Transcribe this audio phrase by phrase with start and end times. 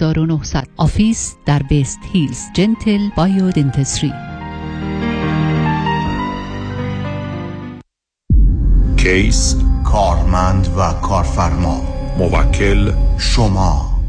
[0.00, 4.12] 900 آفیس در بیست هیلز جنتل بایو دنتسری
[8.96, 11.82] کیس کارمند و کارفرما.
[12.18, 14.00] موکل شما.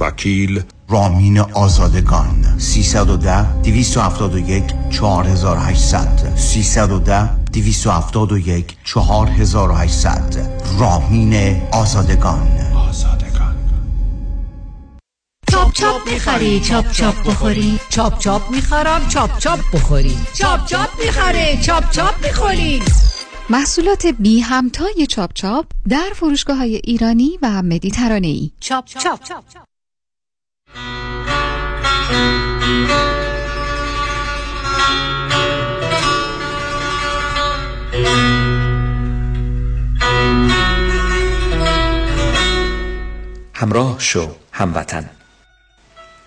[0.00, 2.58] وکیل رامین آزادگان.
[2.58, 10.36] 310 271 4800 310 271 4800
[10.78, 12.61] رامین آزادگان.
[15.72, 17.80] چاپ چاپ می‌خری چاپ چاپ بخوری.
[17.88, 20.16] چاپ چاپ می‌خرم چاپ چاپ بخوری.
[20.38, 22.82] چاپ چاپ می‌خره چاپ چاپ می‌خوری
[23.50, 29.20] محصولات بی همتای چاپ چاپ در فروشگاه های ایرانی و مدیترانه ای چاپ چاپ.
[43.54, 45.10] همراه شو هموطن.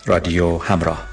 [0.07, 1.11] رادیو همراه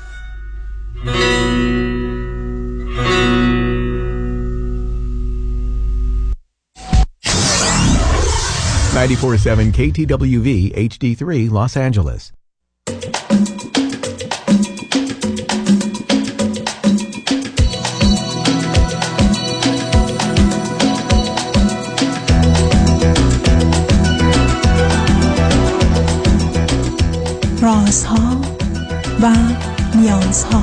[8.97, 12.31] 947 KTWV HD3 Los Angeles.
[27.61, 28.50] رازها
[29.22, 29.32] و
[29.94, 30.62] نیازها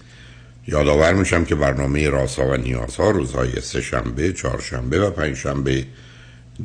[0.67, 5.85] یادآور میشم که برنامه راسا و نیازها روزهای سه شنبه، چهارشنبه و پنجشنبه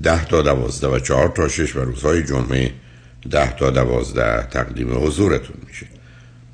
[0.02, 2.70] ده تا دوازده و چهار تا شش و روزهای جمعه
[3.30, 5.86] ده تا دوازده تقدیم حضورتون میشه.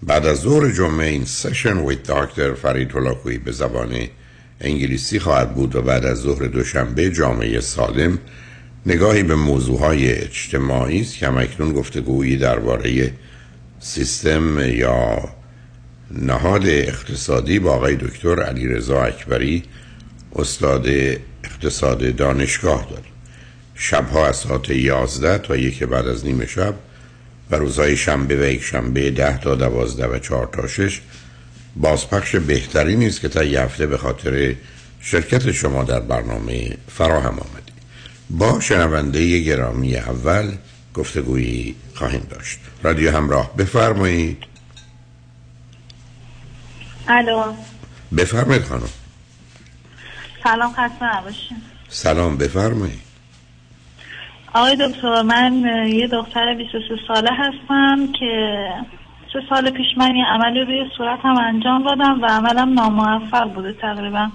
[0.03, 3.95] بعد از ظهر جمعه این سشن ویت داکتر فرید هلاکویی به زبان
[4.61, 8.19] انگلیسی خواهد بود و بعد از ظهر دوشنبه جامعه سالم
[8.87, 13.13] نگاهی به موضوعهای اجتماعی است که همکنون گفتگویی درباره
[13.81, 15.19] سیستم یا
[16.17, 19.63] نهاد اقتصادی با آقای دکتر علی رضا اکبری
[20.37, 20.87] استاد
[21.45, 23.13] اقتصاد دانشگاه داریم
[23.75, 26.75] شبها از ساعت 11 تا یک بعد از نیمه شب
[27.51, 31.01] و روزهای شنبه و یک شنبه 10 تا 12 و 4 تا 6
[31.77, 34.55] بازپخش بهتری نیست که تا یه هفته به خاطر
[35.01, 37.73] شرکت شما در برنامه فراهم آمدی.
[38.31, 40.53] با شنونده گرامی اول
[40.95, 42.59] گفتگویی خواهیم داشت.
[42.83, 44.52] رادیو همراه بفرمایید.
[47.13, 47.53] الو.
[48.17, 48.89] بفرمایید خانم.
[50.45, 51.57] سلام خسته نباشین.
[51.89, 53.03] سلام بفرمایید.
[54.55, 58.57] آقای دکتر من یه دختر 23 ساله هستم که
[59.33, 64.29] سه سال پیش من یه عملی روی صورتم انجام دادم و عملم ناموفق بوده تقریبا.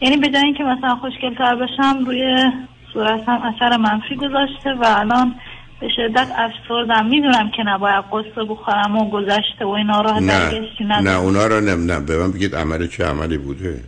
[0.00, 2.52] یعنی به جای اینکه مثلا خوشگل تر بشم روی
[2.92, 5.34] صورتم اثر منفی گذاشته و الان
[5.80, 10.60] به شدت افسردم می‌دونم که نباید قصه بخورم و گذشته و اینا راه نه
[11.02, 13.80] نه اونا رو نه نه به من بگید عمل چه عملی بوده؟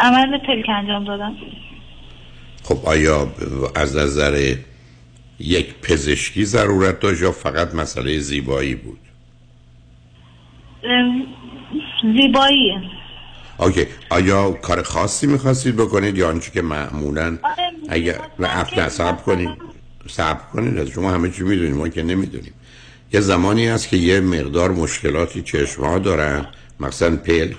[0.00, 1.36] عمل پلک انجام دادم.
[2.62, 3.28] خب آیا
[3.74, 4.54] از نظر
[5.38, 8.98] یک پزشکی ضرورت داشت یا فقط مسئله زیبایی بود؟
[10.84, 11.14] اه،
[12.02, 12.80] زیباییه
[13.58, 13.86] اوکی.
[14.10, 17.38] آیا کار خاصی می‌خواستید بکنید یا آنچه که معمولا
[17.88, 19.73] اگر و صبر کنید؟
[20.08, 22.52] صبر کنید از شما همه چی می‌دونیم ما که نمی‌دونیم.
[23.12, 26.46] یه زمانی هست که یه مقدار مشکلاتی چشم ها دارن
[26.80, 27.56] مثلا پلک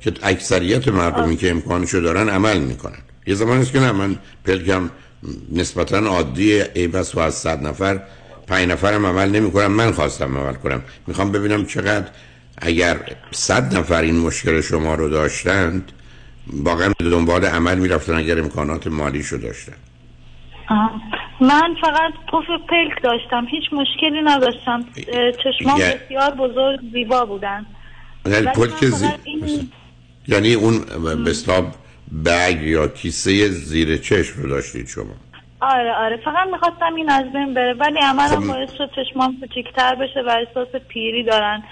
[0.00, 2.98] که اکثریت مردمی که امکانشو دارن عمل می‌کنن.
[3.26, 4.90] یه زمانی هست که نه من پلکم
[5.52, 8.00] نسبتا عادی ای بس و از صد نفر
[8.46, 10.82] پنج نفرم عمل نمی‌کنم من خواستم عمل کنم.
[11.06, 12.08] می‌خوام ببینم چقدر
[12.58, 13.00] اگر
[13.30, 15.92] صد نفر این مشکل شما رو داشتند
[16.52, 19.72] واقعا دنبال عمل می‌رفتن اگر امکانات مالیشو داشتن.
[20.68, 20.90] آه.
[21.40, 24.84] من فقط پف پلک داشتم هیچ مشکلی نداشتم.
[25.44, 27.66] چشمام یه- بسیار بزرگ زیبا بودن.
[28.26, 29.06] یعنی پلک زی...
[29.24, 29.70] این-
[30.28, 30.74] یعنی اون
[31.28, 31.60] اصطلاح
[32.24, 35.04] بگ یا کیسه زیر چشم رو داشتید شما؟
[35.60, 36.16] آره آره.
[36.16, 37.74] فقط می‌خواستم این از بین بره.
[37.74, 38.46] ولی عملا خب.
[38.46, 41.62] باعث شد چشمام کوچیک‌تر بشه و احساس پیری دارن.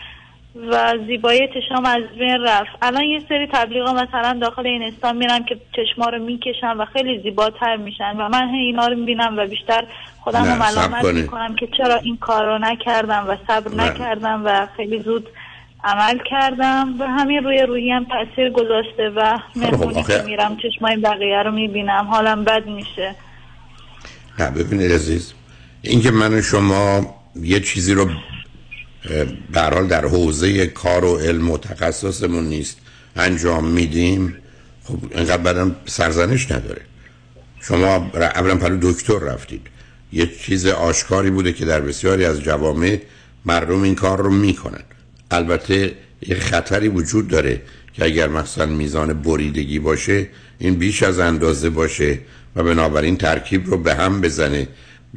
[0.56, 5.45] و زیبایی چشمام از بین رفت الان یه سری تبلیغا مثلا داخل این استان میرن
[5.45, 9.85] که چشما رو می‌کشن و خیلی زیباتر میشن و من اینا رو می‌بینم و بیشتر
[10.21, 11.05] خودم رو ملامت.
[11.05, 13.91] می‌کنم که چرا این کار رو نکردم و صبر نه.
[13.91, 15.29] نکردم و خیلی زود
[15.85, 21.43] عمل کردم و همین روی روحیم تاثیر گذاشته و مهمونی آخه- که میرم چشمای بقیه
[21.43, 23.15] رو می‌بینم حالم بد میشه
[24.39, 25.35] نه ببینید عزیز
[25.83, 27.01] اینکه من و شما
[27.37, 28.09] یه چیزی رو
[29.53, 32.77] به حال در حوزه کار و علم و تخصصمون نیست.
[33.17, 34.37] انجام میدیم.
[34.85, 36.83] خب اینقدر بعدم سرزنش نداره.
[37.61, 39.67] شما اولا پلو دکتر رفتید.
[40.12, 43.01] یه چیز آشکاری بوده که در بسیاری از جوامع
[43.45, 44.83] مردم این کار رو می‌کنن.
[45.31, 45.93] البته
[46.23, 47.62] یه خطری وجود داره
[47.93, 50.27] که اگر مثلا میزان بریدگی باشه
[50.59, 52.19] این بیش از اندازه باشه
[52.56, 54.69] و بنابراین ترکیب رو به هم بزنه.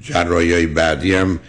[0.01, 1.39] جراحی بعدی هم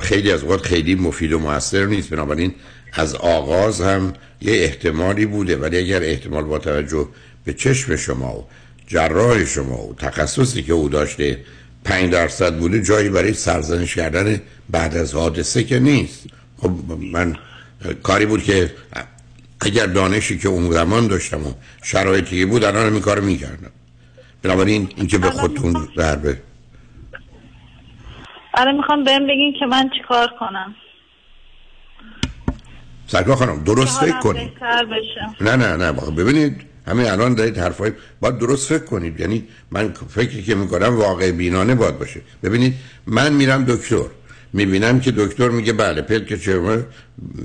[0.00, 2.54] خیلی از اوقات خیلی مفید و موثر نیست بنابراین
[2.92, 5.56] از آغاز هم یه احتمالی بوده.
[5.56, 7.08] ولی اگر احتمال با توجه
[7.44, 8.46] به چشم شما و
[8.86, 11.38] جراح شما و تخصصی که او داشته
[11.84, 14.40] پنج درصد بوده جایی برای سرزنش کردن
[14.70, 16.22] بعد از حادثه که نیست.
[16.58, 16.72] خب
[17.12, 17.36] من
[18.02, 18.70] کاری بود که
[19.60, 21.52] اگر دانشی که اون زمان داشتم و
[21.82, 23.70] شرایطی بود الان این کارو می‌کردم.
[24.42, 26.38] بنابراین اینکه به خودتون ضربه
[28.58, 30.74] الان می‌خوام بهم بگین که من چیکار کنم.
[33.06, 34.50] سرکار خانم درست فکر کنید.
[35.40, 39.20] نه نه نه ببینید همین الان دارید حرفای باید درست فکر کنید.
[39.20, 42.20] یعنی من فکری که می‌کنم واقع بینانه باید باشه.
[42.42, 42.74] ببینید
[43.06, 44.04] من میرم دکتر.
[44.52, 46.84] می‌بینم که دکتر میگه بله پلک چرمه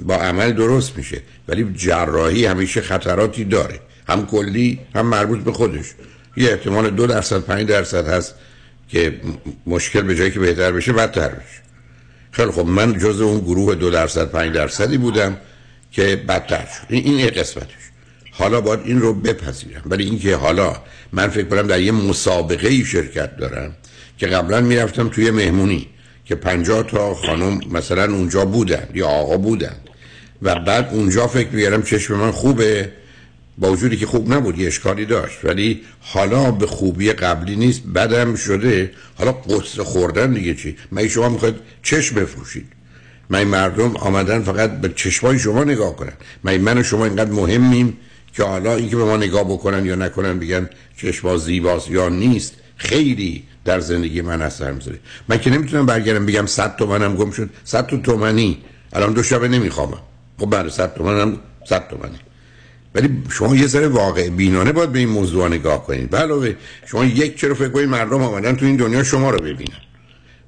[0.06, 1.22] با عمل درست میشه.
[1.48, 3.80] ولی جراحی همیشه خطراتی داره.
[4.08, 5.86] هم کلی هم مربوط به خودش.
[6.38, 8.36] یه احتمال دو درصد پنج درصد هست.
[8.90, 9.20] که
[9.68, 11.64] مشکل به جایی که بهتر بشه بدتر بشه.
[12.32, 15.38] خیلی خب من جز اون گروه دو درصد پنج درصدی بودم
[15.92, 16.86] که بدتر شد.
[16.90, 17.84] این یه قسمتش.
[18.32, 19.82] حالا باید این رو بپذیرم.
[19.86, 20.76] ولی اینکه حالا
[21.12, 23.76] من فکر کنم در یه مسابقه ای شرکت دارم
[24.18, 25.88] که قبلا می‌رفتم توی مهمونی
[26.26, 29.76] که پنجاه تا خانم مثلا اونجا بودن یا آقا بودن
[30.42, 32.92] و بعد اونجا فکر می‌کردم چشم من خوبه.
[33.58, 35.46] با وجودی که خوب نبود یه اشکالی داشت.
[35.46, 38.92] ولی حالا به خوبی قبلی نیست بدم شده.
[39.16, 42.66] حالا قصه خوردن دیگه چی؟ من شما می‌خواید چشم بفروشید؟
[43.30, 46.14] من مردم آمدن فقط به چشمای شما نگاه کنن؟
[46.44, 47.98] من من و شما اینقدر مهمیم
[48.34, 53.44] که حالا اینکه به ما نگاه بکنن یا نکنن بگن چشما زیباست یا نیست؟ خیلی
[53.66, 55.00] در زندگی من اثر می‌ذاره.
[55.28, 57.50] من که نمی‌تونم برگردم بگم 100 تومنم گم شد.
[57.64, 58.58] 100 تو تومنی
[58.94, 60.02] الان دو شبه نمیخوابم.
[60.40, 61.38] خب بعد 100 تومنم
[61.70, 62.20] 100 تومنی
[62.96, 66.16] ولی شما یه ذره واقع بینانه باید به این موضوع نگاه کنید.
[66.16, 66.56] علاوه
[66.86, 69.82] شما یک چرا فکر کنید مردم آمدن تو این دنیا شما رو ببینن.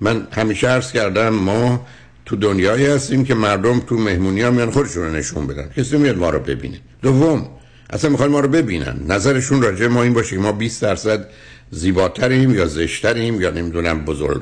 [0.02, 1.86] من همیشه عرض کردم ما
[2.26, 5.70] تو دنیایی هستیم که مردم تو مهمونی ها میان خودشون رو نشون بدن.
[5.78, 6.80] کسی میاد ما رو ببینه.
[7.02, 7.50] دوم
[7.90, 8.96] اصلا می‌خوان ما رو ببینن.
[9.08, 11.28] نظرشون راجع ما این باشه که ما 20 درصد
[11.72, 14.42] زیباتریم یا زشتریم یا نمی‌دونم بزرگ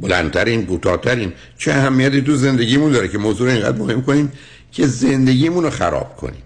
[0.00, 4.32] بلندترین کوتاهترین چه اهمیتی تو زندگیمون داره که موضوع اینقدر مهم کنیم
[4.72, 6.42] که زندگیمون رو خراب کنیم.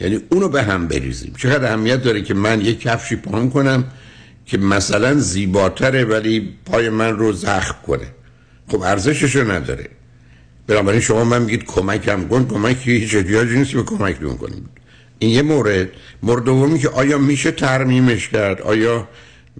[0.00, 1.34] یعنی اونو به هم بریزیم.
[1.38, 3.84] چقدر اهمیت داره که من یک کفشی پاهم کنم
[4.46, 8.06] که مثلا زیباتره ولی پای من رو زخم کنه.
[8.68, 9.88] خب ارزشش رو نداره.
[10.66, 14.68] بنابراین شما من میگید کمکم کن کمکی هیچ احتیاجی نیست به کمک بیون کنیم
[15.18, 15.88] این یه مورد.
[16.22, 19.08] مورد دومی که آیا میشه ترمیمش کرد؟ آیا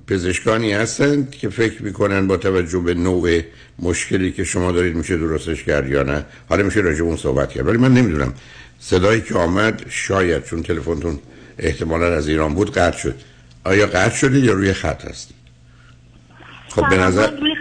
[0.06, 3.40] پزشکانی هستند که فکر می‌کنن با توجه به نوع
[3.78, 7.66] مشکلی که شما دارید میشه درستش کرد یا نه؟ حالا میشه راجع اون صحبت کرد.
[7.66, 8.34] ولی من نمی‌دونم.
[8.78, 11.18] صدایی که آمد شاید چون تلفنتون
[11.58, 13.14] احتمالا از ایران بود قطع شد.
[13.64, 15.36] آیا قطع شده یا روی خط هستید؟
[16.68, 17.54] خب به نظر روی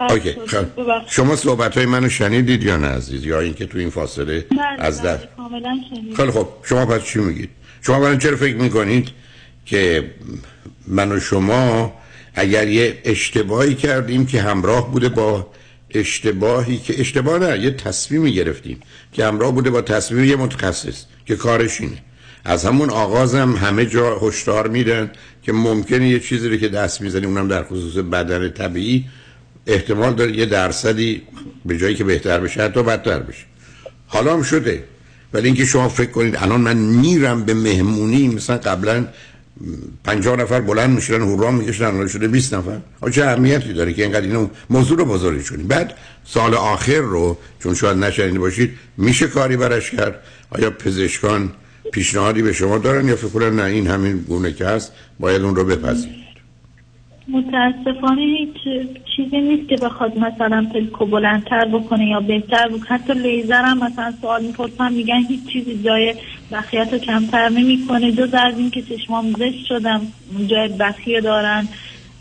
[0.00, 0.66] اوکی خب.
[1.06, 4.46] شما صحبت های منو شنیدید یا نه عزیز؟ یا اینکه تو این فاصله
[4.78, 6.16] از دست کاملا شنیدم.
[6.16, 7.50] خیلی خب شما پس چی میگید؟
[7.82, 9.08] شما برای چرا فکر می‌کنید
[9.66, 10.10] که
[10.86, 11.92] من و شما
[12.34, 15.46] اگر یه اشتباهی کردیم که همراه بوده با
[15.94, 18.80] اشتباهی که اشتباه نه یه تصمیمی گرفتیم
[19.12, 21.98] که همراه بوده با تصمیم یه متخصص که کارش اینه.
[22.44, 25.10] از همون آغازم همه جا هشدار میدن
[25.42, 29.04] که ممکنه یه چیزی رو که دست می‌زنی اونم در خصوص بدن طبیعی
[29.66, 31.22] احتمال داره یه درصدی
[31.64, 33.44] به جایی که بهتر بشه حتی بدتر بشه.
[34.06, 34.84] حالا هم شده.
[35.32, 39.06] ولی اینکه شما فکر کنید الان من میرم به مهمونی مثلا قبلا
[40.04, 42.78] 50 نفر بلند می‌شدن هورا می‌کشن الان شده 20 نفر.
[43.00, 47.38] آ چه اهمیتی داره که اینقدر اینو موضوع رو بزرگش کنید بعد سال آخر رو
[47.62, 51.52] چون شاید نشنیده باشید میشه کاری برش کرد؟ آیا پزشکان
[51.92, 55.64] پیشنهادی به شما دارن یا فکر نه این همین گونه که هست باید اون رو
[55.64, 56.27] بپذیرید
[57.28, 58.56] متاسفانه هیچ
[59.16, 62.88] چیزی نیست که بخواد مثلا پلکو بلندتر بکنه یا بهتر بکنه.
[62.88, 66.14] حتی لیزر هم مثلا سوال می‌پرسن میگن هیچ چیزی جای
[66.52, 68.12] بخیت رو کمتر نمی‌کنه.
[68.12, 70.00] جز از این که چشمام زشت شدم
[70.46, 71.68] جای بخیه دارن.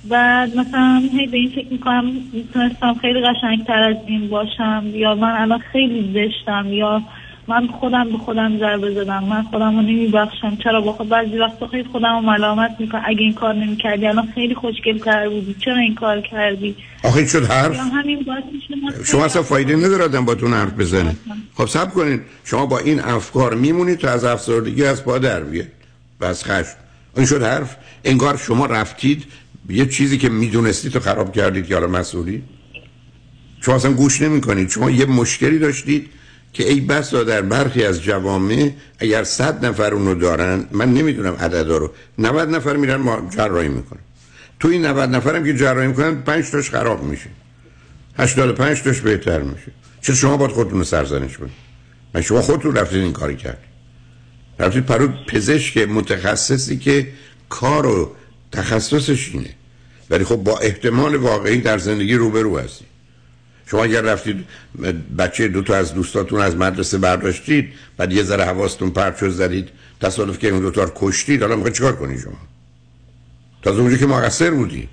[0.09, 5.41] و مثلا هی به این فکر می‌کنم می‌تونستم خیلی قشنگتر از این باشم یا من
[5.41, 7.01] الان خیلی زشتم یا
[7.49, 9.23] من خودم به خودم ضربه زدم.
[9.23, 10.57] من خودم رو نمیبخشم.
[10.63, 13.03] چرا؟ با خود بعضی وقتا خیلی خودم رو ملامت می‌کنم.
[13.05, 15.55] اگه این کار نمی‌کردی الان خیلی خوشگل تر بودی.
[15.65, 17.75] چرا این کار کردی؟ آخه این شد حرف.
[17.75, 21.15] یا همین باعث میشه شما اصلا فایده نداره آدم باتون حرف بزنه.
[21.55, 22.21] خب سب کنید.
[22.43, 25.43] شما با این افکار میمونید تا از افسردگی از پا در
[26.19, 26.75] و از خشم.
[27.17, 27.75] این شد حرف.
[28.05, 29.23] انگار شما رفتید
[29.69, 32.43] یه چیزی که می‌دونستید تو خراب کردید که حالا مسئولی.
[33.61, 36.09] شما اصلا گوش نمی کنید شما یه مشکلی داشتید.
[36.57, 41.77] که ای بسا در برخی از جوامع اگر صد نفر اونو دارن من نمی‌دونم عددا
[41.77, 41.91] رو.
[42.17, 43.99] 90 نفر میرن ما جراحی می‌کنن.
[44.59, 47.29] تو این 90 نفرم که جراحی می‌کنن 5 تاش خراب میشه.
[48.17, 49.71] 85 تاش بهتر میشه.
[50.01, 51.51] چه شما باید خودتون سرزنش کنید؟
[52.13, 53.63] من شما خودتون رفتید این کاری کرد
[54.59, 57.07] رفتید پرو پزشک متخصصی که
[57.49, 58.15] کار و
[58.51, 59.49] تخصصش اینه.
[60.09, 62.96] ولی خب با احتمال واقعی در زندگی روبرو هستید
[63.71, 64.45] شما اگر رفتید
[65.17, 69.69] بچه دو تا از دوستاتون از مدرسه برداشتید بعد یه ذره حواستون پرت شد زدید
[70.01, 72.37] تصادف که اون دو تا رو کشتید حالا می‌خواید چیکار کنید شما؟
[73.61, 74.89] تا اونجا که مقصر بودید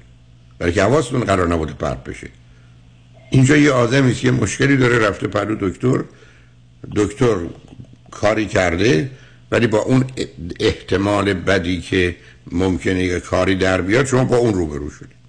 [0.59, 2.29] برای که حواستون قرار نبوده پرت بشه.
[3.31, 6.05] اینجا یه آدمی که مشکلی داره رفته پرو دکتر.
[6.97, 7.37] دکتر
[8.11, 9.11] کاری کرده
[9.51, 10.05] ولی با اون
[10.61, 12.17] احتمال بدی که
[12.53, 15.24] ممکنه کاری در بیاد شما با اون روبرو شدید.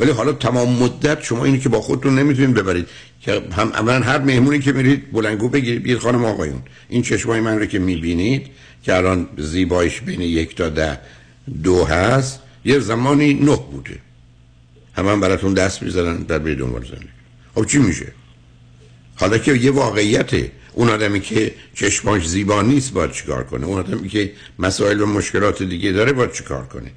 [0.00, 2.86] ولی حالا تمام مدت شما اینی که با خودتون نمی‌تونید ببرید.
[3.20, 6.62] که هم اولا هر مهمونی که میرید بلنگو بگیرید بگید خانم آقایون.
[6.88, 8.46] این چشمای من رو که می‌بینید
[8.82, 10.98] که الان زیبایش بین یک تا ده
[11.62, 13.98] دو هست یه زمانی نه بوده.
[14.92, 17.08] همه هم براتون دست می‌زنن در به دنبال زندگی.
[17.54, 18.06] خب چی میشه؟
[19.16, 24.08] حالا که یه واقعیته اون آدمی که چشماش زیبا نیست باید چیکار کنه؟ اون آدمی
[24.08, 26.90] که مسائل و مشکلات دیگه داره باید چیکار کنه؟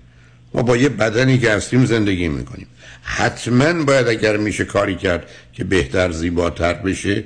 [0.54, 2.68] ما با یه بدنی که هستیم زندگی می‌کنیم.
[3.04, 7.24] حتما باید اگر میشه کاری کرد که بهتر زیباتر بشه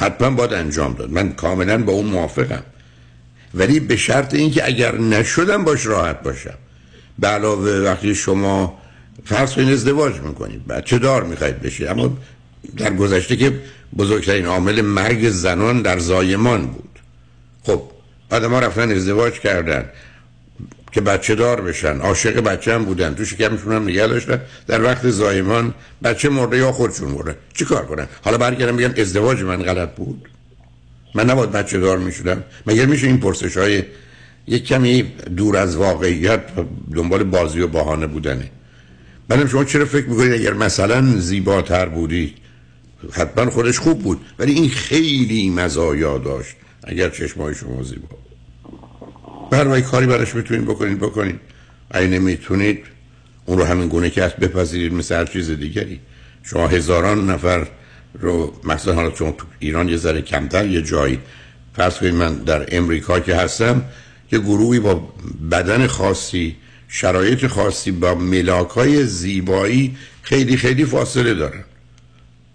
[0.00, 1.10] حتما باید انجام داد.
[1.10, 2.62] من کاملا با اون موافقم.
[3.54, 6.54] ولی به شرط اینکه اگر نشدم باش راحت باشم.
[7.18, 8.78] به علاوه وقتی شما
[9.24, 12.18] فرض کنید ازدواج می‌کنید بچه دار می‌خواید بشه اما
[12.76, 13.60] در گذشته که
[13.98, 16.98] بزرگترین عامل مرگ زنان در زایمان بود.
[17.62, 17.82] خب
[18.30, 19.84] آدم ها رفتن ازدواج کردن.
[20.94, 22.00] که بچه دار بشن.
[22.00, 23.14] عاشق بچه هم بودن.
[23.14, 24.40] تو شکمشون هم نگه داشتن.
[24.66, 27.36] در وقت زایمان بچه مرده یا خودشون مرده.
[27.54, 30.28] چی کار کنن؟ حالا برگردم بگن ازدواج من غلط بود.
[31.14, 32.44] من نباید بچه دار می‌شدم.
[32.66, 33.82] مگر میشه این پرسش های
[34.46, 35.02] یک کمی
[35.36, 36.40] دور از واقعیت
[36.94, 38.50] دنبال بازی و بهانه بودنه؟
[39.28, 42.34] بعدم شما چرا فکر می‌کنید اگر مثلا زیباتر بودی
[43.12, 46.56] حتما خودش خوب بود ولی این خیلی مزایا داشت.
[46.84, 48.08] اگر چشمای شما زیبا
[49.56, 51.40] برای کاری براش می‌تونید بکنید بکنید.
[51.90, 52.84] اگه نمی‌تونید
[53.44, 56.00] اون رو همین گونه که هست بپذیرید مثل هر چیز دیگری.
[56.42, 57.66] شما هزاران نفر
[58.20, 61.18] رو مثلا حالا چون تو ایران یه ذره کمتر یه جایی.
[61.76, 63.82] فرض کنید من در امریکا که هستم
[64.32, 65.08] یه گروهی با
[65.50, 66.56] بدن خاصی
[66.88, 71.64] شرایط خاصی با ملاک های زیبایی خیلی خیلی فاصله دارن.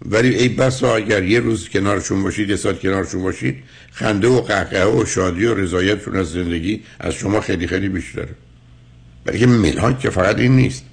[0.06, 4.84] ولی ای بسا اگر یه روز کنارشون باشید یه ساعت کنارشون باشید خنده و قهقه
[4.84, 8.34] و شادی و رضایتشون از زندگی از شما خیلی خیلی بیشتره.
[9.24, 10.84] برای که ملاک که فقط این نیست.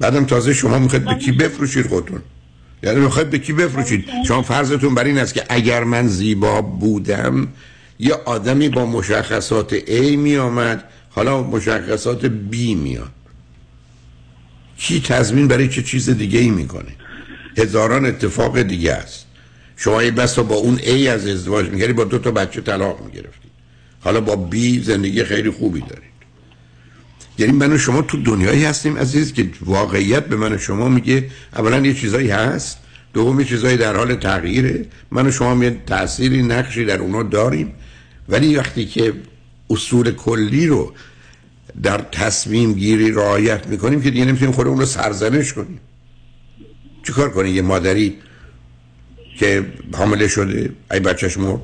[0.00, 2.20] بعدم تازه شما می‌خواید به کی بفروشید خودتون؟
[2.82, 7.48] یعنی می‌خواید به کی بفروشید؟ شما فرضتون بر این است که اگر من زیبا بودم
[7.98, 13.10] یه آدمی با مشخصات A می آمد حالا مشخصات B میاد.
[14.76, 16.99] کی تضمین برای چه چیز دیگه ای می‌کنه؟
[17.60, 19.26] هزاران اتفاق دیگه است.
[19.76, 23.50] شما یه بس با اون A از ازدواج میگردی با دو تا بچه طلاق می‌گرفتید
[24.00, 26.10] حالا با B زندگی خیلی خوبی دارید.
[27.38, 31.26] یعنی من و شما تو دنیایی هستیم عزیز که واقعیت به من و شما میگه
[31.56, 32.78] اولا یه چیزایی هست
[33.12, 34.86] دوم یه چیزایی در حال تغییره.
[35.10, 37.72] من و شما یه تأثیری نقشی در اونا داریم.
[38.28, 39.12] ولی وقتی که
[39.70, 40.94] اصول کلی رو
[41.82, 45.80] در تصمیم گیری رعایت می‌کنیم که دیگه نمی‌تونیم خود اون رو سرزنش کنیم.
[47.02, 48.18] چیکار کنه یه مادری
[49.38, 51.60] که حامله شده ای بچهش مرد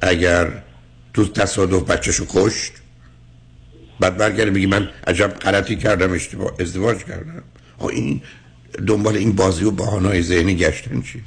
[0.00, 0.62] اگر
[1.14, 2.72] تو تصادف بچهشو کشت
[4.00, 7.42] بعد برگرده بگی من عجب غلطی کردم اشتباه ازدواج کردم.
[7.78, 8.20] آه این
[8.86, 11.22] دنبال این بازی و بهانه‌های ذهنی گشتن چی؟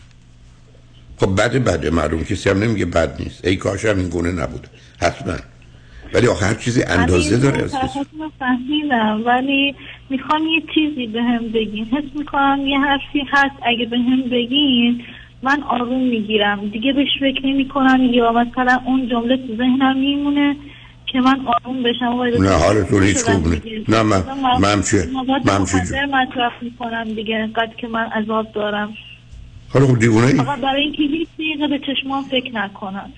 [1.18, 3.46] خب بده بده معلوم کسی هم نمیگه بد نیست.
[3.46, 4.68] ای کاش هم این گونه نبود.
[5.00, 5.38] حتما.
[6.14, 7.76] ولی آخه هر چیزی اندازه داره از
[8.40, 9.24] فهمیدم.
[9.26, 9.76] ولی
[10.10, 11.86] می‌خوام یه چیزی به هم بگین.
[11.86, 13.56] حس می‌کنم یه حرفی هست.
[13.66, 15.04] اگه به هم بگین
[15.44, 16.70] من آروم می‌گیرم.
[16.70, 20.56] دیگه بهش فکر نمی کنم یا مثلا اون جمله تو ذهنم میمونه
[21.06, 22.44] که من آروم بشم.
[22.44, 23.56] نه حالتون هیچ خوب نه
[23.88, 24.22] نه من
[24.62, 25.08] من چه
[25.46, 27.36] من چه مصرف می‌کنم دیگه.
[27.36, 28.94] انقدر که من عذاب دارم.
[29.74, 30.34] حالا خب دیوونه ای.
[30.34, 33.12] فقط برای اینکه هیچ دقیقه به چشمان فکر نکنم.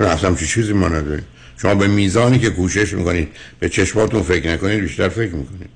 [0.00, 1.24] نه اصلا چه چیزی ما نداریم.
[1.62, 5.70] شما به میزانی که کوشش می‌کنید به چشماتون فکر نکنید بیشتر فکر می‌کنید.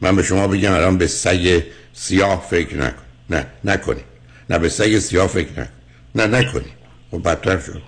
[0.00, 1.62] من به شما بگم الان به سگ
[1.92, 3.02] سیاه فکر نکن.
[3.30, 4.04] نه نکنید.
[4.50, 5.70] نه به سگ سیاه فکر نکن.
[6.14, 6.72] نه نکنید.
[7.10, 7.82] خب بدتر شد.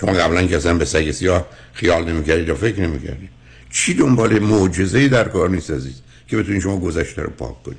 [0.00, 3.30] شما قبلا که اصلا به سگ سیاه خیال نمی‌کردید یا فکر نمی‌کردید.
[3.70, 7.78] چی دنبال معجزه‌ای در کار نیست عزیز؟ که بتونید شما گذشته رو پاک کنید.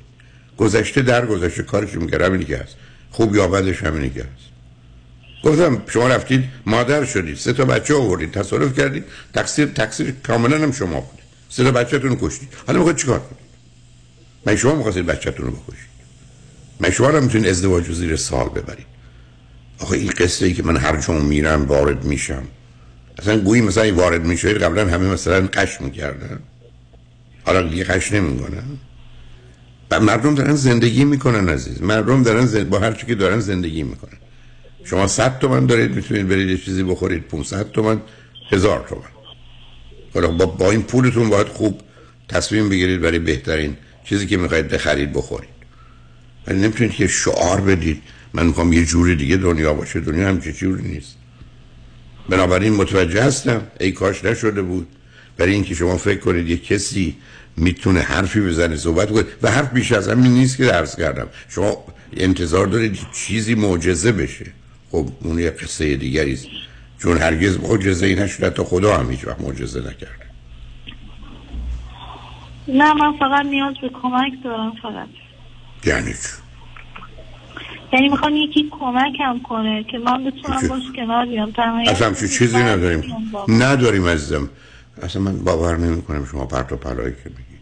[0.58, 2.76] گذشته در گذشته کارش می‌کرد همینی که هست.
[3.12, 4.49] خوب یا بدش همینی که هست.
[5.44, 7.38] گفتم شما رفتید مادر شدید.
[7.38, 9.04] سه تا بچه آوردید تصادف کردید.
[9.34, 11.20] تقصیر تقصیر کاملا هم شما بود.
[11.50, 12.50] سه تا بچه‌تون کشتید.
[12.68, 13.50] حالا می‌خواید چیکار کنید؟
[14.46, 15.90] من شما می‌خواستید بچه‌تون رو بکشید؟
[16.80, 18.86] من شما رو می‌تونید ازدواج رو زیر سال ببرید؟
[19.80, 22.44] آخه این قصه ای که من هر جا میرم وارد میشم.
[23.20, 26.40] اصلا گویی مثلا وارد میشه قبلا همه مثلا قش می‌کردن.
[27.44, 28.64] حالا دیگه قش نمی‌کنن.
[29.92, 31.82] و مردم دارن زندگی می‌کنن عزیز.
[31.82, 32.70] مردم دارن زند...
[32.70, 34.18] با هر چی که دارن زندگی می‌کنن.
[34.90, 37.28] شما 100 تومن دارید می‌تونید برید یه چیزی بخورید.
[37.28, 38.02] 500 تومن
[38.52, 39.02] هزار تومن.
[40.14, 41.82] حالا با, با این پولتون باید خوب
[42.28, 45.50] تصمیم بگیرید برای بهترین چیزی که می‌خواید بخرید بخورید.
[46.48, 48.02] ولی نمی‌تونید که شعار بدید
[48.34, 50.00] من می‌خوام یه جوری دیگه دنیا باشه.
[50.00, 51.16] دنیا هم چه جوری نیست.
[52.30, 54.88] بنابراین متوجه هستم ای کاش نشده بود.
[55.38, 57.16] برای اینکه شما فکر کنید یه کسی
[57.58, 59.24] می‌تونه حرفی بزنه صحبت کنه.
[59.42, 61.28] و حرف بیش از همین نیست که درس کردم.
[61.50, 61.86] شما
[62.18, 64.46] انتظار دارید چیزی معجزه بشه.
[64.92, 66.48] خب اون یه قصه دیگری است.
[67.00, 70.30] چون هرگز معجزه ای نشده تا خدا هم هیچ وقت معجزه نکرده.
[72.68, 75.08] نه من فقط نیاز به کمک دارم فقط.
[75.86, 76.14] یعنی؟
[77.94, 81.54] یعنی می‌خوام یکی کمکم کنه که من بتونم باش کنار بیام
[81.88, 83.04] اصلا چی چیزی نداریم؟
[83.48, 84.50] نداریم عزیزم.
[85.02, 87.60] اصلا من باور نمی کنم شما پرت و پلایی که بگید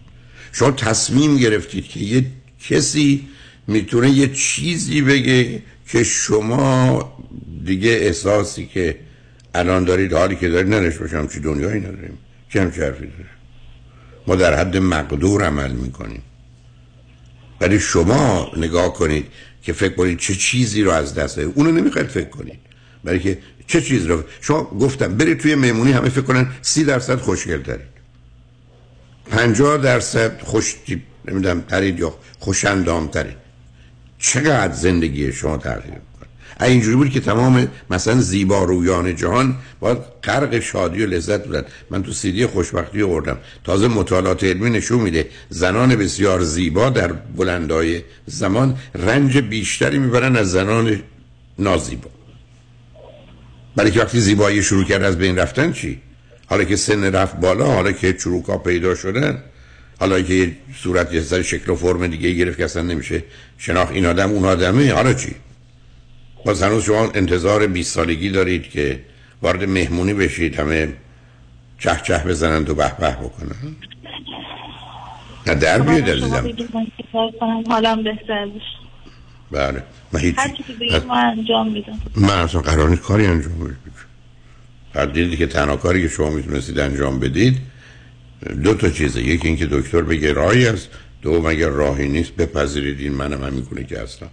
[0.52, 2.26] شما تصمیم گرفتید که یه
[2.70, 3.28] کسی
[3.68, 7.14] می‌تونه یه چیزی بگه که شما
[7.66, 9.00] دیگه احساسی که
[9.56, 12.18] الان دارید حالی که دارید نداشت باشم چی دنیایی نداریم.
[12.50, 13.30] چه هم حرفی داره؟
[14.28, 16.22] ما در حد مقدور عمل می‌کنیم.
[17.62, 19.26] ولی شما نگاه کنید
[19.64, 22.60] که فکر کنید چه چیزی رو از دست دارید اونو نمی‌خواید فکر کنید.
[23.04, 27.20] برای که چه چیز رو؟ شما گفتم برید توی مهمونی همه فکر کنن سی درصد
[27.20, 27.98] خوشگل دارید
[29.32, 30.76] پنجاه درصد خوش
[31.28, 33.47] نمی‌دونم ترید یا خوشندام ترید
[34.20, 40.60] چقدر زندگی شما تغییر می‌کنه؟ اینجوری بود که تمام مثلا زیبا رویان جهان باید غرق
[40.60, 41.64] شادی و لذت بودن.
[41.90, 43.38] من تو سیدی خوشبختی آوردم.
[43.64, 50.52] تازه مطالعات علمی نشون میده زنان بسیار زیبا در بلندای زمان رنج بیشتری می‌برن از
[50.52, 51.00] زنان
[51.60, 52.10] نازیبا.
[53.76, 56.02] برای که وقتی زیبایی شروع کرد از بین رفتن چی؟
[56.46, 59.44] حالا که سن رفت بالا حالا که چروکا پیدا شدن
[60.00, 63.24] حالا که یه صورت یه سر شکل و فرم دیگه گرفت که اصلا نمیشه
[63.58, 65.36] شناخت این آدم اون آدمه حالا چی؟
[66.46, 69.00] باز هنوز شما انتظار 20 سالگی دارید که
[69.42, 70.94] وارد مهمونی بشید همه
[71.80, 73.76] چه چه بزنند و به به بکنن.
[75.48, 76.54] نه در بیاد عزیزم.
[77.70, 78.48] حالم بهتر
[79.52, 82.00] بله من هیچ هر چیزی ما انجام میدم.
[82.16, 83.78] من اصلا قرار نیست کاری انجام بدید
[84.96, 87.58] هر دیدی که تنها کاری که شما می‌تونستید انجام بدید
[88.64, 90.90] دو تا چیزه یکی اینکه دکتر بگه راهی است.
[91.22, 93.00] دو اگر راهی نیست بپذیرید.
[93.00, 94.30] این منم هم می‌کنه که هستم.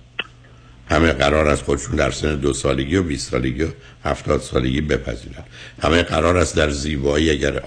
[0.91, 3.69] همه قرار است خودشون در سن دو سالگی و 20 سالگی و
[4.05, 5.45] هفتاد سالگی بپذیرن.
[5.83, 7.63] همه قرار است در زیبایی اگر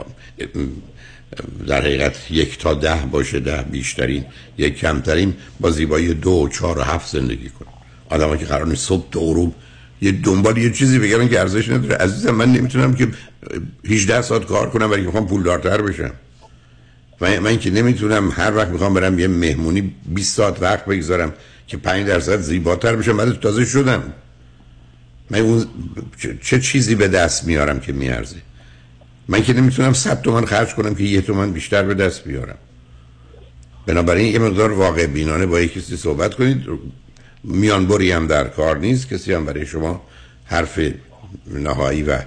[1.67, 4.25] در حقیقت یک تا ده باشه ده بیشترین
[4.57, 7.67] یک کمترین با زیبایی دو و چهار و هفت زندگی کنن.
[8.09, 9.55] آدم که قرار نیست صبح تا غروب
[10.01, 11.95] یه دنبال یه چیزی بگم که ارزش نداره.
[11.95, 13.07] عزیزم من نمی‌تونم که
[13.89, 16.11] 18 ساعت کار کنم که می‌خوام پولدارتر بشم.
[17.21, 21.33] من, من که نمی‌تونم هر وقت می‌خوام برم یه مهمونی 20 ساعت وقت بگذارم
[21.67, 24.03] که 5 درصد زیباتر بشم بعد تازه شدم.
[25.29, 25.65] من اون
[26.41, 28.35] چه چیزی به دست میارم که میارزه؟
[29.27, 32.57] من که نمی‌تونم 100 تومن خرج کنم که یه تومن بیشتر به دست بیارم.
[33.85, 36.63] بنابراین یه مقدار واقع بینانه با یک کسی صحبت کنید.
[37.43, 39.09] میانبری هم در کار نیست.
[39.09, 40.01] کسی هم برای شما
[40.45, 40.79] حرف
[41.53, 42.19] نهایی و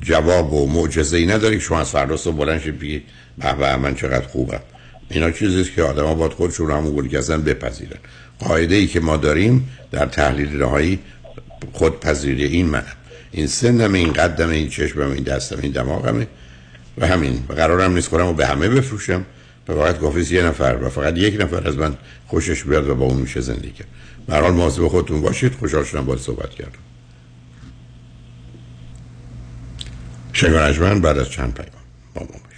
[0.00, 3.02] جواب و معجزه ای نداری شما از فردا صبح بلند شید
[3.38, 4.60] به به من چقدر خوبم.
[5.08, 7.98] اینا چیزیست که آدم ها باید خودشون که هستن بپذیرن.
[8.38, 10.98] قاعده ای که ما داریم در تحلیل نهایی
[11.72, 12.84] خودپذیری این من
[13.32, 16.26] این سنم این قدم این چشمم این دستم این دماغمه
[16.98, 17.44] و همین.
[17.48, 19.24] قرارم نیست کنم و به همه بفروشم.
[19.68, 23.04] و فقط گافیز یه نفر و فقط یک نفر از من خوشش بیاد و با
[23.04, 23.88] اون میشه زندگی کرد.
[24.26, 25.52] به هر حال مواظب خودتون باشید.
[25.54, 26.78] خوشحال شدم باید صحبت کردم.
[30.32, 31.84] شنگ بعد از چند پیام.
[32.14, 32.53] با ما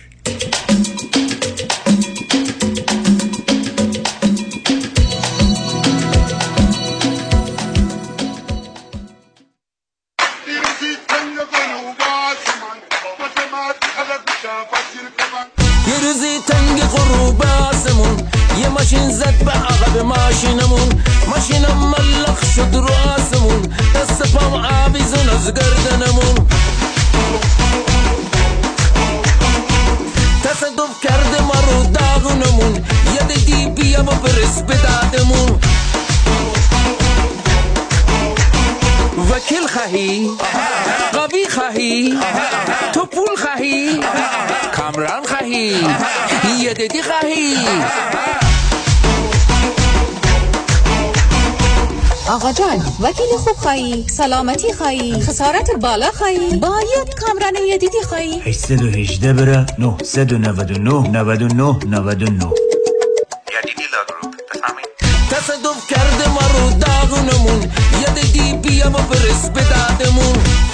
[20.37, 20.89] ماشینمون
[21.29, 23.63] ماشینم ملخ شد رو آسمون.
[23.95, 26.49] دست پام آویزون از گردنمون.
[30.45, 32.85] تصدف کرده ما رو داغونمون.
[33.15, 35.61] یه دیگی بیا و برس به دادمون.
[39.31, 40.31] وکیل خواهی؟
[41.13, 42.19] قوی خواهی؟
[42.93, 44.01] تو پول خواهی؟
[44.77, 45.87] کامران خواهی؟
[46.59, 47.57] یه دیدی خواهی؟
[52.29, 58.41] آقا جان وکیل خوب خواهی سلامتی خواهی خسارت بالا خواهی باید کامران یه دیدی خواهی
[58.41, 62.47] 818 بره 999 99 99
[65.31, 67.63] تصدف کرده ما رو داغونمون.
[68.01, 70.66] یه دیگی بیا و برس به دادمون.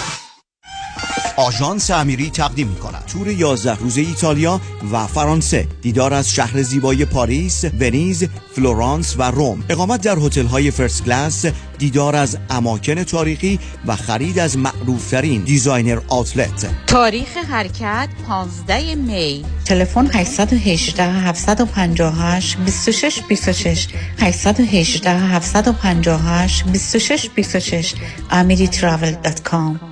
[1.36, 4.60] آژانس امیری تقدیم می کند تور 11 روزه ایتالیا
[4.92, 8.24] و فرانسه دیدار از شهر زیبای پاریس، ونیز،
[8.56, 9.64] فلورانس و روم.
[9.68, 11.46] اقامت در هتل های first class
[11.78, 16.70] دیدار از اماکن تاریخی و خرید از معروفترین designer outlet.
[16.86, 19.44] تاریخ حرکت 15 می.
[19.64, 27.94] تلفن 818 758 26 26 818 758 26 26
[28.30, 29.91] amiritravel.com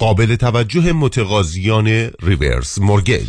[0.00, 3.28] قابل توجه متقاضیان ریورس مورگیج.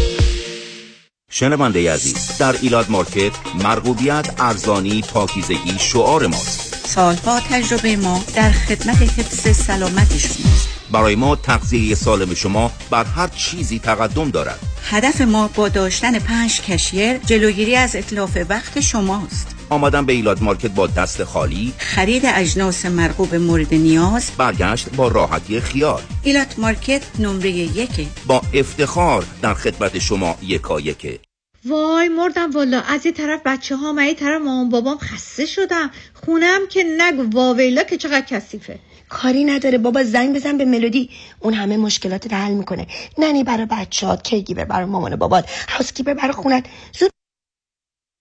[1.33, 3.31] شنونده عزیز در ایلاد مارکت
[3.63, 6.87] مرغوبیت ارزانی پاکیزگی شعار ماست.
[6.87, 13.27] سالها تجربه ما در خدمت حفظ سلامت شماست برای ما تغذیه سالم شما بر هر
[13.27, 14.59] چیزی تقدم دارد.
[14.89, 19.60] هدف ما با داشتن پنج کشیر جلوگیری از اطلاف وقت شماست.
[19.71, 21.73] آمدن به ایلات مارکت با دست خالی.
[21.77, 24.31] خرید اجناس مرغوب مورد نیاز.
[24.37, 26.01] برگشت با راحتی خیال.
[26.23, 28.07] ایلات مارکت نمره یک.
[28.25, 31.19] با افتخار در خدمت شما یکا یکه
[31.65, 35.91] وای مردم والا از یه طرف بچه ها من یه طرف مامان بابام خسته شدم.
[36.13, 38.79] خونم که نگو واویلا که چقدر کثیفه.
[39.09, 41.09] کاری نداره بابا زنگ بزن به ملودی.
[41.39, 42.87] اون همه مشکلات حل می‌کنه.
[43.17, 45.49] nanny برای بچه‌هات caregiver برای مامان و بابات.
[45.69, 46.65] housekeeper برای خونت.
[46.99, 47.11] زود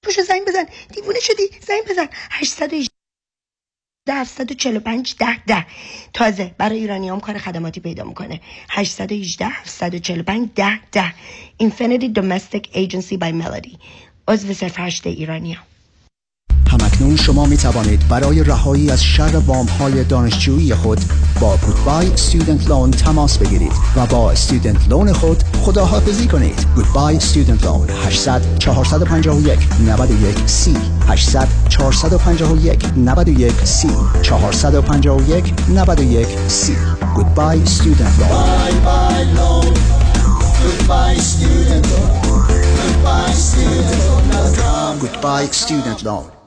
[0.03, 0.67] پوشو زنگ بزن.
[0.95, 1.51] دیوونه شدی.
[1.67, 2.09] زنگ بزن.
[2.31, 2.91] 818
[4.09, 5.67] 745 ده ده
[6.15, 8.41] تازه برای ایرانی هم کار خدماتی پیدا می‌کنه.
[8.71, 11.15] 818 745 ده ده.
[11.63, 13.77] Infinity Domestic Agency by Melody.
[14.29, 15.65] عضو صرف هشت ایرانی هم.
[17.01, 21.01] اکنون شما می توانید برای رهایی از شر وام های دانشجویی خود
[21.41, 26.67] با گودبای استودنت لون تماس بگیرید و با استودنت لون خود خداحافظی کنید.
[26.75, 30.77] گودبای استودنت لون 800 451 91 سی.
[31.09, 33.89] 800 451 91 سی.
[34.23, 36.77] 451 91 سی.
[37.15, 39.75] گودبای استودنت لون Bye bye loan.
[40.63, 42.11] Goodbye student loan.
[42.77, 44.99] Goodbye student loan.com.
[44.99, 46.40] Goodbye student loan.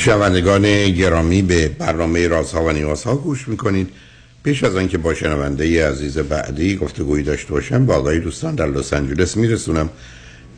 [0.00, 3.88] شنوندگان گرامی به برنامه رازها و نیازها گوش می‌کنید.
[4.42, 8.92] پیش از آنکه با شنونده عزیز بعدی گفتگویی داشته باشم با آقای دوستان در لس
[8.92, 9.90] آنجلس میرسونم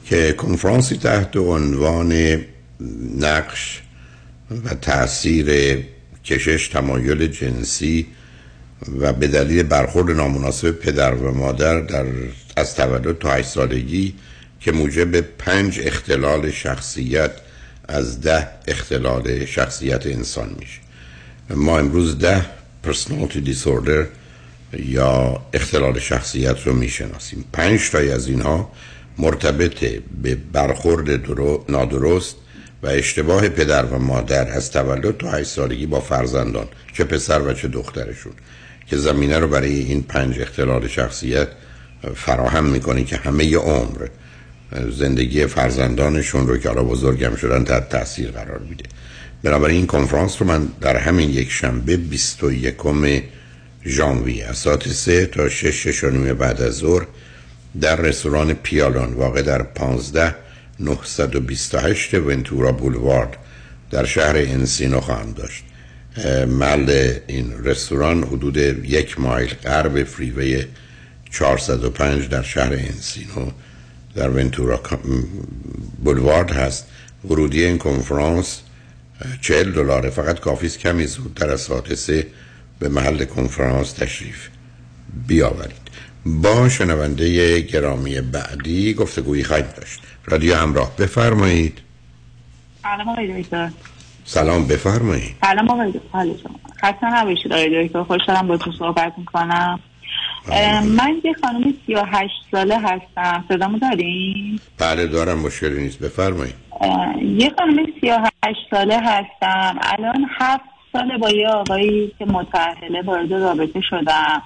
[0.04, 2.40] که کنفرانسی تحت عنوان
[3.18, 3.80] نقش
[4.64, 5.78] و تاثیر
[6.24, 8.06] کشش تمایل جنسی
[8.98, 12.06] و به دلیل برخورد نامناسب پدر و مادر در
[12.56, 14.14] از تولد تا 8 سالگی
[14.60, 17.30] که موجب پنج اختلال شخصیت
[17.92, 20.80] از ده اختلال شخصیت انسان میشه.
[21.50, 22.44] ما امروز ده
[22.86, 24.06] personality disorder
[24.78, 27.44] یا اختلال شخصیت رو می‌شناسیم.
[27.52, 28.72] پنج تای از اینها
[29.18, 29.84] مرتبط
[30.22, 32.36] به برخورد درو نادرست
[32.82, 37.52] و اشتباه پدر و مادر از تولد تا 8 سالگی با فرزندان چه پسر و
[37.52, 38.32] چه دخترشون
[38.86, 41.48] که زمینه رو برای این پنج اختلال شخصیت
[42.14, 44.06] فراهم می‌کنه که همه عمر
[44.90, 48.84] زندگی فرزندانشون رو که حالا بزرگم شدن تحت تاثیر قرار میده.
[49.42, 52.76] بنابراین این کنفرانس رو من در همین یک شنبه 21
[53.86, 57.06] ژانویه از ساعت 3 تا 6 6 بعد از ظهر
[57.80, 60.34] در رستوران پیالون واقع در 15
[60.80, 63.36] 928 ونتورا بولوارد
[63.90, 65.64] در شهر انسینو خواهم داشت.
[66.48, 70.64] محل این رستوران حدود یک مایل غرب فریوی
[71.30, 73.50] 405 در شهر انسینو
[74.14, 74.80] در ونتورا
[76.04, 76.88] بولوارد هست.
[77.30, 78.62] ورودی این کنفرانس
[79.40, 80.10] چهل دلاره.
[80.10, 82.26] فقط کافی است کمی زودتر از ساعت سه
[82.78, 84.48] به محل کنفرانس تشریف
[85.26, 85.82] بیاورید.
[86.26, 90.00] با شنونده گرامی بعدی گفتگویی خواهید داشت.
[90.26, 91.78] رادیو همراه بفرمایید.
[92.82, 93.70] سلام آقای دکتر.
[94.24, 95.34] سلام بفرمایید.
[95.40, 96.26] سلام آقای دکتر.
[96.82, 98.02] خسته نباشید آقای دکتر.
[98.02, 99.80] خوشحالم با تو صحبت می‌کنم.
[100.96, 103.44] من یه خانم 38 ساله هستم.
[103.48, 105.38] صدامو دارین؟ بله دارم.
[105.38, 105.98] مشکلی نیست.
[105.98, 106.54] بفرمایید.
[107.22, 109.78] یه خانم 38 ساله هستم.
[109.82, 114.42] الان هفت ساله با یه آقایی که متأهله وارد رابطه شدم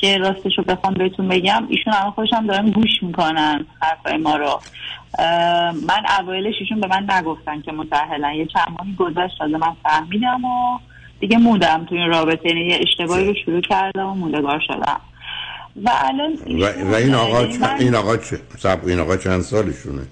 [0.00, 4.60] که راستشو بخوام بهتون بگم ایشون همه خوشم دارن گوش می‌کنن حرفای ما رو.
[5.88, 10.44] من اوایلش ایشون به من نگفتن که متأهلن یه چند ماهی گذشت تازه من فهمیدم
[10.44, 10.78] و
[11.20, 12.48] دیگه موندم تو این رابطه.
[12.48, 15.00] یعنی یه اشتباهی رو شروع کردم و موندگار شدم.
[15.84, 17.56] و الان و, و این آقا چ...
[17.78, 18.34] این آقا چ...
[18.58, 18.86] سب...
[18.86, 20.02] این آقا چند سالشونه؟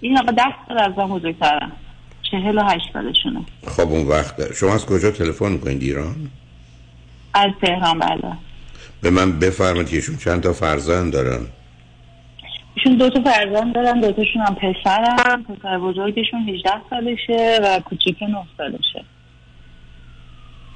[0.00, 1.72] این آقا ده سال از من بزرگترم
[2.30, 3.40] چهل و هشت سالشونه.
[3.66, 6.30] خب اون وقت شما از کجا تلفن می‌کنید؟ ایران؟
[7.34, 8.32] از تهران بله.
[9.02, 11.46] به من بفرمایید که ایشون چند تا فرزند دارن.
[12.74, 15.42] ایشون دو تا فرزند دارن دو تاشون هم پسرن.
[15.42, 19.04] پسر بزرگشون 18 سالشه و کوچیک 9 سالشه.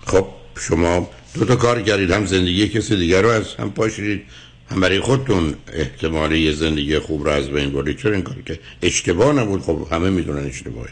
[0.06, 0.26] خب
[0.58, 4.22] شما دو تا کار کردید هم زندگی کسی دیگر رو از هم پاشید
[4.70, 8.58] هم برای خودتون احتمالی یه زندگی خوب رو از بین برید چرا این کار که
[8.82, 10.88] اشتباه نبود؟ خب همه می‌دونن اشتباهه.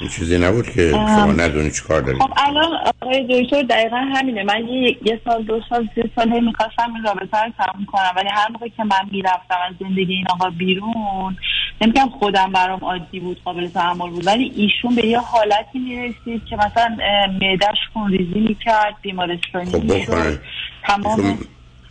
[0.00, 2.22] این چیزی نبود که شما ندونی چی کار دارید.
[2.22, 2.68] خب الان
[3.02, 4.44] آقای دکتر دقیقا همینه.
[4.44, 8.12] من یه, یه سال دو سال سه سال هی می‌خواستم این رابطه رو تموم کنم
[8.16, 11.36] ولی هر موقع که من می‌رفتم از زندگی این آقا بیرون
[11.80, 16.56] نمیگم خودم برام عادی بود قابل تحمل بود ولی ایشون به یه حالتی می‌رسید که
[16.56, 16.96] مثلا
[17.40, 20.40] معدش خونریزی می‌کرد بیمارستانی خب می‌شد.
[20.86, 21.38] تمام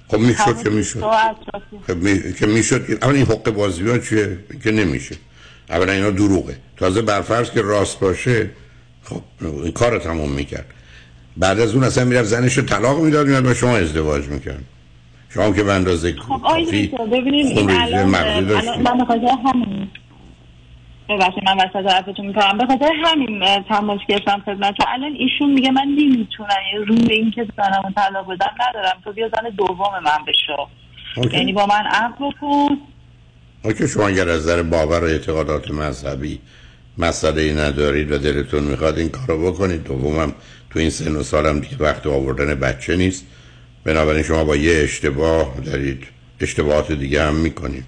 [0.08, 1.04] خب می‌شد که می‌شد.
[1.88, 2.34] خب می...
[2.34, 2.88] که می‌شد.
[2.88, 5.15] که اول این حق بازی ها چیه؟ که نمیشه.
[5.69, 6.58] اولا اینا دروغه.
[6.78, 8.50] تازه برفرض که راست باشه
[9.04, 10.65] خب این کار تموم می‌کرد.
[11.38, 14.63] بعد از اون اصلا می‌رفت زنش رو طلاق می‌داد میاد با شما ازدواج می‌کرد.
[15.34, 18.10] شما که به اندازه خب آیدی ببینیم این الان,
[18.82, 19.88] من بخاطر همین
[21.10, 22.58] ببخشید من وسط حرفتون می‌کنم.
[22.58, 27.91] به خاطر همین تماس گرفتم خدمت الان ایشون میگه من نمی‌تونم روی این که زنمو
[27.96, 29.02] طلاق بدم ندارم.
[29.04, 30.67] تو بیا زن دوم من بشو.
[31.38, 32.78] یعنی با من عقل بکن.
[33.78, 36.39] که شما اگر از نظر باور و اعتقادات مذهبی
[36.98, 40.34] مسئله ندارید و دلتون می‌خواد این کارو بکنید دومم
[40.69, 43.26] تو این سن و سالم دیگه وقت آوردن بچه نیست.
[43.84, 46.04] بنابراین شما با یه اشتباه دارید.
[46.39, 47.86] اشتباهات دیگه هم می‌کنید.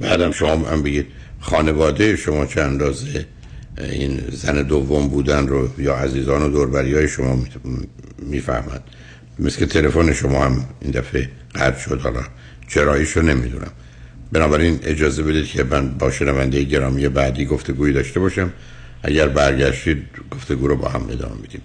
[0.00, 1.06] بعدم شما هم بگید
[1.40, 3.26] خانواده شما چه اندازه
[3.78, 7.44] این زن دوم بودن رو یا عزیزان و دوربری های شما
[8.18, 8.82] می‌فهمند
[9.38, 12.00] مثل که تلفن شما هم این دفعه قطع شد.
[12.00, 12.22] حالا
[12.68, 13.70] چراییش رو نمی‌دونم.
[14.32, 18.52] بنابراین اجازه بدید که من با شنونده گرامی بعدی گفتگویی داشته باشم.
[19.02, 21.62] اگر برگشتید گفتگو رو با هم ادامه میدیم.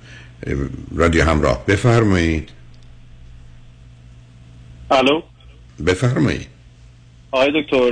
[0.95, 1.65] رادیو همراه.
[1.65, 2.49] بفرمایید.
[4.93, 5.21] الو؟
[5.87, 6.47] بفرمایید
[7.31, 7.91] آقای دکتر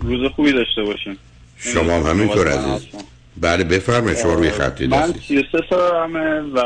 [0.00, 1.18] روز خوبی داشته باشیم
[1.56, 2.88] شما هم همینطور عزیز.
[3.36, 6.58] بله بفرمایید شما روی خطی من هستید 33 سالمه و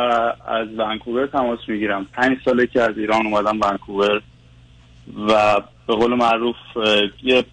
[0.47, 2.07] از ونکوور تماس می‌گیرم.
[2.13, 4.23] پنج ساله که از ایران اومدم ونکوور
[5.29, 6.57] و به قول معروف
[7.23, 7.45] یه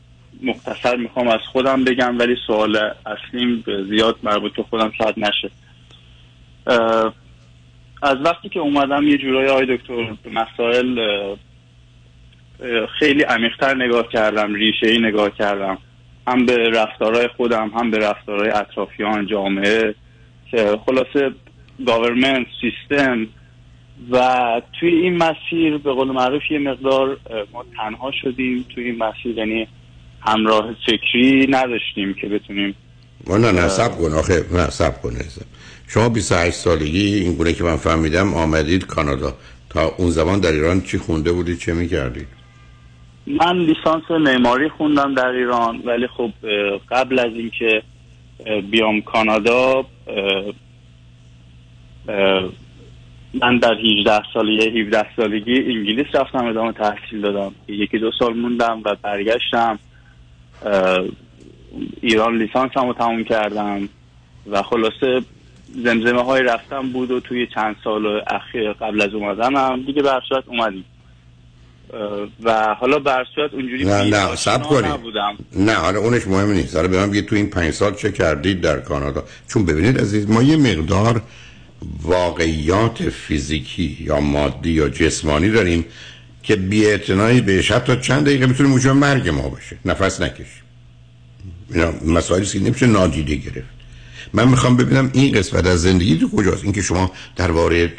[0.43, 5.51] مختصر می‌خوام از خودم بگم ولی سوال اصلیم زیاد مربوط به خودم شاید نشه.
[8.01, 10.99] از وقتی که اومدم یه جورای آقای دکتر مسائل
[12.99, 15.77] خیلی عمیقتر نگاه کردم ریشه ای نگاه کردم.
[16.27, 19.95] هم به رفتارهای خودم هم به رفتارهای اطرافیان جامعه
[20.51, 21.31] که خلاصه
[21.87, 23.27] گاورمنت سیستم
[24.11, 27.17] و توی این مسیر به قول معروف یه مقدار
[27.53, 29.67] ما تنها شدیم توی این مسیر یعنی
[30.21, 32.75] همراه فکری نداشتیم که بتونیم
[33.27, 35.11] نه نه سب کن آخه نه سب کن.
[35.87, 39.33] شما 28 سالگی این گونه که من فهمیدم آمدید کانادا.
[39.69, 42.38] تا اون زمان در ایران چی خونده بودید چه می‌کردید
[43.29, 46.31] من لیسانس معماری خوندم در ایران ولی خب
[46.91, 47.81] قبل از اینکه
[48.71, 49.85] بیام کانادا
[53.33, 57.55] من در 18 سالی 17 سالگی انگلیس رفتم ادامه تحصیل دادم.
[57.67, 59.79] یکی دو سال موندم و برگشتم.
[62.01, 63.89] ایران لیسانسم رو تموم کردم
[64.51, 65.21] و خلاصه
[65.83, 70.47] زمزمه های رفتم بود و توی چند سال اخیر قبل از اومدنم دیگه به صورت
[70.47, 70.85] اومدیم.
[72.43, 75.37] و حالا به هر صورت اونجوری نه نه سب کنید نبودم.
[75.55, 76.75] نه حالا اونش مهم نیست.
[76.75, 79.23] حالا به من بگید تو این پنج سال چه کردید در کانادا.
[79.47, 81.21] چون ببینید عزیز ما یه مقدار
[82.01, 85.85] واقعیات فیزیکی یا مادی یا جسمانی داریم
[86.43, 86.97] که بی
[87.41, 89.77] بهش حتی چند دقیقه می‌تونه موجب مرگ ما باشه.
[89.85, 90.63] نفس نکشیم
[91.73, 93.78] اینا مسائلی که نمیشه نادیده گرفت.
[94.33, 97.93] من می‌خوام ببینم این قسمت از زندگی تو کجاست؟ اینکه شما درباره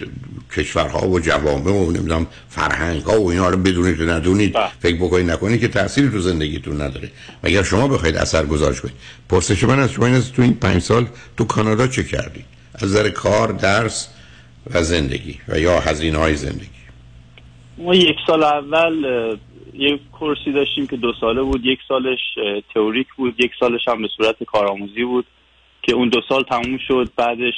[0.56, 5.30] کشورها و جوامع و نمی‌دونم فرهنگ ها و اینا رو بدونید و ندونید فکر بکنید
[5.30, 7.10] نکنید که تأثیری تو زندگیتون نداره.
[7.44, 8.94] مگر شما بخواید اثر گذارش کنید؟
[9.28, 12.84] پرسش من از شما این است تو این پنج سال تو کانادا چه کردید از
[12.84, 14.08] نظر کار درس
[14.74, 16.80] و زندگی و یا هزینه های زندگی؟
[17.78, 19.04] ما یک سال اول
[19.74, 21.60] یک کورسی داشتیم که دو ساله بود.
[21.64, 22.18] یک سالش
[22.74, 25.26] تئوریک بود یک سالش هم به صورت کارآموزی بود.
[25.82, 27.54] که اون دو سال تموم شد بعدش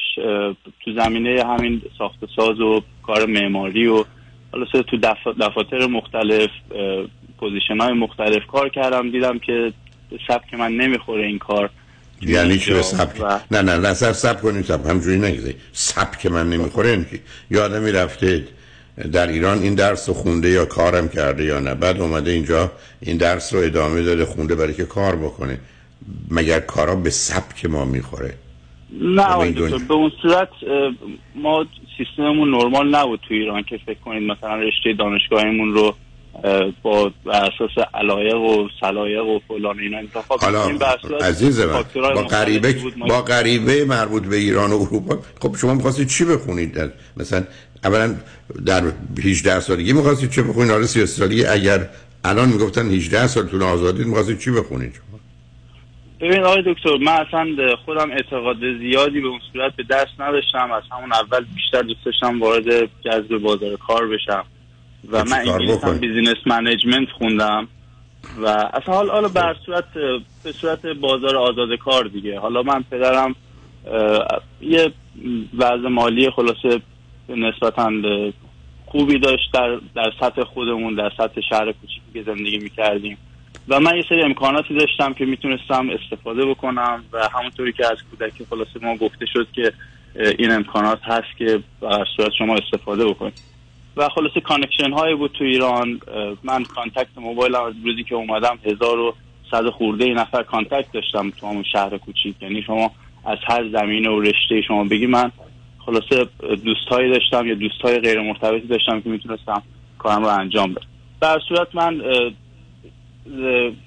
[0.85, 4.05] تو زمینه همین ساخت و ساز و کار معماری و
[4.53, 6.51] حالا تو دف- دفاتر مختلف
[7.39, 9.11] position های مختلف کار کردم.
[9.11, 9.73] دیدم که
[10.29, 11.71] سبک من نمی‌خوره این کار.
[12.23, 16.27] یعنی چی به سبک؟ و- نه نه نه سب سب کنید سب همجوری نگذارید سبک
[16.27, 18.45] من نمی‌خوره یعنی آدمی رفته
[19.13, 21.75] در ایران این درس رو خونده یا کارم کرده یا نه.
[21.75, 25.59] بعد اومده اینجا این درس رو ادامه داده خونده برای که کار بکنه.
[26.31, 28.35] مگر کارا به سبک ما می‌خوره؟
[29.01, 30.49] نه آقای دنیا- دکتر به اون صورت
[31.35, 31.67] ما
[31.99, 35.95] سیستممون نرمال نبود تو ایران که فکر کنید مثلا رشته دانشگاهیمون رو
[36.83, 40.65] با اساس علایق و سلایق و فلان اینا انتخاب حالا
[41.21, 41.83] عزیز من
[42.15, 42.77] با غریبه
[43.09, 47.45] با غریبه مربوط به ایران و اروپا خب شما می‌خواستید چی بخونید؟ در مثلا
[47.85, 48.15] اولا
[48.67, 48.83] در
[49.25, 51.89] 18 سالگی می‌خواستید چه بخونید؟ حالا 30 سالگی اگر
[52.25, 55.12] الان می‌گفتن 18 سالتون آزادید می‌خواستید چی بخونید؟ شما
[56.23, 60.73] ببین آقای دکتر من اصلا خودم اعتقاد زیادی به اون صورت به دست نداشتم.
[60.73, 64.45] از همون اول بیشتر دوست داشتم وارد جذب بازار کار بشم.
[65.11, 67.69] و خب من انگلیس هم؟ business management خوندم.
[68.43, 69.85] و اصلا حالا حالا به صورت
[70.45, 72.41] به صورت بازار آزاد کار دیگه.
[72.41, 73.35] حالا من پدرم
[74.61, 74.93] یه
[75.59, 76.81] وضع مالی خلاصه
[77.29, 77.91] نسبتا
[78.87, 79.53] خوبی داشت.
[79.53, 83.19] در, در سطح خودمون در سطح شهر کوچیکی که زندگی می‌کردیم.
[83.69, 88.47] و من یه سری امکاناتی داشتم که می‌تونستم استفاده بکنم و همونطوری که از کودکی
[88.51, 89.73] خلاصه ما گفته شد که
[90.39, 93.41] این امکانات هست که در صورت شما استفاده بکنید
[93.97, 96.01] و خلاصه connection هایی بود تو ایران.
[96.43, 99.15] من contact موبایلم از روزی که اومدم هزار و
[99.51, 102.43] صد خورده نفر contact داشتم تو همون شهر کوچیک.
[102.43, 102.91] یعنی شما
[103.25, 105.33] از هر زمینه و رشته شما بگی من
[105.87, 106.27] خلاصه
[106.65, 109.63] دوستایی داشتم یا دوستای غیر مرتبطی داشتم که می‌تونستم
[109.99, 110.87] کارم رو انجام بدم.
[111.21, 112.03] در صورت من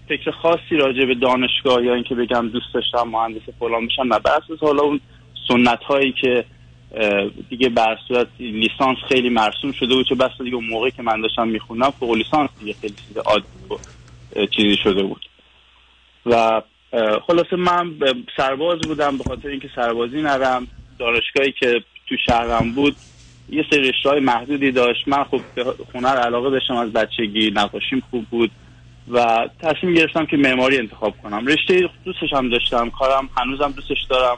[0.10, 4.60] فکر خاصی راجع به دانشگاه یا اینکه بگم دوست داشتم مهندس فلان بشم نه اساس
[4.62, 5.02] حالا اون
[5.48, 6.46] سنت هایی که
[7.50, 11.22] دیگه بر صورت لیسانس خیلی مرسوم شده بود چه بس دیگه اون موقعی که من
[11.22, 13.46] داشتم میخوندم فوق لیسانس دیگه خیلی چیز عادی
[14.36, 15.26] اه، چیزی شده بود.
[16.26, 16.62] و
[17.28, 17.96] خلاصه من
[18.38, 20.68] سرباز بودم به خاطر اینکه سربازی نرم
[21.00, 22.96] دانشگاهی که تو شهرم بود
[23.50, 25.08] یه سری رشته محدودی داشت.
[25.08, 25.42] من خب
[25.96, 28.52] هنر علاقه داشتم از بچگی نقاشیم خوب بود.
[29.12, 31.46] و تصمیم گرفتم که معماری انتخاب کنم.
[31.48, 34.38] رشته دوستش هم داشتم کارم هنوزم دوستش دارم.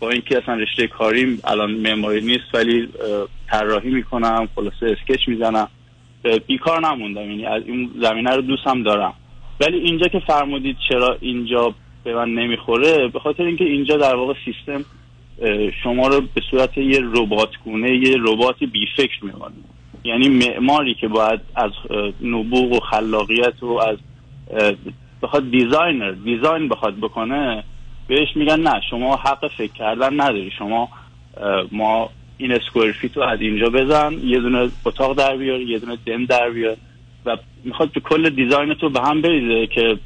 [0.00, 2.88] با اینکه اصلا رشته کاریم الان معماری نیست ولی
[3.50, 5.68] طراحی می‌کنم خلاصه اسکچ می‌زنم.
[6.46, 9.14] بیکار نموندم یعنی از این زمینه رو دوستم دارم.
[9.60, 14.34] ولی اینجا که فرمودید چرا اینجا به من نمی‌خوره به خاطر اینکه اینجا در واقع
[14.44, 14.84] سیستم
[15.82, 19.54] شما رو به صورت یه ربات گونه یه ربات بی فکر می‌کنه.
[20.04, 21.70] یعنی معماری که باید از
[22.22, 23.98] نبوغ و خلاقیت و از
[25.22, 27.64] بخواد designer design بخواد بکنه
[28.08, 30.50] بهش میگن نه شما حق فکر کردن نداری.
[30.58, 30.88] شما
[31.72, 35.96] ما این square feet رو از اینجا بزن یه دونه اتاق در بیار یه دونه
[36.06, 36.76] دم در بیار
[37.26, 39.98] و می‌خواد به کل design تو به هم بریزه که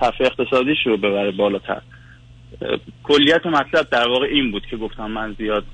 [0.00, 1.80] صفحه اقتصادیش رو ببره بالاتر.
[3.02, 5.64] کلیت مطلب در واقع این بود که گفتم من زیاد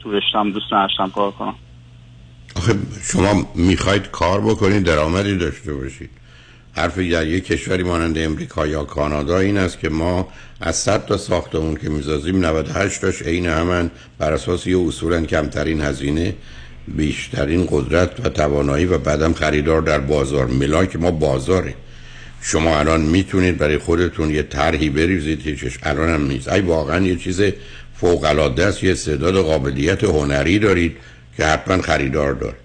[0.00, 1.54] تو رشتم دوست نداشتم کار کنم.
[3.02, 6.10] شما می‌خواید کار بکنید درآمدی داشته باشید.
[6.72, 10.28] حرف در یک کشوری مانند امریکا یا کانادا این است که ما
[10.60, 15.80] از 100 تا ساختمون که می‌سازیم 98 تاش عین همن بر اساس یه اصولا کمترین
[15.80, 16.34] هزینه
[16.88, 20.46] بیشترین قدرت و توانایی و بعدم خریدار در بازار.
[20.46, 21.74] ملاک ما بازاره.
[22.42, 26.48] شما الان می‌تونید برای خودتون یه طرحی بریزید هیچش الان هم نیست.
[26.48, 27.42] ای واقعا یه چیز
[28.00, 30.96] فوق العاده است یه استعداد قابلیت هنری دارید.
[31.36, 32.56] که حتما خریدار داره.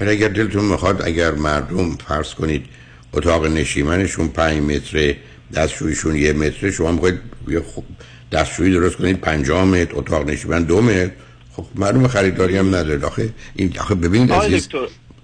[0.00, 2.66] ولی اگر دلتون می‌خواد اگر مردم فرض کنید
[3.12, 5.16] اتاق نشیمنشون پنج متره
[5.54, 7.84] دستشویشون یه متره شما می‌خواید یه خوب
[8.32, 11.10] دستشویی درست کنید پنجاه متر اتاق نشیمن دو متر.
[11.52, 14.32] خب معلوم خریداری هم نداره آخه این آخه ببینید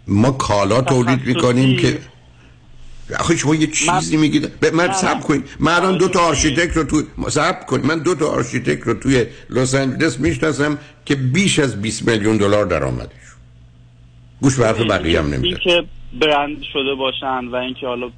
[0.06, 1.98] ما کالا تولید می‌کنیم که
[3.20, 5.20] آخه شما یه چیزی میگید به من سب.
[5.20, 8.94] کنید من الان دو تا architect رو تو سب کنید من دو تا architect رو
[8.94, 13.10] توی لس آنجلس می‌شناسم که بیش از 20 میلیون دلار درآمدش
[14.40, 15.84] گوش به حرف بقیه هم نمیده که
[16.20, 18.10] برند شده باشن و اینکه حالا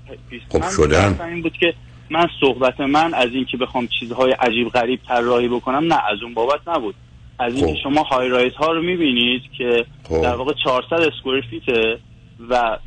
[0.48, 1.20] خب شدن.
[1.20, 1.74] این بود که
[2.10, 6.60] من صحبت من از اینکه بخوام چیزهای عجیب غریب طراحی بکنم نه از اون بابت
[6.66, 6.94] نبود
[7.38, 7.78] از اینکه خب.
[7.82, 10.22] شما های رایت ها رو می‌بینید که خب.
[10.22, 11.98] در واقع 400 اسکوئر فیته
[12.48, 12.78] و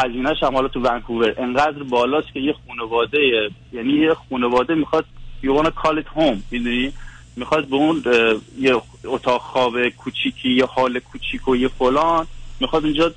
[0.00, 1.34] هزینه‌ش هم حالا تو ونکوور.
[1.38, 5.04] انقدر بالاست که یه خانواده یعنی یه خانواده می‌خواد
[5.42, 6.92] you wanna call it home می‌دونی؟
[7.36, 8.02] می‌خواد به اون
[8.58, 12.26] یه اتاق خواب کوچیکی یه حال کوچیک و یه فلان.
[12.60, 13.12] می‌خواد اونجا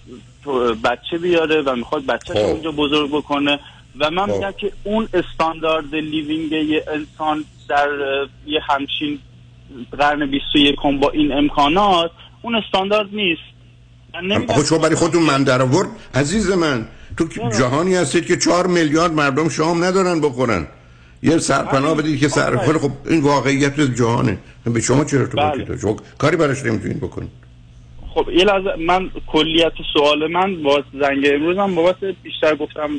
[0.83, 2.39] بچه بیاره و می‌خواد بچه خب.
[2.39, 3.59] اونجا بزرگ بکنه.
[3.99, 4.33] و من خب.
[4.33, 7.89] میگم که اون استاندارد لیوینگ یه انسان در
[8.47, 9.19] یه همچین
[9.91, 12.11] قرن 21 با این امکانات
[12.41, 13.41] اون استاندارد نیست.
[14.49, 16.87] آخه شما برای خودتون من در آورد؟ عزیز من
[17.17, 17.25] تو
[17.59, 20.67] جهانی هستید که چهار میلیارد مردم شام ندارن بخورن.
[21.23, 24.37] یه سرپناه بدید که سر خب این واقعیت جهانه.
[24.65, 25.77] به شما چه ارتباطی بله.
[25.77, 27.29] شما کاری براش نمی‌تونید بکنید.
[28.13, 32.89] خب یه لحظه من کلیت سوال من با زنگ امروزم بابت بیشتر گفتم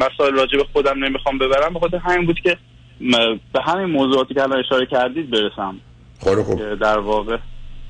[0.00, 1.72] مسائل راجع به خودم نمی‌خوام ببرم.
[1.74, 2.56] به خاطر همین بود که
[3.52, 5.76] به همین موضوعاتی که الان اشاره کردید برسم.
[6.20, 6.74] خب خب.
[6.74, 7.36] در واقع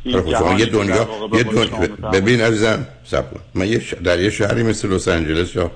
[0.04, 1.78] یه دنیا یه دنیا.
[2.12, 3.40] ببین عزیزم کن.
[3.54, 5.70] من یه ش- در یه شهری مثل لس آنجلس یا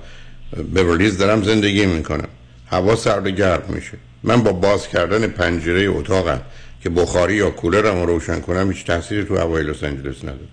[0.73, 2.27] بورلیز دارم زندگی می‌کنم.
[2.67, 3.97] هوا سرد و گرم میشه.
[4.23, 6.41] من با باز کردن پنجره اتاقم
[6.83, 10.47] که بخاری یا کولرم رو روشن کنم هیچ تاثیری تو هوای لس آنجلس نداره.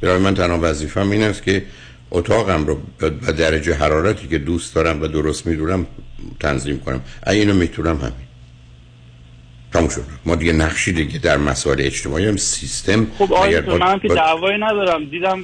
[0.00, 1.62] برای من تنها وظیفم این است که
[2.10, 5.86] اتاقم رو به درجه حرارتی که دوست دارم و درست می‌دونم
[6.40, 7.00] تنظیم کنم.
[7.26, 8.23] اینو می‌تونم همین.
[9.74, 10.02] تموم شد.
[10.26, 14.58] ما دیگه نقشی دیگه در مسائل اجتماعی هم سیستم خب آقای با- من که دعوایی
[14.58, 15.04] ندارم.
[15.04, 15.42] دیدم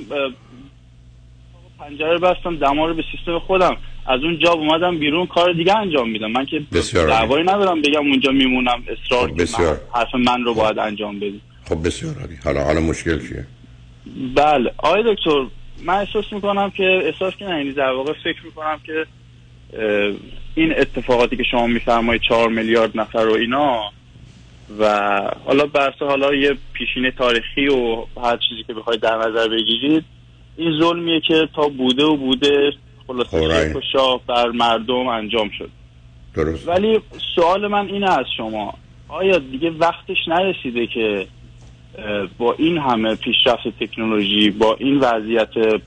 [1.78, 3.76] پنجره بستم دما رو به سیستم خودم.
[4.07, 6.31] از اون جا اومدم بیرون کار دیگه انجام میدم.
[6.31, 6.62] من که.
[6.95, 9.72] دعوایی ندارم بگم اونجا میمونم اصرار خب، بسیار.
[9.72, 12.39] من حرف من رو باید انجام بدید خب بسیار عالی.
[12.45, 13.47] حالا حالا مشکل چیه؟
[14.35, 14.72] بله.
[14.78, 15.47] آقای دکتر
[15.85, 19.07] من احساس می‌کنم که احساس که نه یعنی در واقع فکر می‌کنم که
[20.55, 23.81] این اتفاقاتی که شما میفرمایید چهار میلیارد نفر و اینا
[24.79, 24.85] و
[25.45, 30.05] حالا بحث حالا یه پیشینه تاریخی و هر چیزی که بخواید در نظر بگیرید
[30.57, 32.73] این ظلمیه که تا بوده و بوده
[33.07, 35.71] خلاصه و شاه بر مردم انجام شد.
[36.35, 36.68] درست.
[36.68, 37.01] ولی
[37.35, 38.75] سوال من اینه از شما
[39.09, 41.27] آیا دیگه وقتش نرسیده که
[42.39, 45.83] با این همه پیشرفت تکنولوژی با این وضعیت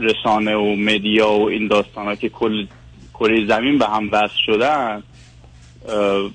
[0.00, 2.66] رسانه و مدیا و این داستان که کل
[3.14, 5.02] کره زمین به هم وصل شدن
[5.88, 6.30] اه،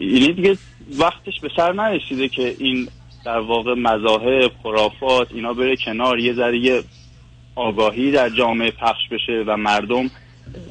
[0.00, 0.58] یعنی دیگه
[0.98, 2.88] وقتش به سر نرسیده که این
[3.24, 6.82] در واقع مذاهب خرافات اینا بره کنار یه ذره یه
[7.56, 10.10] آگاهی در جامعه پخش بشه و مردم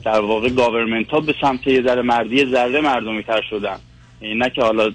[0.06, 3.78] در واقع گاورمنت ها به سمت یه ذره مردی ذره مردمی تر شدن.
[4.22, 4.92] یعنی نه که حالا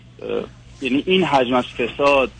[0.82, 2.30] یعنی این حجم از فساد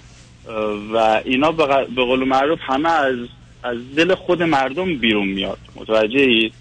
[0.93, 3.17] و اینا به قول معروف همه از
[3.63, 5.59] از دل خود مردم بیرون میاد.
[5.77, 6.53] متوجه اید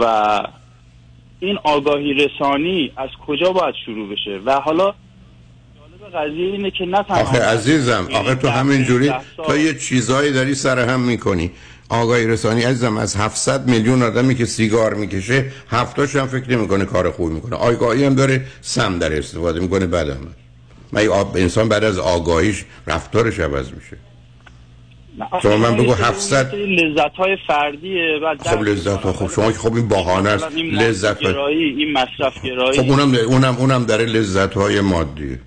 [0.00, 0.42] و
[1.40, 4.94] این آگاهی رسانی از کجا باید شروع بشه؟ و حالا
[6.14, 9.12] قضیه اینه که نه آخه عزیزم آخه تو همینجوری
[9.46, 11.50] تو یه چیزایی داری سر هم می‌کنی.
[11.88, 17.10] آقای رسانی عزیزم از 700 میلیون آدمی که سیگار می‌کشه هفتاش هم فکر نمی‌کنه کار
[17.10, 17.56] خوبی می‌کنه.
[17.56, 20.16] آگاهی هم داره سم در استفاده می‌کنه بعد هم.
[20.92, 23.96] من آب انسان بعد از آگاهیش رفتارش عوض میشه.
[25.42, 29.74] شما من بگو 700 لذت های فردیه و خب لذت ها خب شما که خب
[29.74, 30.44] این بهانه است.
[30.56, 35.38] لذت این مصرف گرایی خب اونم اونم اونم در لذت های مادی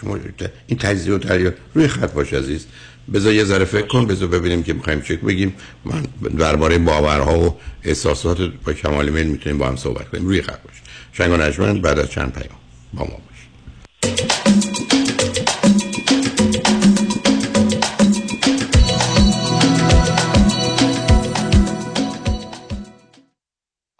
[0.00, 0.18] شما
[0.66, 2.66] این تجزیه و تحلیل روی خط باش عزیز.
[3.14, 5.54] بذار یه ذره فکر کن بذار ببینیم که می‌خوایم چک بگیم.
[5.84, 6.02] من
[6.38, 10.26] درباره باورها و احساسات با کمال میل می‌تونیم با هم صحبت کنیم.
[10.26, 10.74] روی خط باش.
[11.12, 12.58] شنگ و نجمن بعد از چند پیام.
[12.94, 13.20] با ما باش.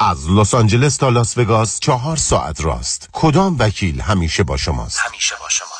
[0.02, 3.08] از لس آنجلس تا لاس وگاس چهار ساعت راست.
[3.12, 5.79] کدام وکیل همیشه با شماست؟ همیشه با شماست.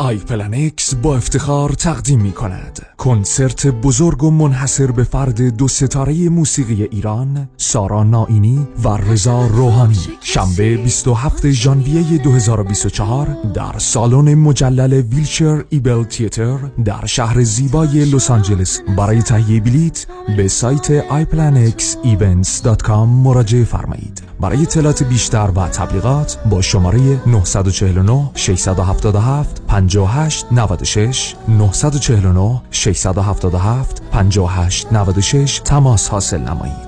[0.00, 6.28] آی پلنکس با افتخار تقدیم می کند کنسرت بزرگ و منحصر به فرد دو ستاره
[6.28, 9.98] موسیقی ایران سارا نائینی و رضا روحانی.
[10.20, 18.80] شنبه 27 ژانویه 2024 در سالن مجلل ویلشر ایبل تیتر در شهر زیبای لس آنجلس.
[18.96, 22.90] برای تهیه بلیت به سایت iPlanexEvents.com
[23.24, 24.22] مراجعه فرمایید.
[24.40, 35.60] برای اطلاعات بیشتر و تبلیغات با شماره 949 677 58 96 949 677 58 96
[35.64, 36.87] تماس حاصل نمایید.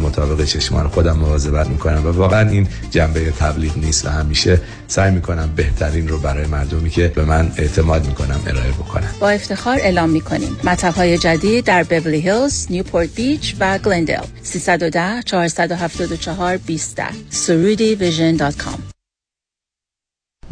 [0.01, 5.49] مطابق چشمان خودم مواظبت می‌کنم و واقعا این جنبه تبلیغ نیست و همیشه سعی می‌کنم
[5.55, 9.09] بهترین رو برای مردمی که به من اعتماد می‌کنم ارائه بکنم.
[9.19, 10.57] با افتخار اعلام می‌کنیم.
[10.63, 16.99] مطب های جدید در بورلی هیلز، نیوپورت بیچ و گلندل 310 474 20
[17.29, 18.79] سرودی ویژن dot com.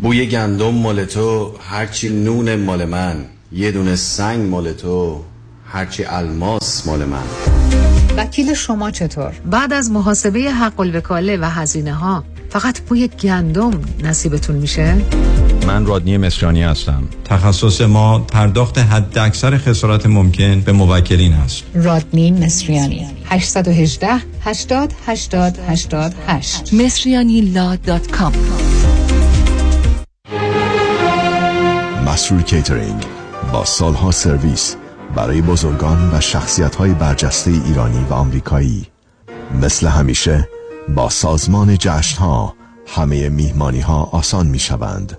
[0.02, 3.26] بوی گندم مال تو هرچی نون مال من.
[3.52, 5.24] یه دونه سنگ مال تو.
[5.72, 7.24] هرچی الماس مال من.
[8.18, 13.72] وکیل شما چطور؟ بعد از محاسبه حق الوکاله و هزینه ها فقط بوی گندم
[14.04, 14.96] نصیبتون میشه؟
[15.68, 17.04] من رادنی مصریانی هستم.
[17.26, 21.64] تخصص ما پرداخت حد اکثر خسارت ممکن به موکلین است.
[21.74, 23.08] رادنی مصریانی.
[23.26, 24.08] 818
[24.42, 28.34] 80 80 88 مصریانی law dot com.
[32.06, 33.04] مسرور کیترینگ
[33.54, 34.76] با سالها سرویس
[35.16, 38.88] برای بزرگان و شخصیت های برجسته ایرانی و آمریکایی.
[39.62, 40.50] مثل همیشه
[40.96, 42.56] با سازمان جشن ها
[42.88, 45.18] همه میهمانی ها آسان می شوند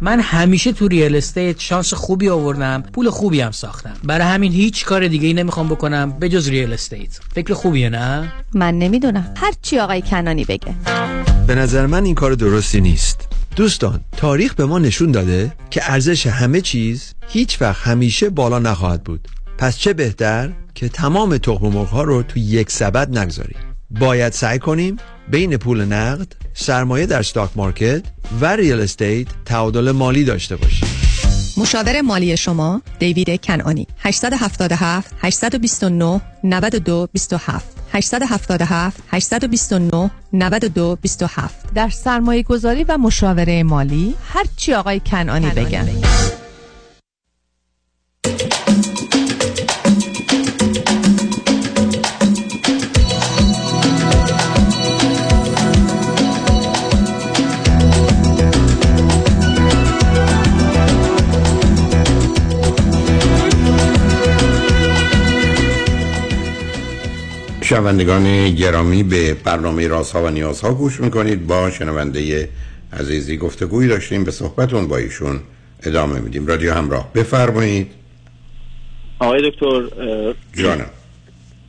[0.00, 3.94] من همیشه تو real estate شانس خوبی آوردم پول خوبی هم ساختم.
[4.04, 7.20] برای همین هیچ کار دیگه ای نمی‌خوام بکنم به جز real estate.
[7.34, 9.34] فکر خوبیه نه؟ من نمی‌دونم.
[9.36, 10.74] هر چی آقای کنانی بگه.
[11.46, 13.28] به نظر من این کار درستی نیست.
[13.56, 19.04] دوستان تاریخ به ما نشون داده که ارزش همه چیز هیچ وقت همیشه بالا نخواهد
[19.04, 19.28] بود.
[19.58, 23.56] پس چه بهتر که تمام تخم مرغ ها رو تو یک سبد نگذاریم.
[23.90, 24.96] باید سعی کنیم
[25.30, 28.02] بین پول نقد سرمایه در استاک مارکت
[28.40, 30.88] و ریال استیت تعادل مالی داشته باشیم.
[31.56, 42.42] مشاور مالی شما دیوید کنانی 877 829 92 27 877 829 92 27 در سرمایه
[42.42, 46.31] گذاری و مشاوره مالی هرچی آقای کنانی, کنانی بگن, بگن.
[67.72, 71.46] شنوندگان گرامی به برنامه رازها و نیازها گوش می‌کنید.
[71.46, 72.48] با شنونده
[72.92, 75.40] عزیزی گفتگویی داشتیم به صحبتون با ایشون
[75.82, 76.46] ادامه میدیم.
[76.46, 77.90] رادیو همراه بفرمایید.
[79.18, 79.82] آقای دکتر
[80.54, 80.86] جانم.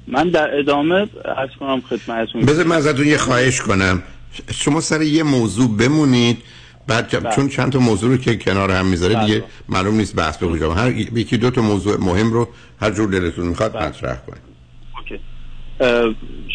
[0.07, 0.95] من در ادامه
[1.37, 2.45] از کنم خدمتتون.
[2.45, 4.03] بذار من ازتون یه خواهش کنم.
[4.51, 6.37] شما سر یه موضوع بمونید
[6.87, 7.35] بعد بله.
[7.35, 9.43] چون چند تا موضوع رو که کنار هم می‌ذاره دیگه بله.
[9.69, 10.73] معلوم نیست بحث به کجا.
[10.73, 12.49] هر یکی دو تا موضوع مهم رو
[12.81, 13.87] هر جور دلتون می‌خواد بله.
[13.87, 14.52] مطرح کنید.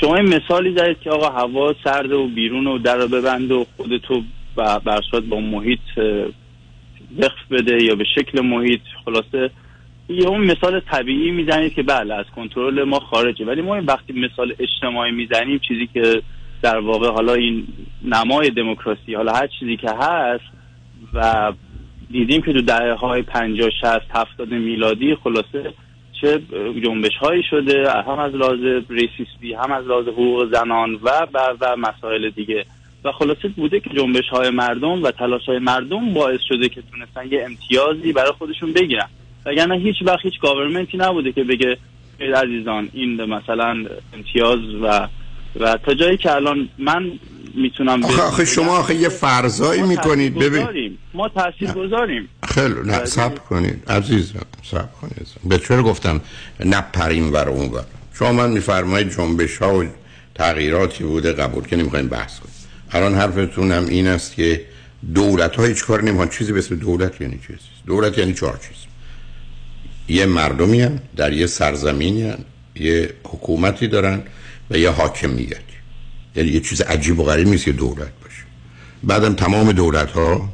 [0.00, 4.22] شما این مثالی زدید که آقا هوا سرد و بیرون و در ببند و خودتو
[4.84, 5.80] برصورت با محیط
[7.18, 9.50] وقف بده یا به شکل محیط خلاصه.
[10.08, 13.44] یه اون مثال طبیعی می‌زنید که بله از کنترل ما خارجه.
[13.44, 16.22] ولی ما وقتی مثال اجتماعی می‌زنیم چیزی که
[16.62, 17.66] در واقع حالا این
[18.04, 20.44] نمای دموکراسی حالا هر چیزی که هست
[21.14, 21.52] و
[22.10, 25.72] دیدیم که تو دهه های 50 60 70 میلادی خلاصه
[26.20, 26.40] چه
[26.84, 28.58] جنبش هایی شده هم از لحاظ
[28.88, 32.64] ریسیستی هم از لحاظ حقوق زنان و و و مسائل دیگه.
[33.04, 37.32] و خلاصه بوده که جنبش های مردم و تلاش های مردم باعث شده که تونستن
[37.32, 39.08] یه امتیازی برای خودشون بگیرن.
[39.46, 41.78] وگرنه هیچ وقت هیچ گاورمنتی نبوده که بگه
[42.20, 45.08] عزیزان این مثلا امتیاز و
[45.60, 47.12] و تا جایی که الان من
[47.54, 50.98] می‌تونم آخه, آخه شما آخه یه فرضایی می‌کنید ببین.
[51.14, 55.26] ما تاثیر گذاریم خیلی نه سب کنید عزیزم سب کنید.
[55.44, 56.20] به چرا گفتم
[56.64, 57.84] نپریم ور اون ور؟
[58.14, 59.84] شما من میفرمایید جنبش ها و
[60.34, 62.54] تغییراتی بوده قبول که نمی‌خوایم بحث کنیم.
[62.90, 64.64] الان حرفتون هم این است که
[65.14, 66.28] دولت ها هیچ کار نمی‌خوان.
[66.28, 68.76] چیزی به اسم دولت یعنی چیزی دولت یعنی چهار چیز.
[70.16, 72.38] یه مردمی هم در یه سرزمینی هم.
[72.76, 74.22] یه حکومتی دارن.
[74.70, 75.56] و یه حاکمیت
[76.36, 78.42] یعنی یه چیز عجیب و غریب نیست که دولت باشه.
[79.02, 80.48] بعدم تمام دولت ها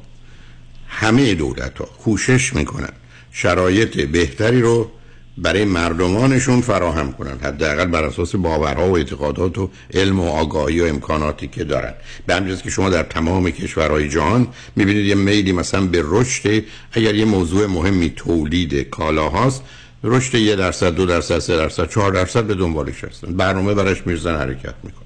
[0.89, 2.93] همه دولت ها کوشش می‌کنن
[3.33, 4.91] شرایط بهتری رو
[5.39, 7.39] برای مردمانشون فراهم کنن.
[7.43, 11.95] حداقل بر اساس باورها و اعتقادات و علم و آگاهی و امکاناتی که دارن.
[12.27, 17.15] به همجاز که شما در تمام کشورهای جهان می‌بینید یه میلی مثلا به رشد اگر
[17.15, 19.63] یه موضوع مهمی تولید کالاهاست
[20.05, 23.37] رشد یه درصد دو درصد سه درصد چهار درصد به دنبالش هستن.
[23.37, 25.03] برنامه براش میرزن حرکت میکن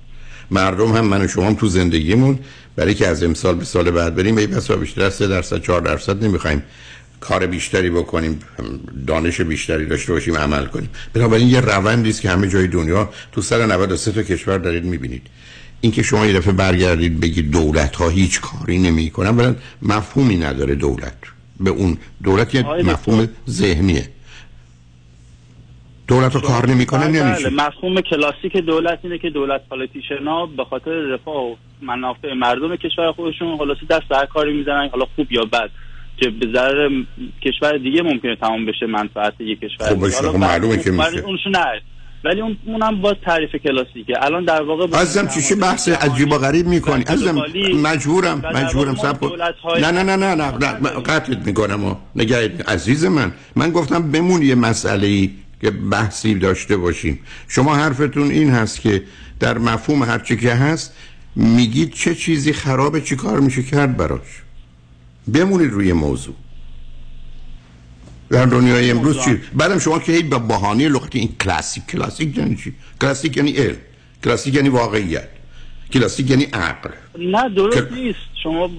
[0.50, 2.38] مردم هم من و شما هم تو زندگیمون
[2.76, 5.80] برای که از امسال به سال بعد بریم ای بسا بیشتر از 3 درصد 4
[5.80, 6.62] درصد نمی‌خوایم
[7.20, 8.40] کار بیشتری بکنیم
[9.06, 10.90] دانش بیشتری داشته باشیم عمل کنیم.
[11.12, 15.22] بنابراین یه روندی است که همه جای دنیا تو 193 تا کشور دارید می‌بینید.
[15.80, 21.16] اینکه شما یه دفعه برگردید بگید دولت ها هیچ کاری نمی‌کنن ولی مفهومی نداره دولت.
[21.60, 24.08] به اون دولت یه مفهوم ذهنیه.
[26.08, 27.50] دولت رو کار نمی‌کنن یعنی بله.
[27.50, 29.60] مفهوم کلاسیک دولت اینه که دولت
[30.26, 35.04] ها به خاطر رفاه و منافع مردم کشور خودشون خلاصی دست در کاری می‌زنن حالا
[35.16, 35.70] خوب یا بد
[36.16, 36.90] که به ضرر
[37.42, 41.50] کشور دیگه ممکنه تمام بشه منفعت یک کشور خب حالا معلومه که میشه.
[41.50, 41.80] نه
[42.24, 44.14] ولی اون اونم باز تعریف کلاسیکه.
[44.24, 47.42] الان در واقع عزیزم چیشه بحث عجیب و غریب می‌کنی؟ عزیزم
[47.82, 49.24] مجبورم مجبورم سب
[49.80, 54.54] نه نه نه نه نه قطعت می‌کنم و نگه عزیز من من گفتم بمون یه
[54.54, 55.30] مسئله
[55.60, 57.18] که بحثی داشته باشیم.
[57.48, 59.02] شما حرفتون این هست که
[59.40, 60.92] در مفهوم هرچی که هست
[61.36, 64.42] میگید چه چیزی خرابه چی کار میشه کرد براش.
[65.34, 66.34] بمونید روی موضوع.
[68.30, 72.74] در دنیای امروز چی؟ بعدم شما که با بهانه لغتی این کلاسیک کلاسیک یعنی چی؟
[73.00, 73.76] کلاسیک یعنی علم.
[74.24, 75.28] کلاسیک یعنی واقعیت.
[75.92, 76.90] کلاسیک یعنی عقل.
[77.18, 78.18] نه درست نیست.
[78.42, 78.70] شما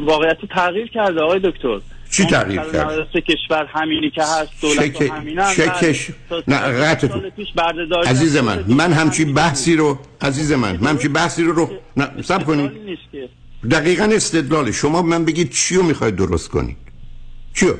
[0.00, 1.80] واقعیت تغییر کرده آقای دکتر.
[2.10, 6.10] چی تغییر کرد؟ کشور همینی که هست دولت چه همینن چه کش
[6.48, 7.08] نه قطع
[8.06, 12.44] عزیز من من همچی بحثی رو عزیز من من همچی بحثی رو رو نه سب
[12.44, 12.70] کنید
[13.70, 16.76] دقیقا استدلال شما من بگید چی رو می‌خواید درست کنید؟
[17.54, 17.74] چیو؟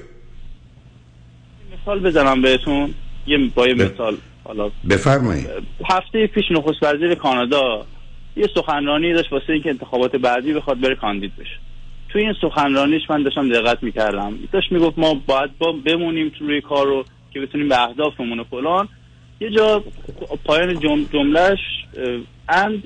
[1.83, 2.95] مثال بزنم بهتون.
[3.27, 4.71] یه با یه مثال حالا.
[4.91, 5.47] بفرمایید.
[5.91, 7.87] هفته پیش نخست وزیر کانادا
[8.37, 11.59] یه سخنرانی داشت واسه اینکه انتخابات بعدی بخواد بره کاندید بشه.
[12.17, 14.39] توی این سخنرانیش من داشتم دقت می‌کردم.
[14.53, 18.89] داشت می‌گفت ما باید با بمونیم روی کار رو که بتونیم به اهدافمون و فلان.
[19.41, 19.85] یه جا
[20.45, 21.59] پایان جم جملهش
[22.49, 22.83] اند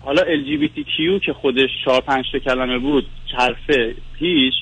[0.00, 3.06] حالا LGBTQ که خودش چهار پنج تا کلمه بود
[3.38, 4.54] حرفه پیش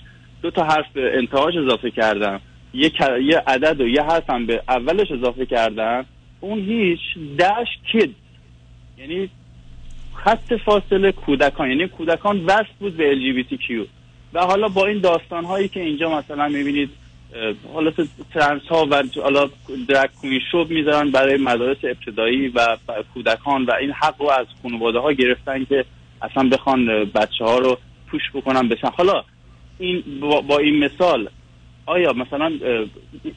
[0.42, 2.40] دو تا حرف انتهاش اضافه کردم
[2.74, 2.90] یه,
[3.22, 6.06] یه عدد و یه حرف هم به اولش اضافه کردم
[6.40, 7.00] اون هیچ
[7.38, 8.14] داش کید.
[8.98, 9.30] یعنی
[10.14, 13.97] خط فاصله کودکان یعنی کودکان وصل بود به LGBTQ
[14.34, 16.90] و حالا با این داستان هایی که اینجا مثلا می‌بینید
[17.74, 17.92] حالا
[18.34, 19.48] ترنس ها و حالا
[19.88, 20.10] درک
[20.52, 22.76] شوب می‌ذارن برای مدارس ابتدایی و
[23.14, 25.84] کودکان و این حق رو از خانواده ها گرفتن که
[26.22, 27.78] اصلا بخوان بچه ها رو
[28.10, 28.88] پوش بکنن بشن.
[28.88, 29.24] حالا
[29.78, 31.28] این با, با این مثال
[31.86, 32.52] آیا مثلا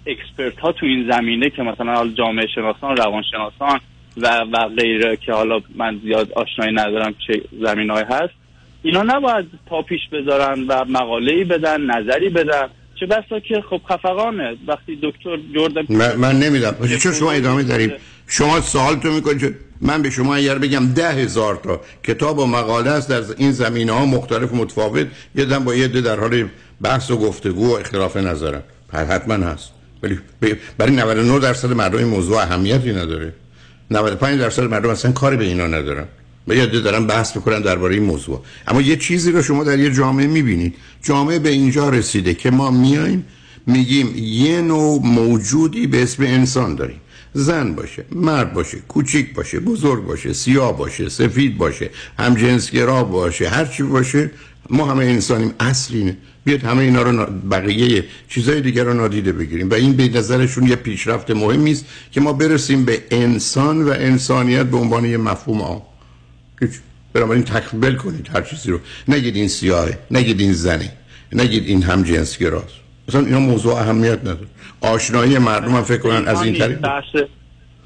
[0.07, 3.79] اکسپرت ها تو این زمینه که مثلا جامعه شناسان روانشناسان
[4.17, 8.40] و و غیره که حالا من زیاد آشنایی ندارم چه زمین هست
[8.83, 12.67] اینا نباید پا پیش بذارن و مقاله بدن نظری بدن.
[12.99, 14.57] چه بسا که خب خفقانه.
[14.67, 17.91] وقتی دکتر جردن من, من نمیدم چون شما ادامه داریم.
[18.27, 22.89] شما سوال تو می‌کنید من به شما اگر بگم ده هزار تا کتاب و مقاله
[22.89, 26.49] است در این زمینه ها مختلف و متفاوت یه دم با یه ده در حال
[26.81, 28.63] بحث و گفتگو و اختلاف نظرم.
[28.93, 29.73] حتما هست.
[30.03, 30.19] ولی
[30.77, 33.33] برای 99 درصد مردم این موضوع اهمیتی نداره.
[33.91, 36.07] 95 درصد مردم اصلا کاری به اینا ندارن.
[36.47, 38.41] یه عده دارن بحث می‌کنن درباره این موضوع.
[38.67, 40.75] اما یه چیزی رو شما در یه جامعه می‌بینید.
[41.03, 43.25] جامعه به اینجا رسیده که ما میایم
[43.67, 47.01] میگیم یه نوع موجودی به اسم انسان داریم.
[47.33, 51.89] زن باشه مرد باشه کوچیک باشه بزرگ باشه سیاه باشه سفید باشه
[52.19, 54.31] هم جنسگرا باشه هر چی باشه
[54.69, 55.53] ما همه انسانیم.
[55.59, 56.17] اصل اینه.
[56.43, 59.69] بیاد همه اینا رو بقیه چیزای دیگر رو نادیده بگیریم.
[59.69, 64.65] و این به نظرشون یه پیشرفت مهمی است که ما برسیم به انسان و انسانیت
[64.65, 65.81] به عنوان یه مفهوم عام.
[66.61, 66.71] هیچ.
[67.13, 68.79] بنابراین تقبل کنید هر چیزی رو.
[69.07, 70.91] نگید این سیاهه نگید این زنه
[71.33, 72.73] نگید این هم جنسگراست
[73.07, 74.47] مثلا اینا موضوع اهمیت نداره.
[74.81, 77.03] آشنایی مردم هم فکر کنن از این طریق بحث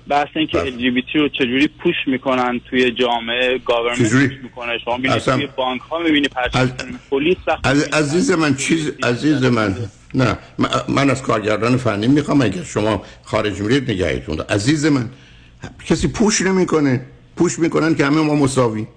[0.09, 4.77] بحث این که LGBT رو چجوری پوش می‌کنن توی جامعه گاورمنت چجوری؟ پوش می‌کنه.
[4.85, 6.69] شما می‌بینید توی بانک ها می‌بینی از-
[7.11, 9.75] پلیس از عزیز من چیز عزیز من.
[10.13, 10.37] نه
[10.87, 14.35] من- از کارگردان فنی می‌خوام اگر شما خارج میرید نگهتون.
[14.35, 14.49] دارم.
[14.49, 15.09] عزیز من
[15.85, 17.05] کسی پوش نمی‌کنه.
[17.35, 18.87] پوش می‌کنن که همه ما مساوی.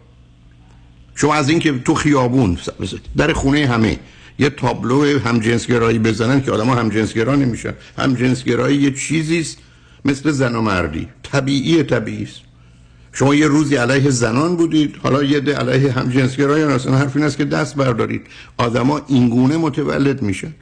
[1.15, 2.59] شما از اینکه تو خیابون
[3.17, 3.99] در خونه همه
[4.39, 7.75] یه تابلو همجنسگرایی بزنن که آدم همجنسگرا نمیشن.
[7.99, 9.59] همجنسگرایی یه چیزی است
[10.05, 11.09] مثل زن و مردی.
[11.23, 12.41] طبیعی طبیعی است.
[13.13, 17.37] شما یه روزی علیه زنان بودید حالا یه ده علیه همجنسگرایان اصلا حرف این است
[17.37, 18.23] که دست بردارید.
[18.57, 20.55] آدما اینگونه متولد میشن.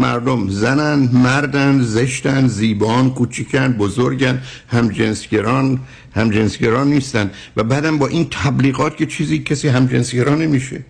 [0.00, 5.80] مردم زنن مردن زشتن زیبان کوچیکن بزرگن همجنسگران
[6.14, 10.80] همجنسگران نیستن و بعدم با این تبلیغات که چیزی کسی همجنسگران نمیشه.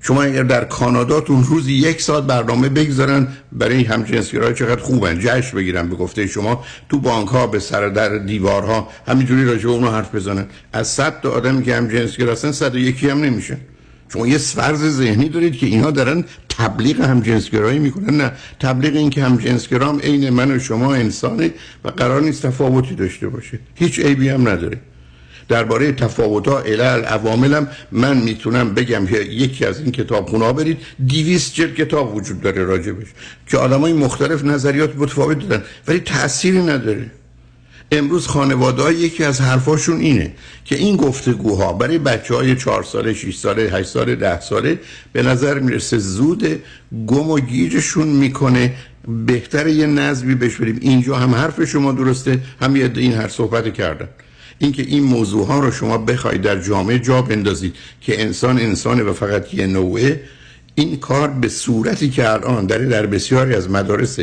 [0.00, 5.18] شما اگر در کاناداتون روزی یک ساعت برنامه بگذارن برای همجنسگرای چقدر خوبن.
[5.18, 6.64] جشن بگیرن به گفته شما.
[6.88, 10.46] تو بانک ها به سر در دیوارها همینجوری راجع به اونو حرف بزنن.
[10.72, 13.58] از صد تا آدمی که همجنسگر هستن صد و یکی هم نمیشن.
[14.12, 16.24] شما یه فرض ذهنی دارید که اینا دارن
[16.58, 18.16] تبلیغ همجنسگرایی می‌کنن.
[18.16, 21.50] نه تبلیغ این که همجنسگرام عین من و شما انسانه
[21.84, 23.58] و قرار نیست تفاوتی داشته باشه.
[23.74, 24.78] هیچ عیبی هم نداره.
[25.48, 30.78] درباره تفاوت ها علل عواملم من می‌تونم بگم که یکی از این کتاب ها برید.
[31.08, 33.06] 200 جلد کتاب وجود داره راجبش.
[33.46, 37.10] که آدمای مختلف نظریات متفاوت دارن ولی تأثیری نداره.
[37.92, 40.32] امروز خانواده ها یکی از حرفاشون اینه
[40.64, 44.80] که این گفتگوها برای بچه های 4 ساله 6 ساله 8 ساله 10 ساله
[45.12, 46.62] به نظر می‌رسه زود
[47.06, 48.74] گم و گیجشون می‌کنه.
[49.26, 52.40] بهتر یه نظمی بهش اینجا هم حرف شما درسته.
[52.60, 54.08] هم یه این هر صحبت کردن.
[54.58, 59.12] اینکه این موضوع ها رو شما بخواید در جامعه جا بندازید که انسان انسانه و
[59.12, 60.20] فقط یه نوعه
[60.74, 64.18] این کار به صورتی که الان در در بسیاری از مدارس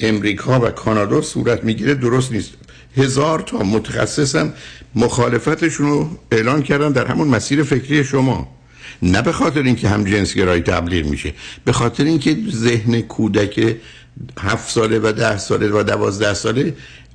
[0.00, 2.50] امریکا و کانادا صورت می‌گیره درست نیست.
[2.96, 4.52] هزار تا متخصصم
[4.94, 8.48] مخالفتشون رو اعلان کردن در همون مسیر فکری شما.
[9.02, 11.34] نه به خاطر اینکه هم جنسگرایی تبلیغ میشه
[11.64, 13.76] به خاطر اینکه ذهن کودک
[14.40, 16.74] هفت ساله و ده ساله و دوازده ساله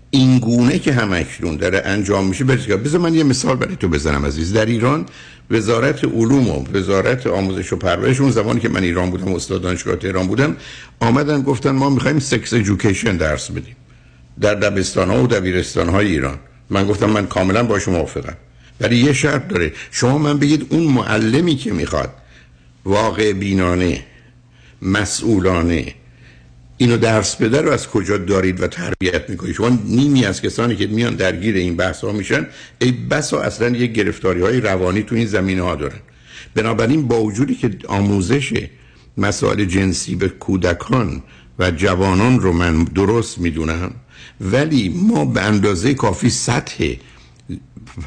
[0.09, 2.43] این گونه که همکنون داره انجام میشه.
[2.43, 4.53] بذار من یه مثال برای تو بزنم عزیز.
[4.53, 5.05] در ایران
[5.51, 9.95] وزارت علوم و وزارت آموزش و پرورش اون زمانی که من ایران بودم استاد دانشگاه
[9.95, 10.57] تهران بودم
[10.99, 13.75] آمدن گفتن ما می‌خوایم سکس ایژوکیشن درس بدیم.
[14.41, 16.39] در دبستان ها و دبیرستان های ایران.
[16.69, 18.37] من گفتم من کاملا با شما موافقم.
[18.81, 19.73] ولی یه شرط داره.
[19.91, 22.13] شما من بگید اون معلمی که می‌خواد
[22.85, 24.03] واقع بینانه
[24.81, 25.93] مسئولانه
[26.77, 30.87] اینو درس بده رو از کجا دارید و تربیت می‌کنید؟ شما نیمی از کسانی که
[30.87, 32.47] میان درگیر این بحث ها میشن
[32.81, 35.99] ای بسا اصلا یه گرفتاری های روانی تو این زمینه ها دارن.
[36.55, 38.67] بنابراین با وجودی که آموزش
[39.17, 41.23] مسائل جنسی به کودکان
[41.59, 43.91] و جوانان رو من درست می‌دونم
[44.41, 46.93] ولی ما به اندازه کافی سطح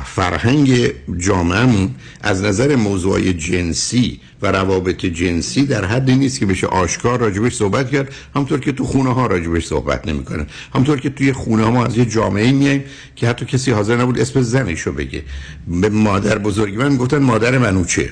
[0.05, 7.21] فرهنگ جامعهمون از نظر موضوع جنسی و روابط جنسی در حدی نیست که بشه آشکار
[7.21, 8.15] راجبش صحبت کرد.
[8.37, 12.05] همطور که تو خونه ها راجبش صحبت نمی‌کنن همطور که توی خونه ما از یه
[12.05, 12.85] جامعه میایم
[13.17, 15.23] که حتی کسی حاضر نبود اسم زنشو بگه.
[15.69, 18.11] به مادر بزرگی من گفتن مادر منوچر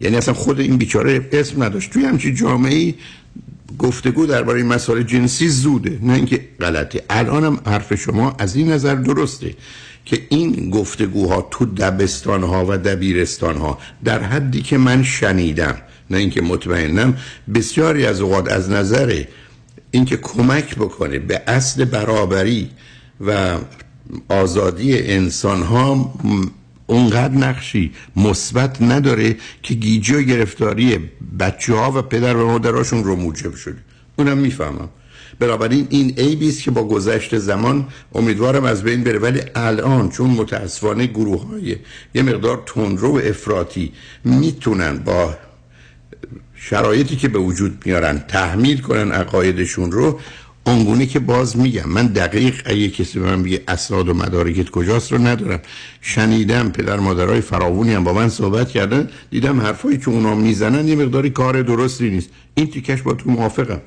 [0.00, 1.90] یعنی اصلا خود این بیچاره اسم نداشت.
[1.90, 2.94] توی همچین جامعه
[3.78, 7.02] گفتگو درباره این مسائل جنسی زوده نه اینکه غلطه.
[7.10, 9.54] الانم حرف شما از این نظر درسته
[10.04, 15.76] که این گفتگوها تو دبستان ها و دبیرستان ها در حدی که من شنیدم
[16.10, 17.16] نه اینکه مطمئنم
[17.54, 19.24] بسیاری از اوقات از نظر
[19.90, 22.70] اینکه کمک بکنه به اصل برابری
[23.20, 23.58] و
[24.28, 26.14] آزادی انسان ها
[26.94, 30.98] اونقدر نقشی مثبت نداره که گیجی و گرفتاری
[31.38, 33.78] بچه ها و پدر و مادراشون رو موجب شده.
[34.18, 34.88] اونم می‌فهمم.
[35.38, 39.18] بنابراین این عیبی است که با گذشت زمان امیدوارم از بین بره.
[39.18, 41.76] ولی الان چون متاسفانه گروه های
[42.14, 43.92] یه مقدار تندرو و افراطی
[44.24, 45.34] می‌تونن با
[46.54, 50.20] شرایطی که به وجود میارن تحمیل کنن عقایدشون رو
[50.66, 51.88] اونگونه که باز میگم.
[51.88, 55.60] من دقیق اگه کسی به من بگه اسناد و مدارکت کجاست رو ندارم.
[56.00, 59.08] شنیدم پدر مادرای فراوونی هم با من صحبت کردن.
[59.30, 62.28] دیدم حرفایی که اونا می‌زنن یه مقداری کار درستی نیست.
[62.54, 63.80] این تیکش با تو موافقم.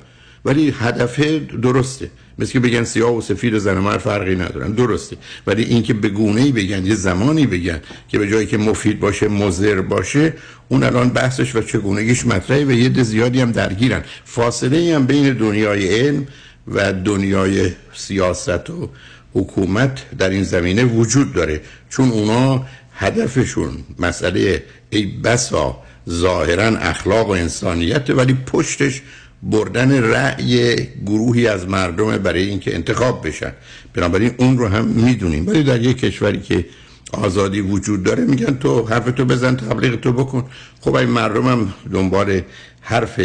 [0.44, 1.20] ولی هدف
[1.62, 2.10] درسته.
[2.38, 4.72] مثل که بگن سیاه و سفید و زن و مرد فرقی ندارن.
[4.72, 5.16] درسته.
[5.46, 9.28] ولی اینکه به گونه ای بگن یه زمانی بگن که به جایی که مفید باشه
[9.28, 10.34] مضر باشه
[10.68, 14.02] اون الان بحثش و چگونگیش مطرحه و یه زیادی هم درگیرن.
[14.24, 16.26] فاصله هم بین دنیای علم
[16.74, 18.90] و دنیای سیاست و
[19.34, 21.60] حکومت در این زمینه وجود داره.
[21.90, 29.02] چون اونا هدفشون مسئله ای بسا ظاهرا اخلاق و انسانیت ولی پشتش
[29.42, 33.52] بردن رأی گروهی از مردم برای اینکه انتخاب بشن.
[33.94, 35.48] بنابراین اون رو هم می‌دونیم.
[35.48, 36.64] ولی در یک کشوری که
[37.12, 40.44] آزادی وجود داره میگن تو حرف تو بزن تبلیغ تو بکن.
[40.80, 42.40] خب این مردم هم دنبال
[42.80, 43.20] حرف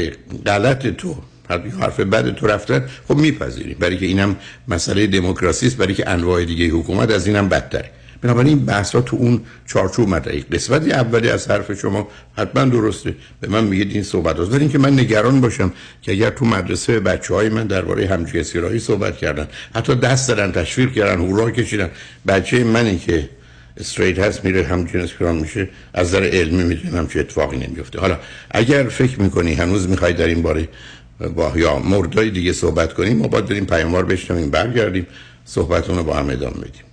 [0.45, 1.15] غلط تو.
[1.49, 3.77] حرف بد تو رفتن خب میپذیریم.
[3.79, 4.35] برای که اینم
[4.67, 7.89] مسئله دموکراسی است برای که انواع دیگه حکومت از اینم بدتره.
[8.21, 13.15] بنابراین بحث ها تو اون چارچوب مطرحه قسمتی اولی از حرف شما حتما درسته.
[13.41, 17.33] به من میگید این صحبت هست که من نگران باشم که اگر تو مدرسه بچه
[17.33, 21.89] های من درباره همجنسی راهی صحبت کردن حتی دست دادن تشویق کردن هورا کشیدن
[22.27, 23.29] بچه منی که
[23.77, 28.17] استریت هست میره هم جنس میشه از نظر علمی می‌دونم چه اتفاقی نمیفته حالا
[28.51, 30.67] اگر فکر می‌کنی هنوز می‌خوای در این باره
[31.19, 35.07] با یا موردهای دیگه صحبت کنیم ما باید بریم پیاموار بشنویم برگردیم
[35.45, 36.83] صحبتون رو با هم ادامه بدیم.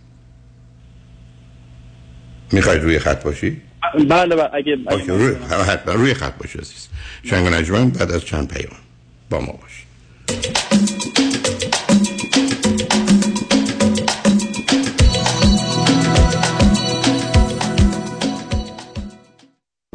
[2.52, 3.62] می‌خواید روی خط باشی؟
[4.08, 5.36] بله بله اگه, اگه روی,
[5.86, 6.88] روی خط باشی عزیز.
[7.24, 8.76] شنگ نجمن بعد از چند پیام
[9.30, 10.59] با ما باشید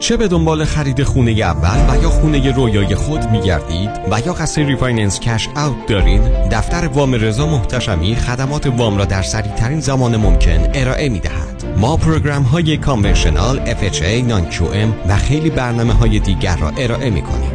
[0.01, 4.61] چه به دنبال خرید خونه اول و یا خونه رویایی خود میگردید و یا قصد
[4.61, 6.21] refinance cash out دارید؟
[6.51, 11.65] دفتر وام رضا محتشمی خدمات وام را در سریع ترین زمان ممکن ارائه می دهد
[11.77, 14.47] ما program های conventional FHA non
[15.09, 17.54] و خیلی برنامه های دیگر را ارائه می کنیم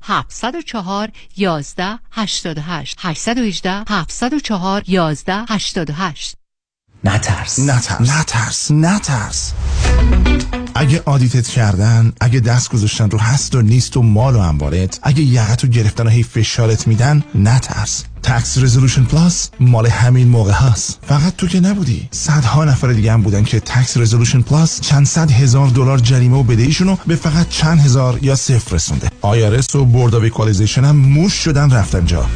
[0.00, 6.37] 704 11 88 818 704 11 88
[7.08, 7.58] نترس.
[7.58, 8.00] نترس.
[8.00, 9.52] نترس نترس.
[10.74, 15.00] اگه audit ت کردن اگه دست گذاشتن رو هست و نیست و مال و اموالت
[15.02, 18.04] اگه یقت رو گرفتن و هی فشارت میدن نترس.
[18.22, 22.08] Tax Resolution Plus مال همین موقع هست فقط تو که نبودی.
[22.10, 26.42] صدها نفر دیگه هم بودن که Tax Resolution Plus چند صد هزار دلار جریمه و
[26.42, 29.10] بدهیشون رو به فقط چند هزار یا صفر رسونده.
[29.22, 32.26] IRS و Board of هم موش شدن رفتن جا.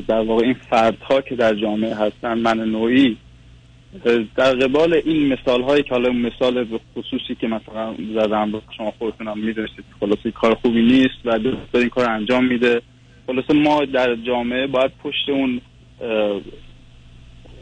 [0.08, 3.16] در واقع این فردها که در جامعه هستن من نوعی
[4.36, 9.84] در قبال این مثال هایی که حالا مثال خصوصی که مثلا زدم شما خودتونم می‌دونستید
[10.00, 12.82] خلاصه کار خوبی نیست و دوست این کار انجام میده.
[13.26, 15.60] خلاصه ما در جامعه باید پشت اون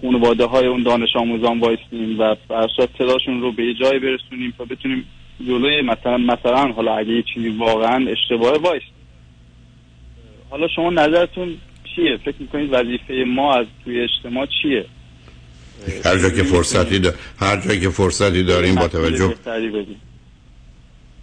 [0.02, 4.64] خانواده های اون دانش آموزان وایستیم و فرشاد صداشون رو به یه جایی برسونیم تا
[4.64, 5.04] بتونیم
[5.46, 8.92] جلوی مثلا مثلا حالا اگه یه چیزی واقعا اشتباه وایست
[10.50, 11.56] حالا شما نظرتون
[11.96, 14.84] چیه؟ فکر می‌کنید وظیفه ما از توی اجتماع چیه؟
[16.04, 17.12] هر جا که فرصتی دا...
[17.38, 19.34] هر جا که فرصتی داریم با توجه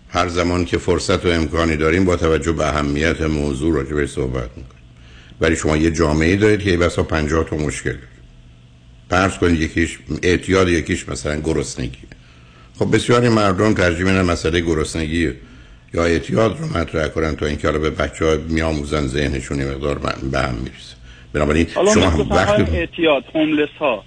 [0.10, 4.50] هر زمان که فرصت و امکانی داریم با توجه به اهمیت موضوع راجع به صحبت
[4.58, 4.84] می‌کنیم.
[5.42, 7.96] ولی شما یه جامعه دارید که بسا پنجاه تا مشکل
[9.10, 11.98] فرض کنید یکیش اعتیاد یکیش مثلا گرسنگی.
[12.80, 15.32] خب بسیاری مردم ترجیح میدن مسئله گرسنگی
[15.94, 20.00] یا اعتیاد رو مطرح کنن تا اینکه حالا به بچه ها میآموزن ذهنشون مقدار
[20.32, 20.96] به هم می‌رسه
[21.34, 24.04] بنابراین شما هم وقتی اعتیاد هوملس ها.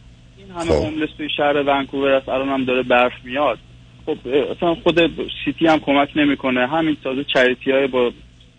[0.51, 0.71] همه خب.
[0.71, 3.59] هوملس توی شهر ونکوور است الان هم داره برف میاد.
[4.07, 4.17] خب
[4.57, 5.01] اصلا خود
[5.45, 6.67] سیتی هم کمک نمی‌کنه.
[6.67, 8.13] همین تازه چریتی های با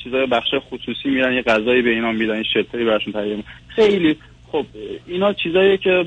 [0.03, 4.17] چیزای بخش خصوصی میرن یه غذایی به اینا میدن این شتری براشون تهیه خیلی
[4.51, 4.65] خب
[5.07, 6.05] اینا چیزایی که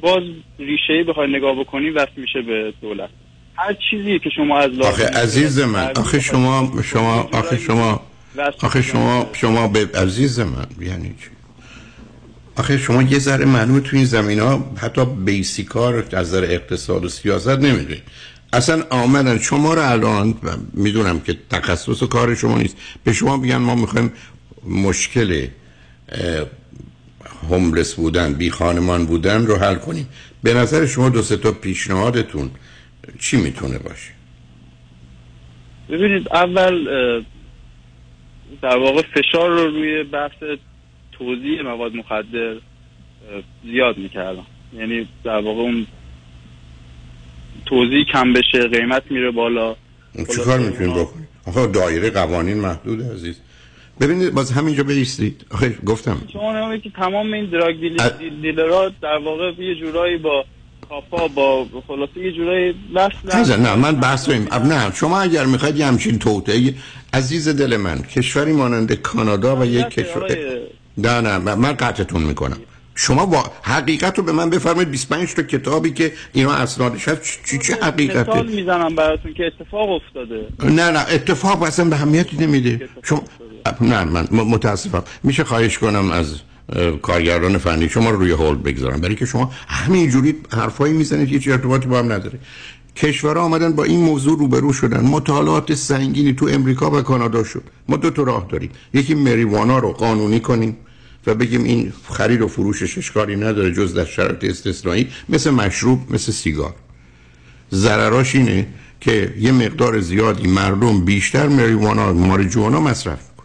[0.00, 0.22] باز
[0.58, 3.10] ریشه ای بخوای نگاه بکنی وقت میشه به دولت.
[3.56, 8.00] هر چیزی که شما از آخه عزیز من آخه شما شما آخه شما
[8.62, 11.41] آخه شما شما به عزیز من یعنی چی؟
[12.56, 17.08] آخه شما یه ذره معلومه تو این زمین ها حتی بیسیکار از نظر اقتصاد و
[17.08, 18.02] سیاست نمی‌دونید
[18.52, 20.34] اصلا آمدن شما رو الان
[20.72, 22.76] می‌دونم که تخصص و کار شما نیست.
[23.04, 24.12] به شما بگن ما می‌خوایم
[24.68, 25.46] مشکل
[27.48, 30.08] هوملس بودن بی خانمان بودن رو حل کنیم.
[30.42, 32.50] به نظر شما دو سه تا پیشنهادتون
[33.18, 34.10] چی می‌تونه باشه؟
[35.88, 36.84] ببینید اول
[38.62, 40.32] در واقع فشار رو روی بحث
[41.22, 42.54] توضیح مواد مخدر
[43.64, 44.46] زیاد می‌کردم.
[44.78, 45.86] یعنی در واقع اون
[47.66, 49.76] توضیح کم بشه قیمت میره بالا.
[50.16, 53.40] چی کار می‌تونید بکنید آخه دایره قوانین محدود عزیز.
[54.00, 56.22] ببینید باز همینجا بیستید آخه گفتم.
[56.32, 57.74] شما که تمام این دراگ
[58.42, 60.44] دیلرها در واقع یه جورایی با
[60.88, 63.12] کافا با خلاصه یه جورایی بس
[63.58, 66.74] نه من بحث رو نه شما اگر می‌خواید یه همچین توطعه
[67.12, 70.28] عزیز دل من کشوری مانند کانادا و یک کشور
[70.98, 72.56] نه نه من قطعتون می‌کنم.
[72.94, 74.90] شما با حقیقت رو به من بفرمایید.
[74.90, 79.90] 25 تا کتابی که اینا اسنادش هست چی چه حقیقته؟ مثال می‌زنم براتون که اتفاق
[79.90, 80.46] افتاده.
[80.64, 82.88] نه نه اتفاق اصلا به همیتی نمیده.
[83.02, 83.22] شما
[83.80, 85.04] نه من متاسفم.
[85.22, 86.40] میشه خواهش کنم از
[87.02, 89.00] کارگران فنی شما رو روی هولد بگذارم.
[89.00, 92.38] برای که شما همینجوری حرفایی می‌زنید هیچ ارتباطی با هم نداره.
[92.96, 95.00] کشورها آمدن با این موضوع روبرو شدن.
[95.00, 97.62] مطالعات سنگینی تو امریکا و کانادا شد.
[97.88, 98.70] ما دو تا راه داریم.
[98.94, 100.76] یکی مریوانا رو قانونی کنیم
[101.26, 106.32] و بگیم این خرید و فروشش اشکالی نداره جز در شرایط استثنایی مثل مشروب مثل
[106.32, 106.74] سیگار.
[107.72, 108.66] ضرراش اینه
[109.00, 113.44] که یه مقدار زیادی مردم بیشتر مریوانا ماریجوانا مصرف میکن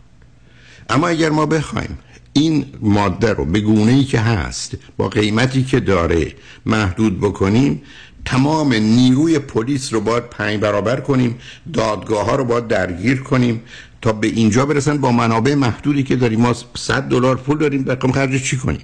[0.90, 1.98] اما اگر ما بخوایم
[2.34, 6.34] این ماده رو به گونه ای که هست با قیمتی که داره
[6.66, 7.82] محدود بکنیم
[8.28, 11.36] تمام نیروی پلیس رو باید پنج برابر کنیم
[11.74, 13.62] دادگاه ها رو باید درگیر کنیم
[14.02, 16.42] تا به اینجا برسن با منابع محدودی که داریم.
[16.42, 18.82] ما 100 دلار پول داریم بخوام خرج چی کنیم؟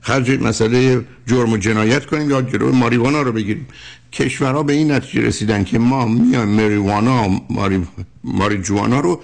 [0.00, 3.66] خرج مسئله جرم و جنایت کنیم یا جلو ماریوانا رو بگیریم؟
[4.12, 7.86] کشورها به این نتیجه رسیدن که ما میایم مریوانا ماری
[8.24, 9.20] ماریجوانا رو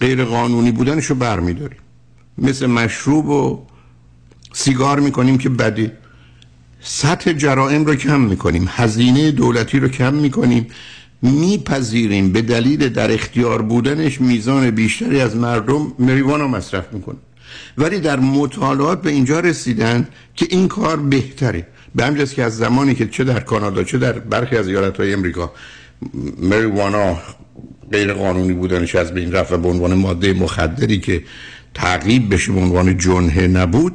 [0.00, 1.78] غیر قانونی بودنش رو برمیداریم.
[2.38, 3.66] مثل مشروب و
[4.52, 5.90] سیگار می‌کنیم که بدی.
[6.86, 10.66] سطح جرائم رو کم می‌کنیم هزینه دولتی رو کم می‌کنیم.
[11.22, 17.16] میپذیریم به دلیل در اختیار بودنش میزان بیشتری از مردم مریوانا مصرف می‌کنن
[17.78, 21.66] ولی در مطالعات به اینجا رسیدن که این کار بهتره.
[21.94, 25.12] به همجاست که از زمانی که چه در کانادا چه در برخی از ایالت های
[25.12, 25.52] امریکا
[26.38, 27.18] مریوانا
[27.92, 31.22] غیر قانونی بودنش از بین رفت و به عنوان ماده مخدری که
[31.74, 33.92] تعقیب بشه به عنوان جنه نبود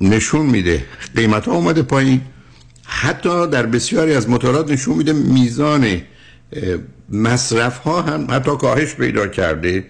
[0.00, 0.84] نشون میده.
[1.16, 2.20] قیمت ها اومده پایین.
[2.84, 6.00] حتی در بسیاری از مطالعات نشون میده میزان
[7.12, 9.84] مصرف ها هم حتی کاهش پیدا کرده.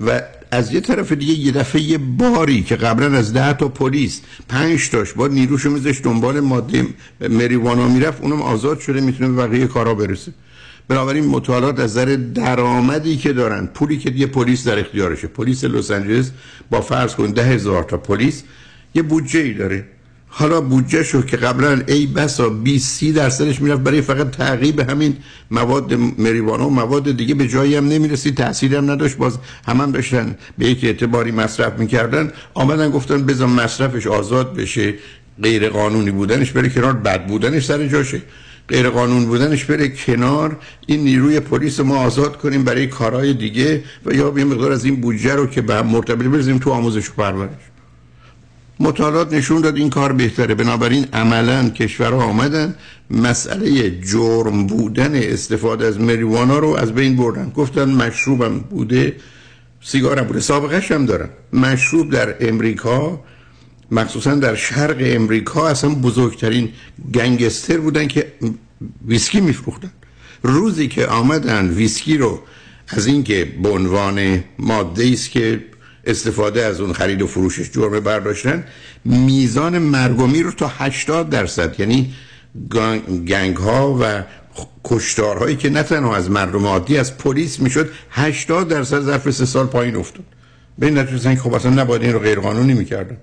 [0.00, 4.20] و از یه طرف دیگه یه دفعه یه باری که قبلا از ده تا پلیس
[4.48, 6.86] پنج تاش با نیروشو میذاش دنبال ماده
[7.20, 10.32] مریوانا می‌رفت اونم آزاد شده می‌تونه بقیه کارا برسه.
[10.88, 15.26] بنابراین مطالعات از نظر درآمدی که دارن پولی که یه پلیس در اختیارشه.
[15.26, 16.30] پلیس لس آنجلس
[16.70, 18.42] با فرض کن ده هزار تا پلیس
[18.94, 19.84] یه بودجه ای داره.
[20.28, 25.16] حالا بودجه شو که قبلا ای بسا 20 30 درصدش می‌رفت برای فقط تعقیب همین
[25.50, 29.16] مواد مریوانا و مواد دیگه به جایی هم نمی‌رسید تأثیری هم نداشت.
[29.16, 32.32] باز هم, هم داشتن به یک اعتباری مصرف می‌کردن.
[32.54, 34.94] آمدن گفتن بذار مصرفش آزاد بشه.
[35.42, 38.22] غیر قانونی بودنش بره کنار بد بودنش سر جاشه.
[38.68, 40.56] غیر قانون بودنش بره کنار.
[40.86, 45.00] این نیروی پلیس ما آزاد کنیم برای کارهای دیگه و یا یه مقدار از این
[45.00, 47.67] بودجه رو که به مرتبط بزنیم تو آموزش و پرورش.
[48.80, 50.54] مطالعات نشون داد این کار بهتره.
[50.54, 52.74] بنابراین عملا کشورها آمدن
[53.10, 57.50] مسئله جرم بودن استفاده از مریوانا رو از بین بردن.
[57.50, 59.16] گفتن مشروبم بوده
[59.80, 60.40] سیگارم بوده.
[60.40, 61.28] سابقش هم دارن.
[61.52, 63.20] مشروب در امریکا
[63.90, 66.68] مخصوصا در شرق امریکا اصلا بزرگترین
[67.14, 68.32] گنگستر بودن که
[69.06, 69.90] ویسکی میفروختن.
[70.42, 72.42] روزی که آمدن ویسکی رو
[72.88, 75.64] از اینکه به عنوان ماده است که
[76.08, 78.64] استفاده از اون خرید و فروشش جرمه برداشتن
[79.04, 81.80] میزان مرگومی رو تا 80 درصد.
[81.80, 82.14] یعنی
[83.26, 84.22] گنگ ها و
[84.84, 89.66] کشتارهایی که نه تنها از مردم عادی از پلیس می‌شد 80 درصد ظرف سه سال
[89.66, 90.24] پایین افتاد.
[90.78, 93.16] به این نتیجه خب اصلا نباید این رو غیر قانونی می‌کردن.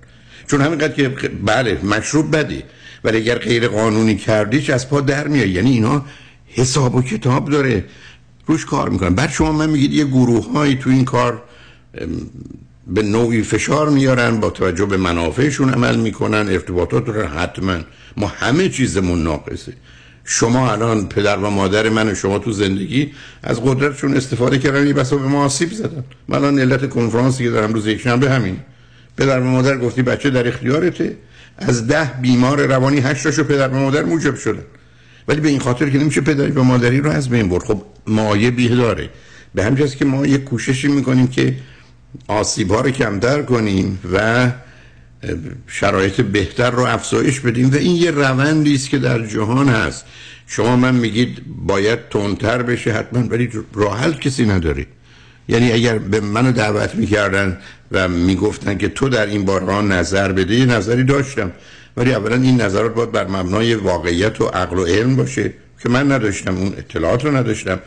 [0.46, 1.08] چون همینقدر که
[1.44, 2.62] بله مشروب بدی
[3.04, 6.04] ولی اگر غیر قانونی کردیش از پا در میاد یعنی اینا
[6.46, 7.84] حساب و کتاب داره.
[8.46, 9.14] روش کار می‌کنن.
[9.14, 11.42] بعد شما من میگید یه گروه هایی تو این کار
[12.86, 17.78] به نوعی فشار میارن با توجه به منافعشون عمل می‌کنن ارتباطات رو حتما
[18.16, 19.72] ما همه چیزمون ناقصه.
[20.24, 25.16] شما الان پدر و مادر من و شما تو زندگی از قدرتشون استفاده کردن بسا
[25.16, 26.04] به ما آسیب زدن.
[26.28, 28.56] من الان علت کنفرانسی که دارم روز یک شنبه همین
[29.16, 31.16] پدر و مادر گفتی بچه در اختیارته.
[31.58, 34.62] از ده بیمار روانی هشتاشو پدر و مادر موجب شدن.
[35.28, 37.62] ولی به این خاطر که نمیشه پدری و مادری رو از بین برد.
[37.62, 39.10] خب مایه داره
[39.54, 41.56] به همین که ما یه کوششی می‌کنیم که
[42.28, 44.48] آسیب ها رو کمتر کنیم و
[45.66, 50.04] شرایط بهتر رو افزایش بدیم و این یه روندی است که در جهان هست.
[50.46, 54.86] شما من میگید باید تندتر بشه حتما ولی راه کسی نداری
[55.48, 57.58] یعنی اگر به منو دعوت می‌کردن
[57.92, 61.52] و می‌گفتن که تو در این بارها نظر بده یه نظری داشتم.
[61.96, 65.52] ولی اولا این نظرات باید بر مبنای واقعیت و عقل و علم باشه
[65.82, 67.78] که من نداشتم اون اطلاعات رو نداشتم.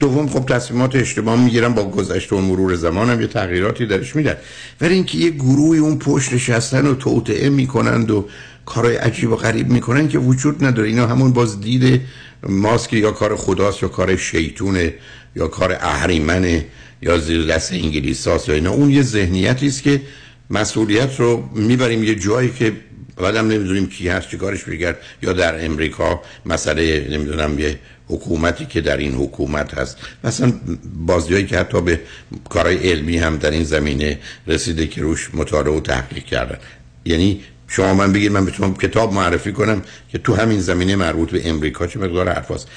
[0.00, 4.36] دوم خب تصمیمات اشتباه می‌گیرم با گذشته و مرور زمانم یه تغییراتی درش میدن.
[4.80, 8.28] ولی اینکه یه گروهی اون پشت نشستن و توطعه می‌کنند و
[8.66, 10.88] کارهای عجیب و غریب می‌کنن که وجود نداره.
[10.88, 12.00] اینا همون باز دید
[12.48, 14.94] ماسک یا کار خداست یا کار شیطونه
[15.36, 16.66] یا کار اهریمنه
[17.02, 18.70] یا زیر دست انگلیس یا اینا.
[18.70, 20.02] اون یه ذهنیتی است که
[20.50, 22.72] مسئولیت رو می‌بریم یه جایی که
[23.16, 27.78] بعدم نمی‌دونیم کی هست چیکارش بگرد یا در امریکا مسئله نمی‌دونم یه
[28.08, 29.96] حکومتی که در این حکومت هست.
[30.24, 30.52] مثلا
[31.06, 32.00] بازیایی که حتی به
[32.48, 36.58] کارهای علمی هم در این زمینه رسیده که روش مطالعه و تحقیق کردن.
[37.04, 41.48] یعنی شما من بگید من شما کتاب معرفی کنم که تو همین زمینه مربوط به
[41.48, 42.68] امریکا چه مقدار حرفاست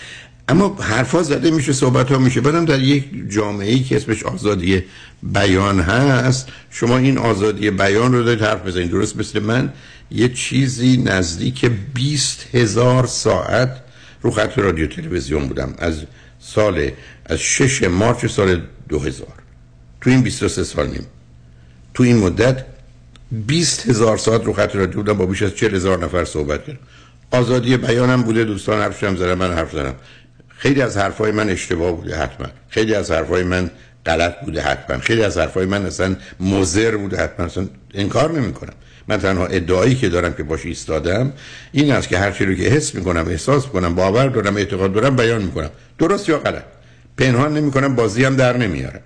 [0.49, 2.41] اما حرفا زده میشه صحبت ها میشه.
[2.41, 4.83] بعدم در یک جامعه ای که اسمش آزادی
[5.23, 8.91] بیان هست شما این آزادی بیان رو دارید حرف بزنید.
[8.91, 9.73] درست مثل من
[10.11, 13.86] یه چیزی نزدیک 20 هزار ساعت
[14.21, 15.73] رو خط رادیو تلویزیون بودم.
[15.77, 16.03] از
[16.39, 16.91] سال
[17.25, 19.27] از 6 مارچ سال 2000
[20.01, 21.05] تو این 23 سال نیم.
[21.93, 22.65] تو این مدت
[23.31, 26.79] 20 هزار ساعت رو خط رادیو بودم با بیش از 40 هزار نفر صحبت کردم.
[27.31, 29.95] آزادی بیانم بوده دوستان حرفشم زدن من حرف زدم.
[30.47, 32.47] خیلی از حرفای من اشتباه بوده حتما.
[32.69, 33.71] خیلی از حرفای من
[34.05, 34.97] غلط بوده حتما.
[34.97, 37.45] خیلی از حرفای من اصلا مضر بوده حتما.
[37.45, 38.73] اصلا انکار نمی کنم
[39.07, 41.33] من تنها ادعایی که دارم که باش ایستادم
[41.71, 45.15] این است که هر چیزی رو که حس می‌کنم احساس می‌کنم باور دارم اعتقاد دارم
[45.15, 45.69] بیان می‌کنم.
[45.99, 46.63] درست یا غلط؟
[47.17, 49.01] پنهان نمی‌کنم بازی هم در نمیارم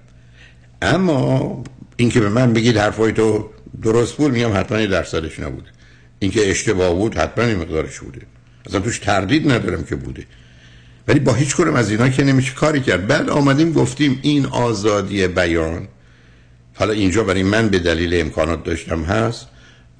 [0.81, 1.63] اما
[1.95, 3.49] اینکه به من بگید حرفای تو
[3.81, 5.69] درست بود میگم حتما درصدش نبوده.
[6.19, 8.21] اینکه اشتباه بود حتما این مقدارش بوده.
[8.65, 10.25] اصلا توش تردید ندارم که بوده.
[11.07, 13.07] ولی با هیچ کنم از اینا که نمیشه کاری کرد.
[13.07, 15.87] بعد آمدیم گفتیم این آزادی بیان.
[16.75, 19.47] حالا اینجا برای من به دلیل امکانات داشتم هست.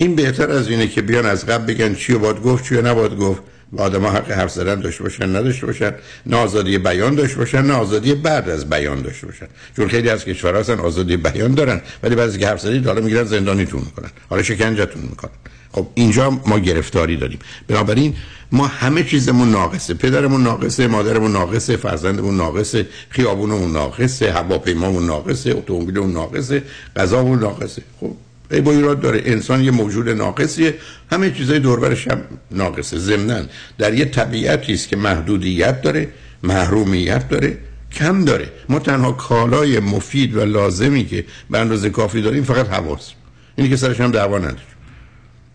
[0.02, 3.42] این بهتر از اینه که بیان از قبل بگن چی باید گفت چی نباید گفت.
[3.74, 5.94] و آدم حق حرف زدن داشته باشن نداشته باشن.
[6.26, 9.48] نه آزادی بیان داشته باشن نه آزادی بعد از بیان داشته باشن.
[9.76, 13.02] چون خیلی از کشورها هستن آزادی بیان دارن ولی بعد از که حرف زدید حالا
[13.02, 14.10] می‌گیرن زندانیتون می‌کنن.
[14.30, 15.32] حالا شکنجتون می‌کنن.
[15.72, 17.40] خب اینجا ما گرفتاری داریم.
[17.68, 18.16] بنابراین
[18.52, 19.94] ما همه چیزمون ناقصه.
[19.94, 26.64] پدرمون ناقصه مادرمون ناقصه فرزندمون ناقصه خیابونمون ناقصه هواپیمامون ناقصه اتومبیلمون ناقصه
[26.96, 27.82] غذامون ناقصه.
[28.00, 28.16] خب
[28.52, 29.22] ای با ایراد داره.
[29.26, 30.76] انسان یه موجود ناقصیه.
[31.12, 32.22] همه چیزای دوربرش هم
[32.52, 32.98] ناقصه.
[32.98, 33.42] ضمناً
[33.78, 36.08] در یه طبیعتی است که محدودیت داره
[36.44, 37.58] محرومیت داره
[37.92, 38.50] کم داره.
[38.70, 43.12] ما تنها کالای مفید و لازمی که به اندازه کافی داریم فقط هواست
[43.56, 44.72] اینی که سرش هم دعوا نداره.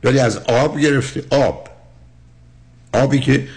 [0.04, 1.24] ولی از آب گرفته.
[1.30, 1.68] آب.
[2.92, 3.48] آبی که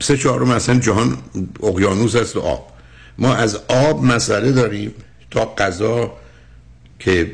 [0.00, 1.18] سه چهارم مثلا جهان
[1.62, 2.72] اقیانوس است و آب.
[3.18, 4.94] ما از آب مسئله داریم
[5.30, 6.12] تا غذا
[6.98, 7.32] که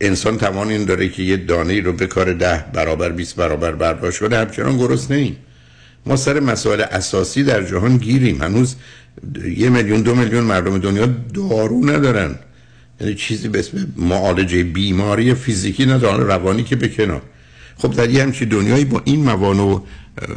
[0.00, 4.18] انسان توان این داره که یه دانه رو به کار ده برابر 20 برابر برداشت
[4.18, 5.36] کنه همچنان گرست نیم
[6.06, 8.42] ما سر مسائل اساسی در جهان گیریم.
[8.42, 8.76] هنوز
[9.56, 12.34] یه میلیون دو میلیون مردم دنیا دارو ندارن.
[13.00, 16.26] یعنی چیزی به اسم معالجه بیماری فیزیکی ندارن.
[16.26, 17.22] روانی که به کنار.
[17.76, 19.80] خب در یه همچی دنیایی با این موانع و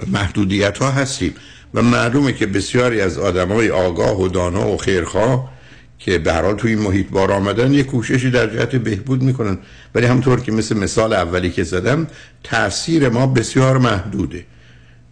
[0.08, 1.34] محدودیت ها هستیم.
[1.74, 5.53] و معلومه که بسیاری از آدم های آگاه و دانا و خیرخواه
[6.00, 9.58] که به هر حال توی این محیط بار آمدن یه کوششی در جهت بهبود می‌کنن.
[9.96, 12.08] ولی همطور که مثل مثال اولی که زدم
[12.44, 14.46] تاثیر ما بسیار محدوده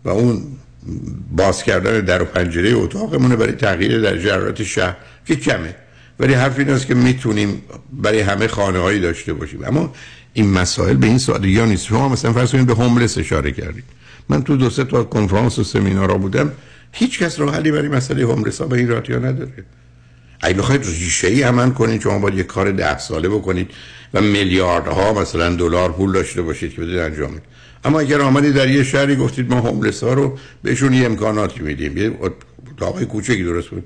[0.06, 0.44] و اون
[1.32, 4.96] باز کردن در و پنجره اتاقمونه برای تغییر در جرات شهر
[5.26, 5.76] که کمه.
[6.20, 7.62] ولی حرف این است که می‌تونیم
[7.94, 9.64] برای همه خانه هایی داشته باشیم.
[9.66, 9.94] اما
[10.34, 13.84] این مسائل به این سادگی نیست؟ شما مثلا فرض کنید به هوملس اشاره کردید.
[14.30, 16.52] من تو دو سه تا کنفرانس و سمینارا بودم
[16.92, 19.52] هیچ کس راه حلی برای مسئله هوملس ها به این راتیا نداره.
[20.42, 23.72] اگه بخواید ریشه ای عمل کنید شما باید یه کار ده ساله بکنید
[24.14, 27.42] و میلیاردها مثلا دلار پول داشته باشید که بدید انجام
[27.84, 31.98] اما اگر آمدید در یه شهری گفتید ما هوملس ها رو بهشون یه امکاناتی میدیم.
[31.98, 32.12] یه
[32.78, 33.84] اتاقای کوچکی درست بود؟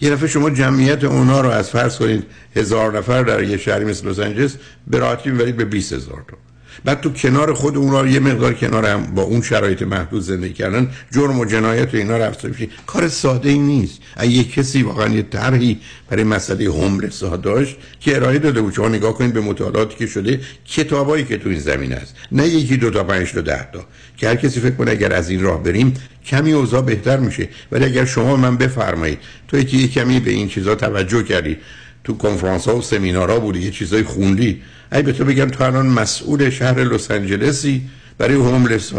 [0.00, 2.24] یه دفعه شما جمعیت اونا رو از فرض کنید
[2.56, 4.56] هزار نفر در یه شهری مثل لس آنجلس
[4.86, 6.36] به راحتی به 20 هزار تا.
[6.84, 10.90] بعد تو کنار خود اونا یه مقدار کنار هم با اون شرایط محدود زندگی کردن
[11.12, 12.46] جرم و جنایت و اینا رفت
[12.86, 14.00] کار ساده ای نیست.
[14.16, 15.80] اگه کسی واقعا یه طرحی
[16.10, 20.06] برای مسئله هوملس ها داشت که ارائه داده بود شما نگاه کنید به مطالعاتی که
[20.06, 23.84] شده کتابایی که تو این زمین است نه یکی دو تا پنج تا ده تا.
[24.16, 25.94] که هر کسی فکر کنه اگر از این راه بریم
[26.26, 27.48] کمی اوضاع بهتر میشه.
[27.72, 29.18] ولی اگر شما من بفرمایید
[29.48, 31.56] تو یکی کمی به این چیزا توجه کردی.
[32.04, 34.62] تو کنفرانس ها و سمینارها بودی یه چیزای خوندی.
[34.92, 37.82] ای به تو بگم تو الان مسئول شهر لس آنجلسی
[38.18, 38.92] برای هوملس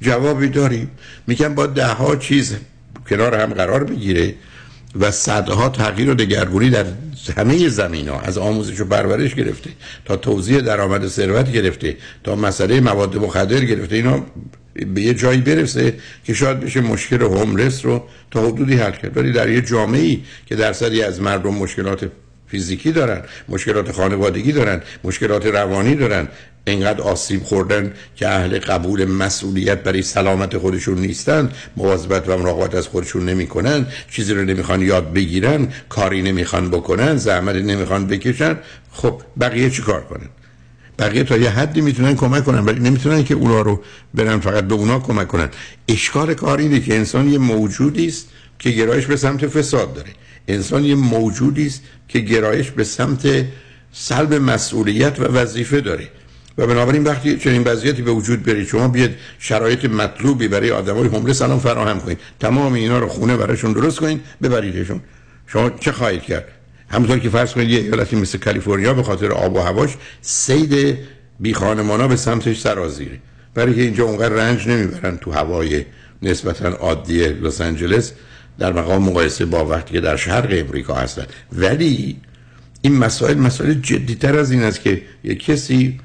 [0.00, 0.88] جوابی داری
[1.26, 2.56] میگم با ده ها چیز
[3.08, 4.34] کنار هم قرار بگیره
[5.00, 6.84] و صدها تغییر و دگرگونی در
[7.36, 9.70] همه زمین ها از آموزش و پرورش گرفته
[10.04, 13.96] تا توزیع درآمد ثروت گرفته تا مسئله مواد مخدر گرفته.
[13.96, 14.26] اینا
[14.94, 15.94] به یه جایی برسه
[16.24, 19.16] که شاید بشه مشکل هوملس رو تا حدودی حل کرد.
[19.16, 22.10] ولی در یه جامعه ای که درصدی از مردم مشکلات
[22.52, 26.28] فیزیکی دارن مشکلات خانوادگی دارن مشکلات روانی دارن.
[26.66, 32.86] انقدر آسیب خوردن که اهل قبول مسئولیت برای سلامت خودشون نیستن مواظبت و مراقبت از
[32.86, 38.58] خودشون نمی‌کنن چیزی رو نمی‌خوان یاد بگیرن کاری نمی‌خوان بکنن زحمت نمی‌خوان بکشن.
[38.92, 40.28] خب بقیه چی کار کنن؟
[40.98, 43.82] بقیه تا یه حدی می‌تونن کمک کنن ولی نمی‌تونن که اونا رو
[44.14, 45.48] برن فقط به اونا کمک کنن.
[45.88, 50.10] اشکال کار اینه که انسان یه موجودی است که گرایش به سمت فساد داره.
[50.48, 53.44] انسان یه موجودی است که گرایش به سمت
[53.92, 56.08] سلب مسئولیت و وظیفه داره.
[56.58, 61.38] و بنابراین وقتی چنین وضعیتی به وجود برید شما بیاد شرایط مطلوبی برای آدمای هوملس
[61.38, 62.18] سلام فراهم کنید.
[62.40, 65.00] تمام اینا رو خونه براشون درست کنید ببریدشون.
[65.46, 66.44] شما چه خواهید کرد؟
[66.88, 69.90] همونطور که فرض کنید یه ایالتی مثل کالیفرنیا به خاطر آب و هواش
[70.20, 70.98] سید
[71.40, 73.18] بی خانمانا به سمتش سرازیره
[73.54, 75.84] برای که اینجا اونقدر رنج نمی‌برن تو هوای
[76.22, 78.12] نسبتا عادی لس آنجلس
[78.58, 82.16] در مقام مقایسه با وقتی که در شرق امریکا هستن ولی
[82.82, 86.00] این مسائل مسائل جدیتر از این است که یک کسی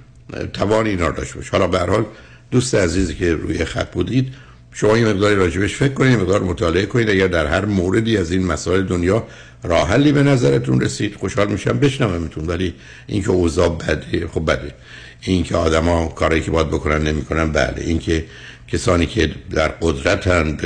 [0.54, 1.52] توان اینا داشته باشه.
[1.52, 2.06] حالا به حال
[2.52, 4.34] دوست عزیزی که روی خط بودید
[4.72, 7.10] شما یه مقداری راجبش فکر کنید یه مقدار مطالعه کنید.
[7.10, 9.28] اگر در هر موردی از این مسائل دنیا
[9.64, 12.48] راه حلی به نظرتون رسید خوشحال میشم بشنومتون.
[12.48, 12.74] ولی
[13.08, 14.74] اینکه اوضاع بده خب بده.
[15.22, 17.76] اینکه آدما کاری که باید بکنن نمی‌کنن بله.
[17.78, 18.26] اینکه
[18.68, 20.58] کسانی که در قدرتن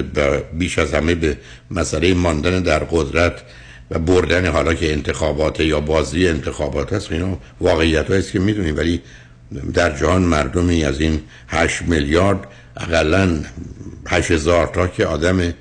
[0.53, 1.37] بیش از همه به
[1.71, 3.33] مسئله ماندن در قدرت
[3.91, 8.77] و بردن حالا که انتخابات یا بازی انتخابات هست اینا واقعیت هست که می‌دونیم.
[8.77, 9.01] ولی
[9.73, 12.47] در جهان مردمی از این 8 میلیارد
[12.77, 13.43] اقلا
[14.07, 15.53] 8 هزار تا که آدم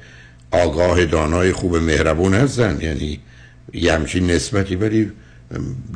[0.51, 2.79] آگاه دانای خوب مهربون هستن.
[2.81, 3.21] یعنی
[3.73, 4.77] یه همچین نسبتی.
[4.77, 5.13] ولی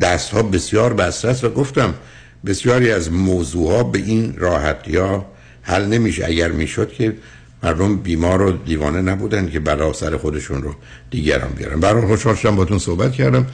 [0.00, 1.94] دست ها بسیار بسته است و گفتم
[2.46, 5.33] بسیاری از موضوع ها به این راحتی ها
[5.64, 6.24] حل نمیشه.
[6.24, 7.16] اگر می‌شد که
[7.62, 10.74] مردم بیمار و دیوانه نبودن که بلا سر خودشون رو
[11.10, 11.80] دیگران بیارن.
[11.80, 13.46] برای خوشحال شدم باتون صحبت کردم.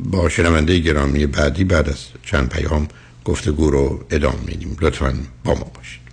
[0.00, 2.88] با شنونده گرامی بعدی بعد از چند پیام
[3.24, 4.76] گفتگو رو ادامه میدیم.
[4.80, 5.14] لطفا
[5.44, 6.03] با ما باشید.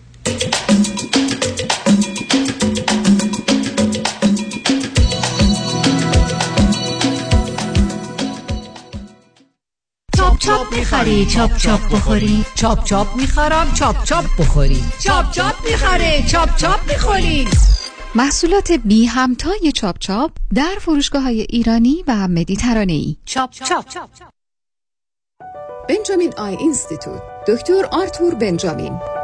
[10.42, 12.46] چاپ چاپ می‌خری چاپ چاپ بخوری.
[12.56, 14.84] چاپ چاپ می‌خرم چاپ چاپ بخوری.
[15.00, 17.48] چاپ چاپ می‌خره چاپ چاپ می‌خوری
[18.16, 23.86] محصولات بی همتای چاپ چاپ در فروشگاه های ایرانی و مدیترانه ای چاپ چاپ.
[25.90, 27.22] بنجامین Eye Institute.
[27.48, 29.00] دکتر آرتور بنجامین.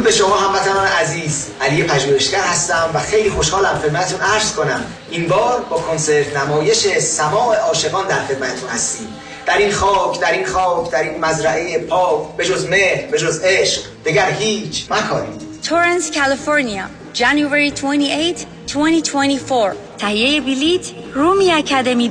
[0.00, 1.46] درود به شما هموطنان عزیز.
[1.60, 4.84] علی پژوهشگر هستم و خیلی خوشحالم خدمتتون عرض کنم.
[5.10, 9.08] این بار با کنسرت نمایش سماع عاشقان در خدمتتون هستیم.
[9.46, 13.40] در این خاک در این خاک در این مزرعه پاک به جز مهر به جز
[13.44, 15.62] عشق دگر هیچ مکارید.
[15.62, 22.10] تورنس کالیفرنیا January 28 2024 تهیه بلیت رومی اکادمی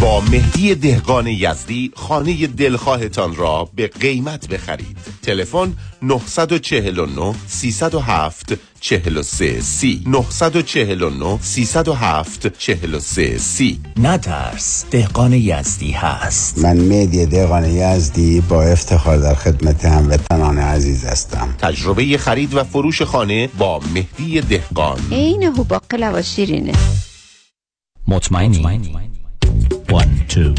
[0.00, 4.96] با مهدی دهقان یزدی خانه دلخواهتان را به قیمت بخرید.
[5.22, 5.72] تلفن
[6.02, 10.02] 949 307 43 سی.
[10.06, 13.80] 949 307 43 سی.
[13.96, 16.58] نترس دهقان یزدی هست.
[16.58, 21.54] من مهدی دهقان یزدی با افتخار در خدمت هموطنان عزیز هستم.
[21.58, 24.98] تجربه خرید و فروش خانه با مهدی دهقان.
[25.12, 26.72] عین هو باقلا و شیرینه
[28.08, 29.07] مطمئنی؟
[29.89, 30.53] One, two,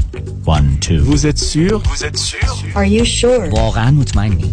[0.47, 1.01] one, two.
[1.01, 1.83] Vous êtes sûr?
[1.91, 2.51] Vous êtes sûr?
[2.75, 3.53] Are you sure?
[3.53, 4.53] واقعا مطمئنی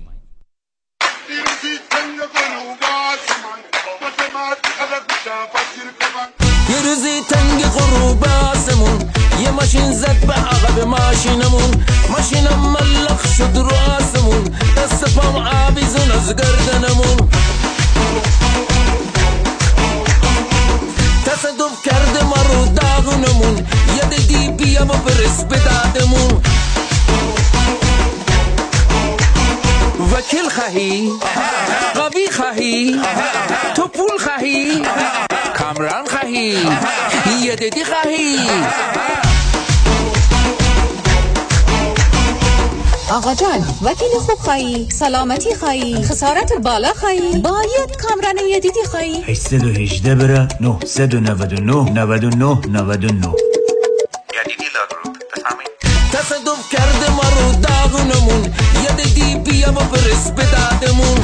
[6.83, 11.85] روزی تنگ غروب آسمون یه ماشین زد به عقب ماشینمون.
[12.09, 14.43] ماشینم ملخ شد رو آسمون.
[14.77, 17.29] دست پام آویزون از گردنمون.
[21.25, 23.67] تصدف کرده ما رو داغونمون.
[23.97, 26.41] یه دی بیا و برس به دادمون.
[30.13, 31.11] وکیل خواهی؟
[31.95, 33.01] قوی خواهی؟
[33.75, 34.81] تو پول خواهی؟
[37.51, 38.37] یه دیدی خواهی؟
[43.11, 49.23] آقا جان وکیل خوب خواهی سلامتی خواهی خسارت بالا خواهی باید کامران یدیدی خواهی.
[49.23, 53.33] 818 بره 999 99 99
[56.13, 58.43] تصدف کرده ما رو داغونمون.
[58.83, 61.17] یه دیدی بیا و برس به دادمون.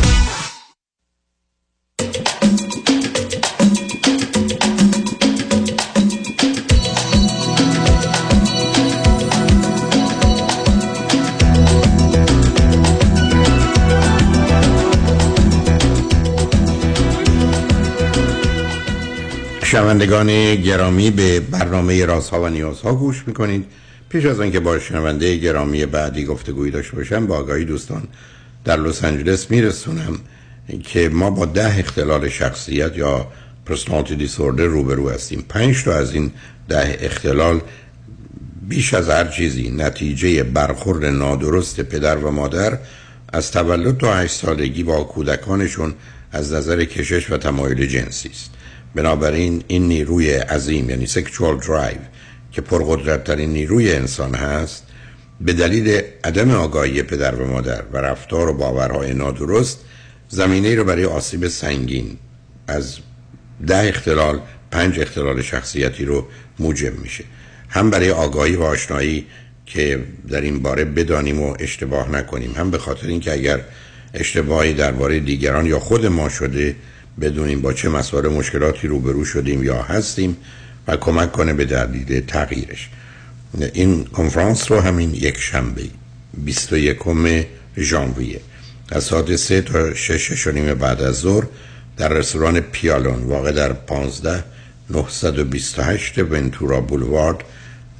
[19.88, 23.65] شنوندگان گرامی به برنامه رازها و نیازها گوش می‌کنید.
[24.09, 28.03] پیش از آنکه با شنونده گرامی بعدی گفتگویی داشته باشم با آگاهی دوستان
[28.65, 30.19] در لس آنجلس میرسونم
[30.84, 33.27] که ما با ده اختلال شخصیت یا
[33.65, 35.45] پرسنالتی دیسوردر روبرو هستیم.
[35.49, 36.31] پنج تا از این
[36.69, 37.61] ده اختلال
[38.69, 42.77] بیش از هر چیزی نتیجه برخورد نادرست پدر و مادر
[43.34, 45.93] از تولد تا هشت سالگی با کودکانشون
[46.31, 48.57] از نظر کشش و تمایل جنسی است.
[48.95, 51.97] بنابراین این نیروی عظیم یعنی سکشوال درایو
[52.51, 54.84] که پرقدرتترین نیروی انسان هست
[55.41, 59.80] به دلیل عدم آگاهی پدر و مادر و رفتار و باورهای نادرست
[60.30, 62.18] زمینه رو برای آسیب سنگین
[62.68, 62.97] از
[63.68, 64.39] ده اختلال
[64.72, 66.27] پنج اختلال شخصیتی رو
[66.59, 67.23] موجب میشه.
[67.69, 69.26] هم برای آگاهی و آشنایی
[69.65, 73.59] که در این باره بدانیم و اشتباه نکنیم هم به خاطر اینکه اگر
[74.14, 76.76] اشتباهی درباره دیگران یا خود ما شده
[77.22, 80.38] بدونیم با چه مسائل مشکلاتی روبرو شدیم یا هستیم
[80.88, 82.89] و کمک کنه به دلیل تغییرش.
[83.73, 85.81] این کنفرانس رو همین یک شنبه
[86.34, 86.98] 21
[87.77, 88.39] ژانویه
[88.91, 91.44] از ساعت 3 تا 6 نیم بعد از ظهر
[91.98, 94.44] در رستوران پیالون واقع در 15
[94.89, 97.38] 928 ونتورا بولوارد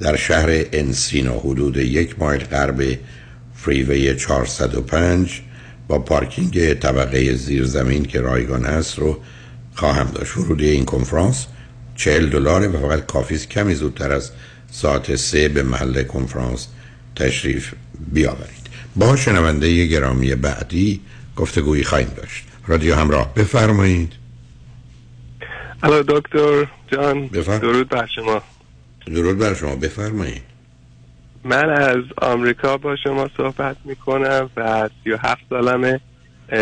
[0.00, 2.98] در شهر انسینو حدود یک مایل غرب
[3.56, 5.42] فریوی 405
[5.88, 9.20] با پارکینگ طبقه زیرزمین که رایگان هست رو
[9.74, 10.36] خواهم داشت.
[10.36, 11.46] ورودی این کنفرانس
[11.96, 14.30] 40 دلاره و فقط کافی کمی زودتر از
[14.70, 16.68] ساعت سه به محل کنفرانس
[17.16, 17.74] تشریف
[18.12, 18.68] بیاورید.
[18.96, 21.00] با شنونده گرامی بعدی
[21.36, 22.44] گفتگویی خواهیم داشت.
[22.66, 24.12] رادیو همراه بفرمایید.
[25.82, 27.58] الو دکتر جان بفرم.
[27.58, 28.42] درود بر شما.
[29.06, 29.76] درود بر شما.
[29.76, 30.42] بفرمایید.
[31.48, 36.00] من از آمریکا با شما صحبت می‌کنم و 37 سالمه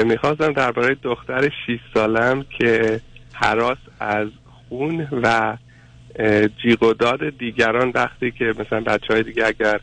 [0.05, 3.01] می‌خواستم درباره دختر 6 سالم که
[3.33, 4.29] حراس از
[4.69, 5.57] خون و
[6.63, 9.81] جیغ و داد دیگران وقتی که مثلا بچه های دیگه اگر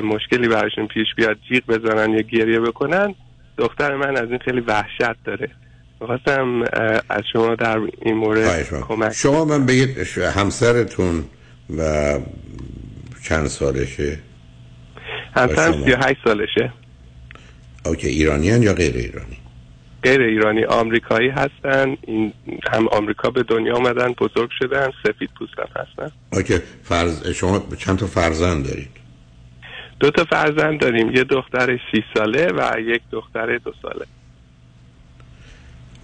[0.00, 3.14] مشکلی براشون پیش بیاد جیغ بزنن یا گریه بکنن
[3.58, 5.50] دختر من از این خیلی وحشت داره
[6.00, 6.62] می‌خواستم
[7.08, 8.68] از شما در این مورد.
[8.88, 9.98] کمک شما من بگید
[10.36, 11.24] همسرتون
[11.78, 11.82] و
[13.22, 14.18] چند سالشه؟
[15.36, 16.72] همسرم شما؟ 38 سالشه.
[17.86, 19.38] اوکی ایرانیان یا غیر ایرانی؟
[20.02, 22.32] غیر ایرانی آمریکایی هستن این
[22.72, 26.12] هم آمریکا به دنیا آمدن بزرگ شدن سفید پوستم هستن.
[26.32, 28.88] اوکی فرز شما چند تا فرزند دارید؟
[30.00, 34.06] دو تا فرزند داریم یه دختر 6 ساله و یک دختر دو ساله.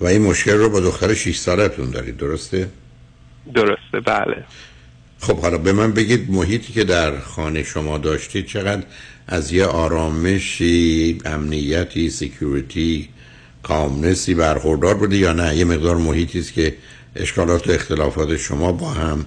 [0.01, 2.69] و این مشکل رو با دختر 6 سالتون دارید درسته؟
[3.55, 4.45] درسته بله.
[5.20, 8.82] خب حالا به من بگید محیطی که در خانه شما داشتید چقدر
[9.27, 13.09] از یه آرامشی امنیتی security
[13.62, 16.74] calmness ی برخوردار بوده یا نه؟ یه مقدار محیطی است که
[17.16, 19.27] اشکالات و اختلافات شما با هم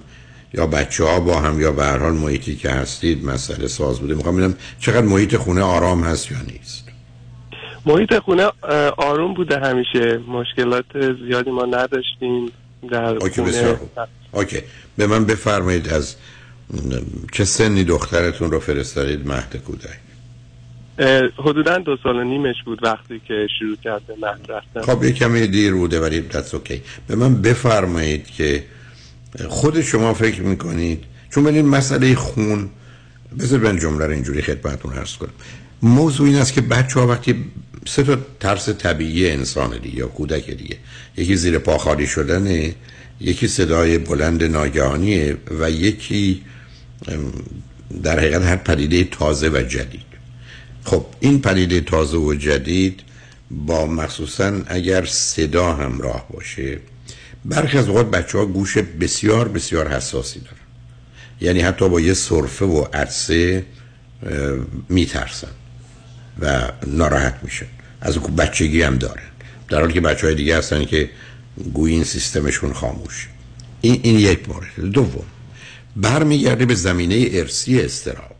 [0.54, 4.14] یا بچه ها با هم یا به هر حال محیطی که هستید مسئله ساز بوده.
[4.14, 6.88] می‌خوام ببینم چقدر محیط خونه آرام هست یا نیست.
[7.86, 8.46] محیط خونه
[8.98, 10.18] آروم بوده همیشه.
[10.28, 10.84] مشکلات
[11.28, 12.52] زیادی ما نداشتیم.
[12.90, 13.80] در OK بسیار
[14.32, 14.58] OK.
[14.96, 16.16] به من بفرمایید از
[17.32, 19.98] چه سنی دخترتون رو فرستادید مهد کودک؟
[21.36, 24.94] حدودا دو سال و نیمش بود وقتی که شروع کرد به مهد رفتن.
[24.94, 28.64] خب یه کمی دیر بوده ولی دست OK به من بفرمایید که
[29.48, 32.70] خود شما فکر می‌کنید چون ببینید مسئله خون
[33.38, 35.32] بذار من جمله رو اینجوری خدمتتون عرض کنم.
[35.82, 37.44] موضوع این است که بچه ها وقتی
[37.86, 40.76] سه تا ترس طبیعی انسان دیگه یا کودک دیگه.
[41.16, 42.74] یکی زیر پا خالی شدنه
[43.20, 46.42] یکی صدای بلند ناگهانیه و یکی
[48.02, 50.08] در حقیقت هر پدیده تازه و جدید.
[50.84, 53.00] خب این پدیده تازه و جدید
[53.50, 56.78] با مخصوصا اگر صدا همراه باشه
[57.44, 60.58] برخی از اوقات بچه ها گوش بسیار بسیار حساسی دارن.
[61.40, 63.64] یعنی حتی با یه صرفه و عدسه
[64.88, 65.48] میترسن.
[66.40, 67.66] و ناراحت میشن.
[68.00, 69.22] از اون بچگی هم دارن.
[69.68, 71.10] در حالی که بچه های دیگه هستن که
[71.74, 73.28] گویی این سیستمشون خاموش.
[73.80, 75.24] این, این یک مورد دوم
[75.96, 78.36] برمیگرده به زمینه ارسی استراب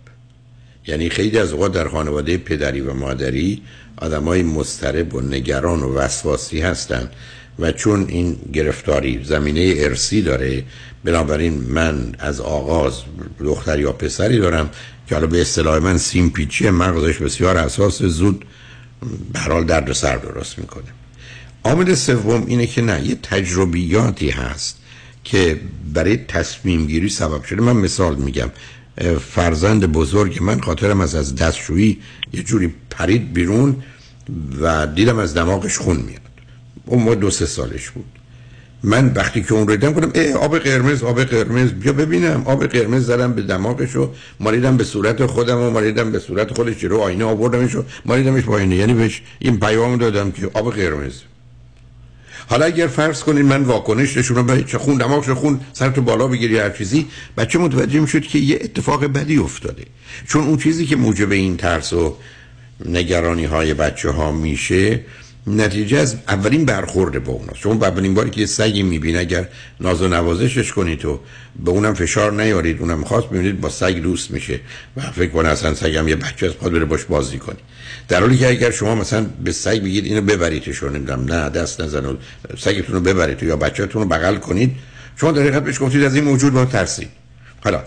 [0.86, 3.62] یعنی خیلی از اوقات در خانواده پدری و مادری
[3.96, 7.12] آدمای مضطرب و نگران و وسواسی هستند
[7.58, 10.64] و چون این گرفتاری زمینه ارسی داره
[11.04, 12.94] بنابراین من از آغاز
[13.40, 14.70] دختر یا پسری دارم
[15.08, 18.44] که حالا به اصطلاح من سیم پیچی مغزش بسیار اساس زود
[19.32, 20.84] به حال درد سر درست می‌کنه.
[21.64, 24.78] عامل سوم اینه که نه یه تجربیاتی هست
[25.24, 25.60] که
[25.94, 27.62] برای تصمیم گیری سبب شده.
[27.62, 28.50] من مثال میگم
[29.34, 31.98] فرزند بزرگ من خاطرم از از دستشویی
[32.32, 33.82] یه جوری پرید بیرون
[34.60, 36.20] و دیدم از دماغش خون میاد.
[36.86, 38.17] اون ما دو سه سالش بود.
[38.82, 42.42] من وقتی که اون رو دیدم گفتم ای آب قرمز آب قرمز بیا ببینم.
[42.46, 44.10] آب قرمز زدم به دماغش و
[44.40, 48.54] مالیدم به صورت خودم و مالیدم به صورت خودش رو آینه آوردمش و مالیدمش با
[48.54, 48.76] آینه.
[48.76, 51.20] یعنی بهش این پیام دادم که آب قرمز.
[52.48, 56.28] حالا اگر فرض کنید من واکنش نشونم به چه خون دماغش خون سر تو بالا
[56.28, 57.06] بگیری هر چیزی
[57.36, 59.84] بچه متوجه می‌شد که یه اتفاق بدی افتاده.
[60.28, 62.16] چون اون چیزی که موجب این ترس و
[62.84, 65.00] نگرانی های بچه ها میشه
[65.48, 69.48] نتیجه از اولین برخورد با اوناست شما اولین باری که یه سگی می‌بینه اگر
[69.80, 71.20] ناز و نوازشش کنید و
[71.64, 74.60] به اونم فشار نیارید اونم خواست ببینید با سگ دوست میشه
[74.96, 77.58] و فکر کنه اصلا سگم یه بچه از خواهد بره باش بازی کنی
[78.08, 82.16] در حالی که اگر شما مثلا به سگ بگید اینو ببریدش نمی‌دونم نه دست نزن
[82.58, 84.76] سگتون رو ببرید یا بچهتون رو بغل کنید
[85.16, 87.08] شما در حقیقت بهش گفتید از این موجود با ترسید.
[87.64, 87.82] حالا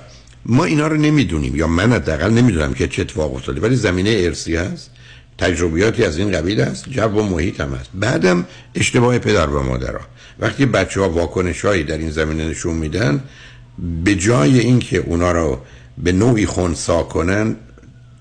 [0.46, 4.56] ما اینا رو نمی‌دونیم یا من حداقل نمی‌دونم که چه اتفاق افتاده ولی زمینه ارسی
[4.56, 4.90] هست.
[5.42, 8.46] تجربیاتی از این قبیل است جو و محیط هم هست بعدم
[8.76, 10.06] اشتباه پدر و مادرها.
[10.40, 13.24] وقتی بچه ها واکنش هایی در این زمینه نشون میدن
[14.04, 15.60] به جای اینکه اونا رو
[15.98, 17.56] به نوعی خونسا کنن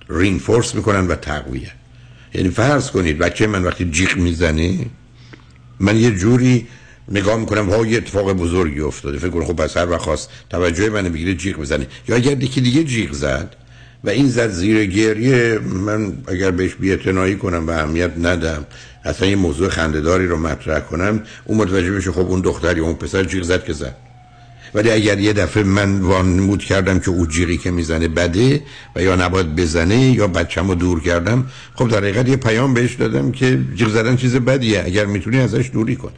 [0.09, 1.71] رینفورس می‌کنن و تقویه.
[2.33, 4.85] یعنی فرض کنید بچه من وقتی جیغ می‌زنه
[5.79, 6.67] من یه جوری
[7.09, 9.17] نگاه می‌کنم ها یه اتفاق بزرگی افتاده.
[9.17, 11.87] فکر کنم خب پس هر وقت خواست توجه منو بگیره جیغ بزنه.
[12.07, 13.55] یا اگر یکی دیگه جیغ زد
[14.03, 15.59] و این زد زیر گریه.
[15.59, 18.65] من اگر بهش بی‌اعتنایی کنم و اهمیت ندم
[19.03, 22.93] اصلا یه موضوع خندهداری رو مطرح کنم اون متوجه بشه خب اون دختر یا اون
[22.93, 23.95] پسر جیغ زد که زد.
[24.73, 28.61] ولی اگر یه دفعه من وانمود کردم که او جیغی که می‌زنه بده
[28.95, 31.45] و یا نباید بزنه یا بچم رو دور کردم
[31.75, 35.69] خب در حقیقت یه پیام بهش دادم که جیغ زدن چیز بدیه اگر می‌تونی ازش
[35.73, 36.11] دوری کن.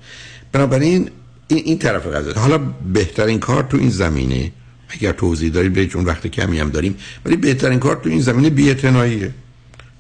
[0.52, 1.10] بنابراین
[1.48, 2.58] این, این طرف قضیه حالا
[2.94, 4.52] بهترین کار تو این زمینه
[4.94, 6.96] اگر توضیح دارید به چون وقت کمی هم داریم
[7.26, 9.32] ولی بهترین کار تو این زمینه بی‌اعتناییه.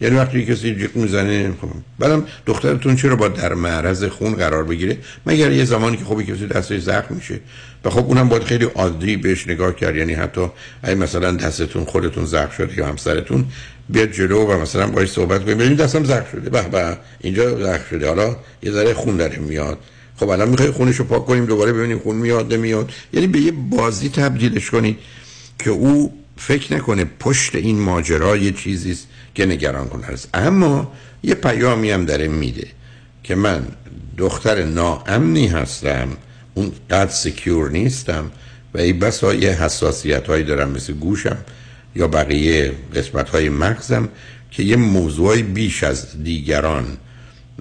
[0.02, 1.68] یعنی وقتی کسی جیغ می‌زنه خب
[2.00, 6.48] بعدم دخترتون چرا با در معرض خون قرار بگیره؟ مگر یه زمانی که خوبی کسی
[6.48, 7.40] دستش زخم میشه
[7.86, 10.48] و خب اونم باید خیلی عادی بهش نگاه کرد یعنی حتی
[10.84, 13.46] اگه مثلا دستتون خودتون زخم شده یا همسرتون
[13.90, 16.50] بیاد جلو و مثلا باهاش صحبت کنید ببینید دستم زخم شده.
[16.50, 18.08] به به اینجا زخم شده.
[18.08, 19.78] حالا یه ذره خون داره میاد.
[20.18, 22.92] خب الان می‌خوای خونش رو پاک کنیم دوباره ببینیم خون میاد نمیاد.
[23.14, 24.98] یعنی به یه بازی تبدیلش کنید
[25.60, 28.98] که او فکر نکنه پشت این ماجرا یه چیزی
[29.36, 30.06] که نگران کنه.
[30.06, 30.92] است اما
[31.24, 32.68] یه پیامی هم داره میده
[33.24, 33.68] که من
[34.18, 36.08] دختر ناامنی هستم
[36.54, 38.32] اون قد سکیور نیستم
[38.74, 41.38] و ای بسا یه حساسیت هایی دارم مثل گوشم
[41.96, 44.10] یا بقیه قسمت های مغزم
[44.52, 46.98] که یه موضوع بیش از دیگران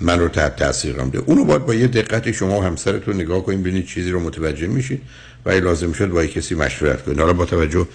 [0.02, 1.18] من رو تحت تاثیر قرار میده.
[1.18, 5.02] اونو باید با یه دقت شما و همسرتون نگاه کنید ببینید چیزی رو متوجه میشید.
[5.46, 7.20] و ای لازم شد با کسی مشورت کنید.
[7.20, 7.86] حالا با توجه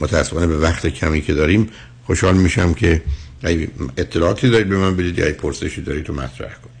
[0.00, 1.70] متاسفانه به وقت کمی که داریم
[2.06, 3.02] خوشحال میشم که
[3.96, 6.74] اطلاعاتی دارید به من بدید یا پرسشی دارید تو مطرح کنید.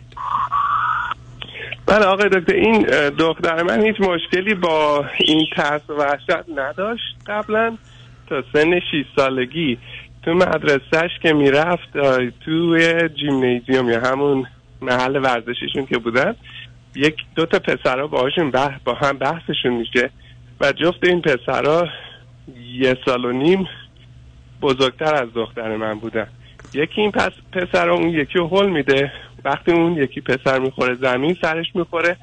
[1.86, 2.86] بله آقای دکتر این
[3.18, 7.78] دختر من هیچ مشکلی با این ترس و وحشت نداشت قبلا
[8.28, 9.78] تا سن 6 سالگی.
[10.22, 11.92] تو مدرسهش که می‌رفت
[12.44, 12.78] تو
[13.20, 14.46] جیمنیزیوم یا همون
[14.82, 16.34] محل ورزشیشون که بودن
[16.94, 18.78] یک دو تا پسرها باهاشون بح...
[18.84, 20.10] با هم بحثشون میشه
[20.60, 21.88] و جفت این پسرها
[22.74, 23.68] یه سال و نیم
[24.62, 26.26] بزرگتر از دختر من بودن.
[26.74, 29.12] یکی این پس پسر اون یکی رو حل میده.
[29.44, 32.16] وقتی اون یکی پسر می‌خوره زمین سرش می‌خوره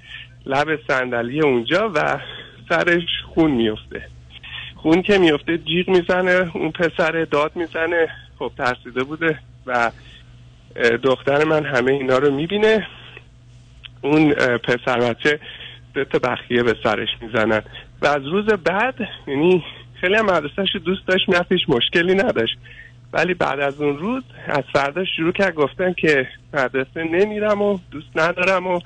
[0.46, 2.20] لب صندلی اونجا و
[2.70, 3.04] سرش
[3.34, 4.08] خون میفته.
[4.76, 8.08] خون که میفته جیغ می‌زنه اون پسر داد می‌زنه.
[8.40, 9.92] خب ترسیده بوده و
[11.04, 12.88] دختر من همه اینا رو می‌بینه.
[14.02, 15.40] اون پسر بچه
[16.10, 17.62] تا بخیه به سرش می‌زنن.
[18.02, 18.96] و از روز بعد
[19.28, 19.64] یعنی
[20.02, 21.26] خیلی هم مدرسهش دوست داشت
[21.68, 22.58] مشکلی نداشت.
[23.14, 28.10] ولی بعد از اون روز از فردا شروع کرد گفتن که مدرسه نمیرم و دوست
[28.16, 28.80] ندارم و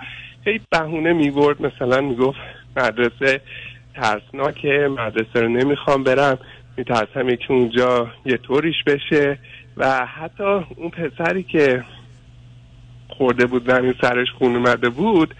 [0.43, 1.61] خیلی بهونه می‌برد.
[1.61, 2.39] مثلا می‌گفت
[2.77, 3.41] مدرسه
[3.95, 6.37] ترسناکه مدرسه رو نمی‌خوام برم.
[6.77, 9.37] میترسم که اونجا یه طوریش بشه.
[9.77, 10.43] و حتی
[10.75, 11.83] اون پسری که
[13.09, 15.35] خورده بود زمین سرش خون اومده بود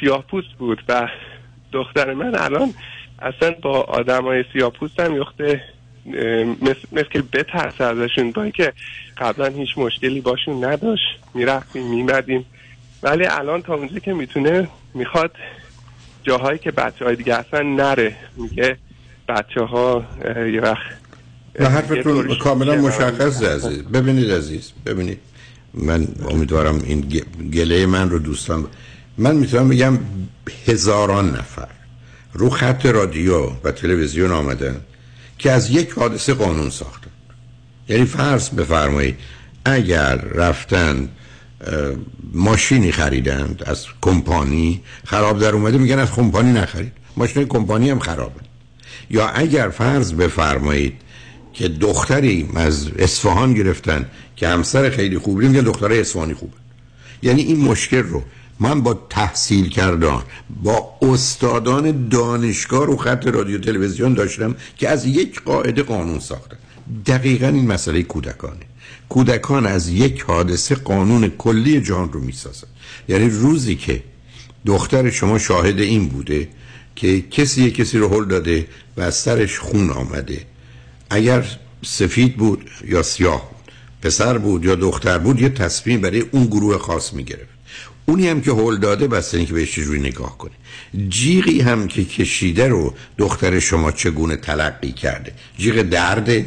[0.00, 1.08] سیاه پوست بود و
[1.72, 2.74] دختر من الان
[3.22, 5.62] اصلا با آدم های سیاه پوست هم یخته
[6.62, 8.72] مثل, مثل که بترسه ازشون با که
[9.18, 11.18] قبلا هیچ مشکلی باشون نداشت.
[11.34, 12.46] می‌رفتیم میمدیم
[13.02, 15.36] ولی الان تا اونجا که می‌تونه می‌خواد
[16.22, 18.16] جاهایی که بچه های دیگه اصلا نره.
[18.36, 18.76] میگه
[19.28, 20.99] بچه ها یه وقت
[21.58, 23.78] و حرفتون کاملا مشخص عزیز.
[23.78, 25.18] ببینید عزیز ببینید.
[25.74, 27.00] من امیدوارم این
[27.52, 28.66] گله من رو دوستان
[29.18, 29.98] من می‌تونم بگم
[30.66, 31.68] هزاران نفر
[32.32, 34.80] رو خط رادیو و تلویزیون آمدن
[35.38, 37.10] که از یک حادثه قانون ساختن.
[37.88, 39.16] یعنی فرض بفرمایید
[39.64, 41.08] اگر رفتن
[42.32, 46.92] ماشینی خریدند از کمپانی خراب در اومده میگن از کمپانی نخرید.
[47.16, 48.40] ماشین کمپانی هم خرابه
[49.10, 50.92] یا اگر فرض بفرمایید
[51.60, 54.06] که دختری از اصفهان گرفتن
[54.36, 56.52] که همسر خیلی خوبی میگن دختر اصفهانی خوبه.
[57.22, 58.22] یعنی این مشکل رو
[58.60, 60.18] من با تحصیل کردن
[60.62, 66.56] با استادان دانشگاه رو خط رادیو تلویزیون داشتم که از یک قاعده قانون ساختن.
[67.06, 68.66] دقیقا این مسئله کودکانه.
[69.08, 72.68] کودکان از یک حادثه قانون کلی جهان رو می‌سازن.
[73.08, 74.02] یعنی روزی که
[74.66, 76.48] دختر شما شاهد این بوده
[76.96, 78.66] که کسی کسی رو هل داده
[78.96, 80.49] و از سرش خون آمده
[81.10, 81.44] اگر
[81.84, 83.72] سفید بود یا سیاه بود
[84.02, 87.50] پسر بود یا دختر بود یه تصمیم برای اون گروه خاص می‌گرفت.
[88.06, 90.52] اونی هم که هول داده بسته اینکه بهش چجوری نگاه کنه.
[91.08, 96.44] جیغی هم که کشیده رو دختر شما چگونه تلقی کرده؟ جیغ درد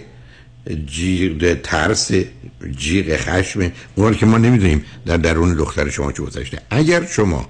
[0.86, 2.12] جیغ ترس
[2.78, 6.62] جیغ خشم اون که ما نمی‌دونیم در درون دختر شما چه گذشته.
[6.70, 7.50] اگر شما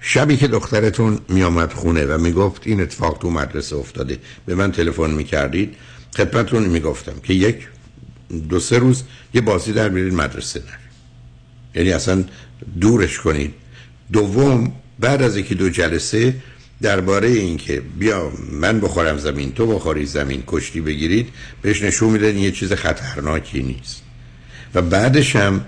[0.00, 5.10] شبی که دخترتون میامد خونه و می‌گفت این اتفاق تو مدرسه افتاده به من تلفن
[5.10, 5.74] می‌کردید
[6.16, 7.68] خدمتتون می‌گفتم که یک
[8.48, 9.02] دو سه روز
[9.34, 10.88] یه بازی در بیرید مدرسه نرید
[11.74, 12.24] یعنی اصلا
[12.80, 13.54] دورش کنید.
[14.12, 16.34] دوم بعد از یکی دو جلسه
[16.82, 21.28] درباره اینکه بیا من بخورم زمین تو بخوری زمین کشتی بگیرید
[21.62, 24.02] بهش نشون می‌دادید یه چیز خطرناکی نیست.
[24.74, 25.64] و بعدش هم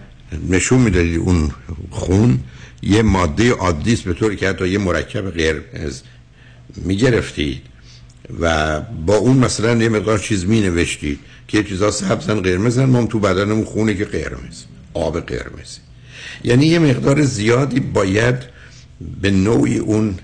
[0.48, 1.50] نشون می‌دادید اون
[1.90, 2.40] خون
[2.82, 6.02] یه ماده عادی است به طوری که حتی یه مرکب قرمز
[6.76, 7.62] می‌گرفتید.
[8.40, 13.06] و با اون مثلا یه مقدار چیز می نوشتید که یه چیزا سبزن قرمزن ما
[13.06, 15.78] تو بدنمون خونه که قرمز آب قرمز.
[16.44, 18.36] یعنی یه مقدار زیادی باید
[19.20, 20.14] به نوعی اون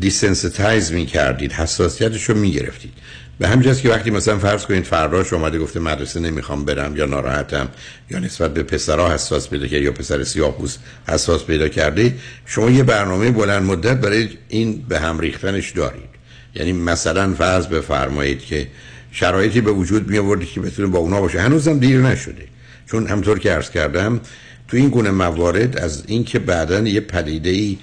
[0.00, 2.92] desensitize می کردید حساسیتش رو می گرفتید
[3.38, 7.68] به همجاست که وقتی مثلا فرض کنید فراش اومده گفته مدرسه نمی‌خوام برم یا ناراحتم
[8.10, 10.56] یا نسبت به پسرها حساس پیدا کرده یا پسر سیاه
[11.08, 12.14] حساس پیدا کرده
[12.46, 16.11] شما یه برنامه بلند مدت برای این به هم ریختنش دارید.
[16.54, 18.68] یعنی مثلا فرض بفرمایید که
[19.12, 21.40] شرایطی به وجود می آوردید که بتونه با اونا باشه.
[21.40, 22.44] هنوزم دیر نشده.
[22.86, 24.20] چون همطور که عرض کردم
[24.68, 27.78] تو این گونه موارد از اینکه بعدا یه پدیده ای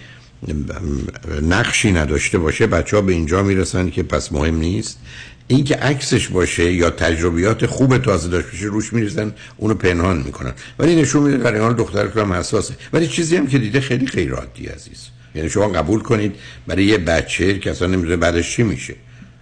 [1.42, 5.00] نقشی نداشته باشه بچه ها به اینجا می‌رسن که پس مهم نیست.
[5.48, 10.54] اینکه عکسش باشه یا تجربیات خوب تازه داشته باشه روش میریزن اونو پنهان می‌کنن.
[10.80, 12.74] ولی نشون میده برای حال دختر هم حساسه.
[12.94, 15.08] ولی چیزی هم که دیده خیلی غیر عادی عزیز.
[15.36, 16.36] یعنی شما قبول کنید
[16.68, 18.96] برای یه بچه که اصلا نمی‌دونه بعدش چی میشه.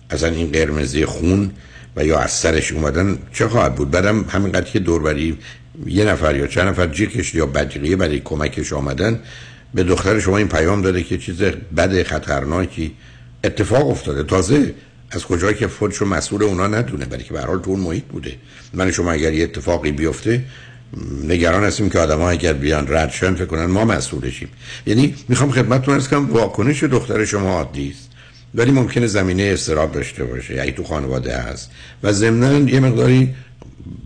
[0.10, 1.52] اصلا این قرمزی خون
[1.96, 5.38] و یا از سرش اومدن چه خواهد بود؟ بعدم همینقدر که دوربری
[5.86, 9.20] یه نفر یا چند نفر جیر کشید یا بدقیه برای کمکش آمدن
[9.74, 11.42] به دختر شما این پیام داده که چیز
[11.78, 12.92] بد خطرناکی
[13.44, 14.24] اتفاق افتاده.
[14.24, 14.74] تازه
[15.12, 18.36] از کجایی که خودشو مسئول اونا ندونه برای که به تو اون محیط بوده.
[18.74, 20.44] من شما اگر یه اتفاقی بیفته
[21.24, 24.50] نگران هستیم که آدم ها اگر بیان رد شن فکر کنن ما مسئولشیم.
[24.86, 28.10] یعنی می‌خوام خدمتتون ارز کنم واکنش دختر شما عادی است
[28.56, 31.72] ولی ممکنه زمینه استراب داشته باشه یعنی تو خانواده هست.
[32.04, 33.36] و ضمنا یه مقداری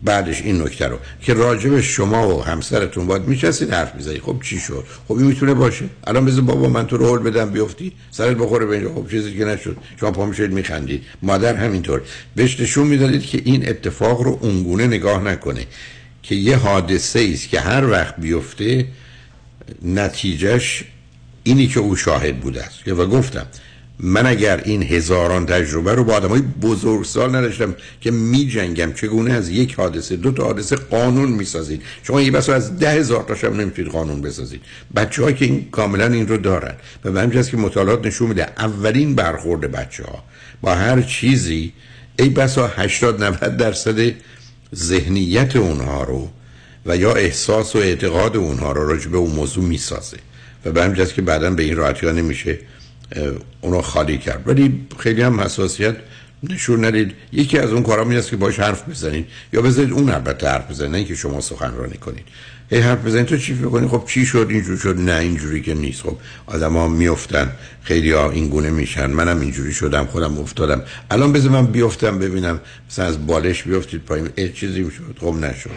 [0.04, 4.58] بعدش این نکته رو که راجب شما و همسرتون باید میشستید حرف می‌زنی خب چی
[4.58, 5.84] شد؟ خب این می‌تونه باشه.
[6.06, 8.94] الان بذار بابا من تو رو هول بدم بیفتی سرت بخوره به اینجا.
[8.94, 11.02] خب چیزی که نشد شما پا میشید میخندید.
[11.22, 12.02] مادر همینطور.
[12.36, 15.66] بهش نشون می‌دادید که این اتفاق رو اونگونه نگاه نکنه.
[16.22, 18.86] که یه حادثه است که هر وقت بیفته
[19.82, 20.84] نتیجهش
[21.42, 22.88] اینی که او شاهد بوده است.
[22.88, 23.46] و گفتم
[23.98, 29.32] من اگر این هزاران تجربه رو با آدم های بزرگسال نداشتم که می جنگم چگونه
[29.32, 33.22] از یک حادثه دو تا حادثه قانون می سازید شما یه بس از ده هزار
[33.22, 34.60] تاشم نمی‌تونید قانون بسازید.
[34.96, 36.74] بچه که این کاملا این رو دارن.
[37.04, 40.24] و به همجاست که مطالعات نشون میده اولین برخورد بچه ها
[40.60, 41.72] با هر چیزی
[42.18, 44.12] ای بسا 80 90 درصد
[44.74, 46.30] ذهنیت اونها رو
[46.86, 50.16] و یا احساس و اعتقاد اونها رو راجع به اون موضوع می‌سازه.
[50.64, 52.58] و به همجاست که بعدا به این راحتی ها نمیشه
[53.60, 54.48] اونو خالی کرد.
[54.48, 55.96] ولی خیلی هم حساسیت
[56.42, 57.14] نشون ندید.
[57.32, 59.26] یکی از اون کارا است که باش حرف بزنید.
[59.52, 62.24] یا بذارید اون البته حرف بزنه که شما سخنرانی کنید.
[62.72, 66.02] هی حرف بزنید تو چی فکر خب چی شد؟ اینجوری شد؟ نه اینجوری که نیست.
[66.02, 66.16] خب
[66.46, 67.52] آدما میافتن.
[67.82, 69.10] خیلی ها این گونه میشن.
[69.10, 70.82] منم اینجوری شدم خودم افتادم.
[71.10, 72.60] الان بذار من بیفتم ببینم.
[72.90, 74.28] مثلا از بالش بیفتید پایین.
[74.54, 75.70] چیزی می‌شد خب نشد.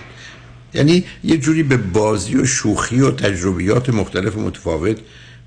[0.73, 4.97] یعنی یه جوری به بازی و شوخی و تجربیات مختلف متفاوت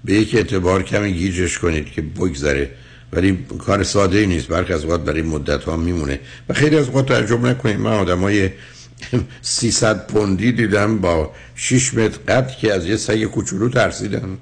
[0.05, 2.71] به یک اعتبار کمی گیجش کنید که بگذره.
[3.13, 4.49] ولی کار ساده ای نیست.
[4.49, 6.21] برخی از اوقات برای مدت ها میمونه.
[6.49, 7.81] و خیلی از اوقات تعجب نکنید.
[7.81, 8.51] من آدم های
[9.43, 14.39] 300 پوندی دیدم با 6 متر قد که از یه سگ کوچولو ترسیدن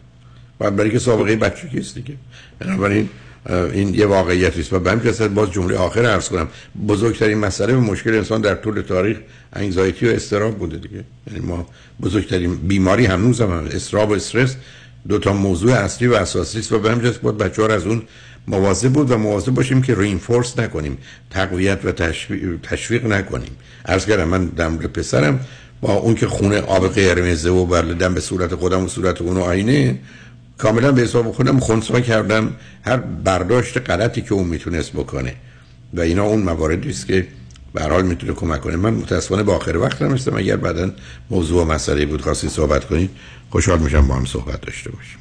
[0.60, 2.14] و برای که سابقه بچه کیست دیگه.
[2.58, 3.08] بنابراین
[3.72, 4.72] این یه واقعیت است.
[4.72, 6.48] و به همین باز جمله آخر عرض کنم.
[6.88, 9.16] بزرگترین مسئله و مشکل انسان در طول تاریخ
[9.52, 11.04] انگزایتی و استراب بوده دیگه.
[11.26, 11.68] یعنی ما
[12.02, 14.56] بزرگترین بیماری هنوز هم, استراب و استرس
[15.08, 16.72] دو تا موضوع اصلی و اساسی است.
[16.72, 18.02] و به همین باید بچه ها از اون
[18.48, 20.98] مواظب بود و مواظب باشیم که رینفورس نکنیم
[21.30, 21.92] تقویت و
[22.62, 23.50] تشویق, نکنیم.
[23.86, 25.40] عرض کردم من دم پسرم
[25.80, 29.98] با اون که خونه آب قرمزه و بردم به صورت خودم و صورت اون آینه
[30.58, 32.52] کاملا به حساب خودم خونسا کردم
[32.82, 35.34] هر برداشت غلطی که اون می‌تونست بکنه.
[35.94, 37.26] و اینا اون مواردی است که
[37.74, 38.76] به حال می‌تونه کمک کنه.
[38.76, 40.90] من متاسفانه با آخر وقت نمیستم اگر بعدا
[41.30, 43.10] موضوع و مسئله بود خواستی صحبت کنید
[43.50, 45.18] خوشحال میشم با هم صحبت داشته باشیم.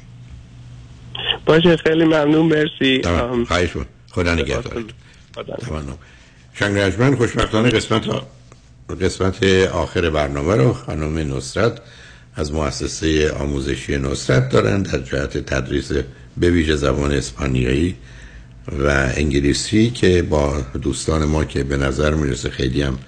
[1.46, 3.02] باشه خیلی ممنون مرسی.
[3.48, 3.86] خواهش بود.
[4.10, 4.84] خدا نگهدارت
[6.54, 8.04] شنگ خوشبختانه قسمت
[9.00, 11.80] قسمت آخر برنامه رو خانم نصرت
[12.34, 15.92] از مؤسسه آموزشی نصرت دارن در جهت تدریس
[16.36, 17.94] به ویژه زبان اسپانیایی
[18.78, 22.98] و انگلیسی که با دوستان ما که به نظر می‌رسه خیلی هم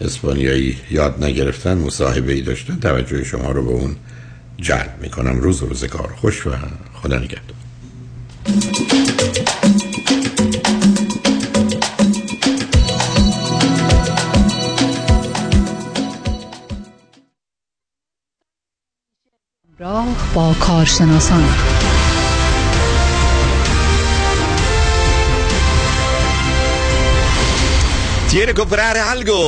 [0.00, 3.96] اسپانیایی یاد نگرفتن مصاحبه ای داشتن توجه شما رو به اون
[4.56, 5.40] جلب می‌کنم.
[5.40, 6.50] روز روز کار خوش و
[6.94, 7.57] خدا نگهدار.
[19.78, 21.44] راه با کارشناسان.
[28.30, 29.40] Tiene comprare algo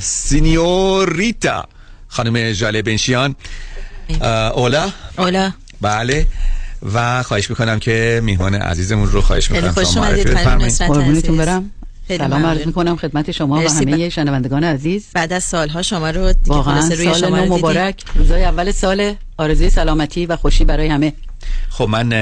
[0.00, 1.68] سینیوریتا
[2.08, 3.36] خانم جاله بنشیان.
[4.20, 5.52] اولا؟ اولا.
[5.80, 6.26] بله.
[6.94, 11.70] و خواهش می‌کنم که میهمان عزیزمون رو خواهش می‌کنم خوش اومدید برم
[12.08, 12.46] خیلی سلام.
[12.46, 16.88] عرض می‌کنم خدمت شما و همه شنوندگان عزیز بعد از سالها شما رو دیگه واقعا
[16.88, 17.54] روی سال شما رو.
[17.54, 21.12] مبارک روزای اول سال آرزوی سلامتی و خوشی برای همه
[21.70, 22.12] خب من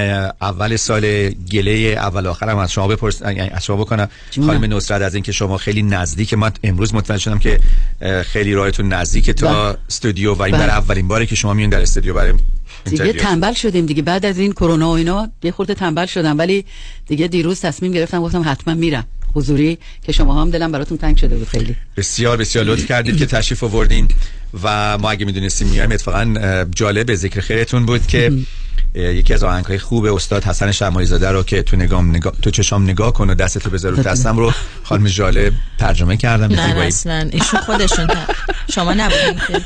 [0.40, 4.08] اول سال گله اول آخرم از شما بپرس یعنی از شما بکنم.
[4.46, 7.60] خانم نصرت از اینکه شما خیلی نزدیک من امروز متوجه شدم که
[8.22, 9.78] خیلی راهتون نزدیک تا بله.
[9.88, 10.66] استودیو و این بله.
[10.66, 12.32] برای اولین باره که شما میون در استودیو برای
[12.90, 13.12] دیگه.
[13.12, 14.02] تنبل شدیم دیگه.
[14.02, 16.38] بعد از این کرونا و اینا یه خورده تنبل شدم.
[16.38, 16.64] ولی
[17.06, 19.04] دیگه دیروز تصمیم گرفتم گفتم حتما میرم.
[19.34, 21.76] حضوری که شما هم دلم براتون تنگ شده بود خیلی.
[21.96, 24.08] بسیار بسیار لطف کردید که تشریف آوردین.
[24.62, 28.32] و ما اگه می‌دونستیم میایم اتفاقا جالب ذکر خیرتون بود که
[28.94, 32.82] یکی از آهنگهای خوب استاد حسن شمالی زاده رو که تو نگام نگاه تو چشام
[32.82, 34.52] نگاه کن و دستتو بذار رو دستم رو
[34.82, 36.60] خانم جاله ترجمه کردم.
[36.60, 36.60] نه.
[36.60, 37.28] اصلا.
[37.32, 38.06] ایشون خودشون
[38.74, 39.60] شما نبودین که.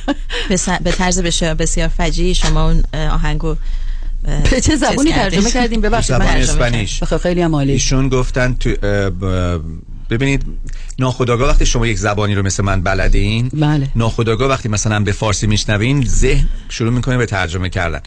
[0.85, 3.57] به طرز بسیار بسیار فجیعی شما اون آهنگو
[4.51, 5.13] به چه زبونی.
[5.13, 7.05] ترجمه کردیم؟ ببخشید من اسپانیش.
[7.05, 7.73] خیلی هم عالی.
[7.73, 8.71] ایشون گفتن تو
[10.11, 10.45] ببینید
[10.99, 13.89] ناخداگاه وقتی شما یک زبانی رو مثل من بلدین بله.
[13.97, 18.01] ناخداگاه وقتی مثلا به فارسی میشنوین ذهن شروع می‌کنه به ترجمه کردن.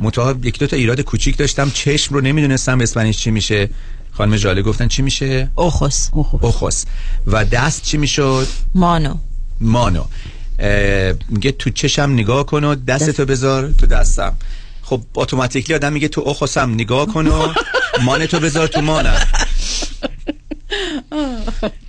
[0.00, 3.68] منتها یک دو تا ایراد کوچیک داشتم چشم رو نمی‌دونستم اسپانیش چی میشه.
[4.12, 6.08] خانم جاله گفتن چی میشه؟ اوخوس.
[6.12, 6.84] اوخوس.
[7.26, 9.14] و دست چی می‌شد؟ مانو.
[9.60, 10.04] مانو.
[11.28, 14.34] میگه تو چشم نگاه کن و دستتو بذار تو دستم.
[14.82, 17.52] خب اتوماتیکلی آدم میگه تو اخوسم نگاه کن و
[18.06, 19.20] مانتو بذار تو مانم.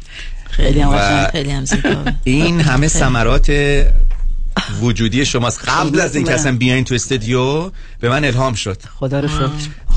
[0.58, 1.66] خیلی هم و خیلی هم
[2.24, 2.88] این همه.
[2.88, 3.52] ثمرات
[4.82, 5.70] وجودی شماست.
[5.70, 8.78] قبل از اینکه اصلا بیاین تو استودیو به من الهام شد.
[9.00, 9.48] خدا رو شکر.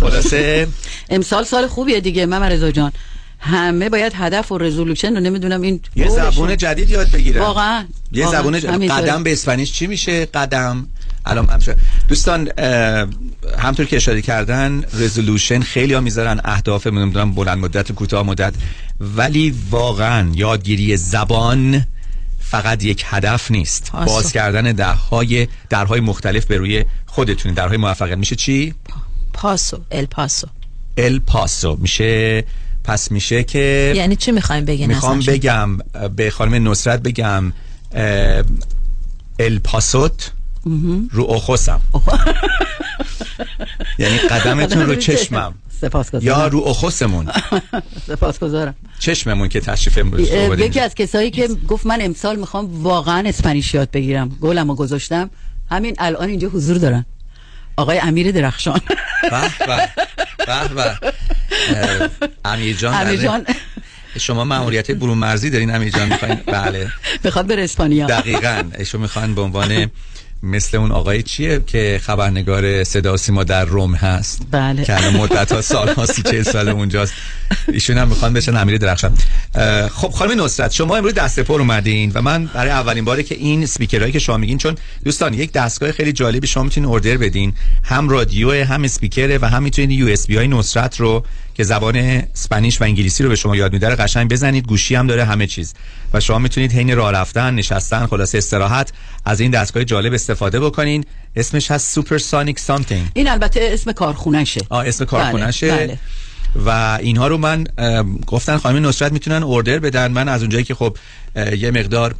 [0.00, 0.68] خلاصه
[1.10, 2.92] امسال سال خوبیه دیگه مم رضا جان.
[3.38, 6.08] همه باید هدف و رزولوشن رو نمی‌دونم این یه.
[6.08, 7.40] زبون جدید یاد بگیرم.
[7.40, 7.84] واقعا.
[8.12, 8.30] یه.
[8.30, 8.58] زبون.
[8.88, 10.86] قدم به اسپانیش چی میشه؟ قدم.
[11.26, 11.76] الان من شد.
[12.08, 12.48] دوستان
[13.58, 18.54] همطور که اشاره کردن رزولوشن خیلی ها می‌ذارن اهداف نمی‌دونم بلند مدت و کوتاه مدت.
[19.00, 21.86] ولی واقعا یادگیری زبان
[22.40, 23.90] فقط یک هدف نیست.
[23.92, 24.12] پاسو.
[24.12, 28.74] باز کردن درهای درهای مختلف به روی خودتون درهای موفقیت میشه چی؟
[29.32, 29.80] پاسو.
[29.90, 30.46] ال پاسو.
[30.96, 31.76] ال پاسو.
[31.76, 32.44] میشه
[32.84, 35.78] پس میشه که یعنی چی می‌خوایم بگین می‌خوام؟ بگم
[36.16, 37.52] به خانم نصرت بگم
[39.38, 40.32] ال پاسوت
[41.10, 41.80] رو اخوسم
[43.98, 45.54] یعنی قدمتون رو چشمم.
[46.20, 47.28] یا رو اخوسمون
[48.08, 48.74] سپاسگزارم.
[48.98, 50.28] چشممون که تشریف امروز.
[50.58, 54.28] یکی از کسایی که گفت من امسال می‌خوام واقعا اسپانیش یاد بگیرم.
[54.40, 55.30] گلم رو گذاشتم.
[55.70, 57.04] همین الان اینجا حضور دارن.
[57.76, 58.80] آقای امیر درخشان.
[59.30, 59.88] به به.
[60.46, 60.98] به به.
[61.76, 62.08] اه،
[62.44, 63.22] امیر جان امیر بله.
[63.22, 63.46] جان.
[64.18, 66.92] شما مأموریت برون مرزی دارین امیر جان می‌خواین؟ بله.
[67.24, 68.06] بخواد بره اسپانیا.
[68.06, 68.62] دقیقا.
[68.78, 69.90] ایشون می‌خوان به عنوان
[70.42, 74.84] مثل اون آقای چیه که خبرنگار صدا سیما در روم هست؟ بله.
[74.84, 77.12] که الان مدت ها سال ها سی چه سال اونجاست.
[77.72, 79.14] ایشون هم می‌خوان بشن امیر درخشان.
[79.92, 83.62] خب خانم نصرت شما امروز دست پر اومدین و من برای اولین باره که این
[83.62, 87.52] اسپیکرهایی که شما میگین چون دوستان یک دستگاه خیلی جالبی شما می‌تونین order بدین.
[87.82, 91.24] هم رادیو هم اسپیکره و هم می‌تونید USB های نصرت رو
[91.60, 95.06] که زبان Spanish و انگلیسی رو به شما یاد میده رو قشنگ بزنید گوشی هم
[95.06, 95.74] داره همه چیز.
[96.12, 98.92] و شما می‌تونید حین راه رفتن نشستن خلاصه استراحت
[99.24, 101.04] از این دستگاه جالب استفاده بکنین.
[101.36, 104.60] اسمش هست Supersonic something این البته اسم کارخونشه.
[104.68, 105.68] آه اسم کارخونشه.
[105.68, 105.98] بله, بله.
[106.66, 107.66] و اینها رو من
[108.26, 110.12] گفتن خانم نصرت می‌تونن order بدن.
[110.12, 110.96] من از اونجایی که خب
[111.36, 112.14] یه مقدار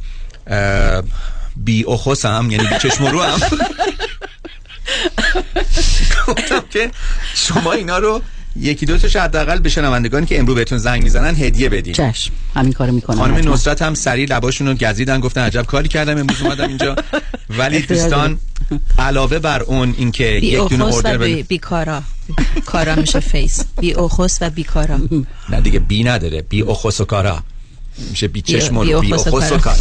[1.55, 3.39] بی ojos م یعنی بی چشم و روام
[6.27, 6.91] گفتم که
[7.35, 8.21] شما اینا رو
[8.55, 11.93] یکی دو تاش حداقل به شنوندگانی که امروز بهتون زنگ می‌زنن هدیه بدین.
[11.93, 12.31] چشم.
[12.55, 13.17] همین کارو می‌کنم.
[13.17, 16.95] خانم نصرت هم سریع لباشون رو گزیدن گفتن عجب کاری کردم امروز اومدم اینجا.
[17.59, 18.39] ولی دوستان
[18.99, 22.03] علاوه بر اون اینکه یک دونه order بی, بی cara.
[22.65, 24.99] cara میشه face بی ojos و بی cara.
[25.49, 26.41] نه دیگه بی نداره.
[26.41, 27.43] بی ojos و cara.
[28.09, 29.77] میشه بی چشم و بی ojos و cara.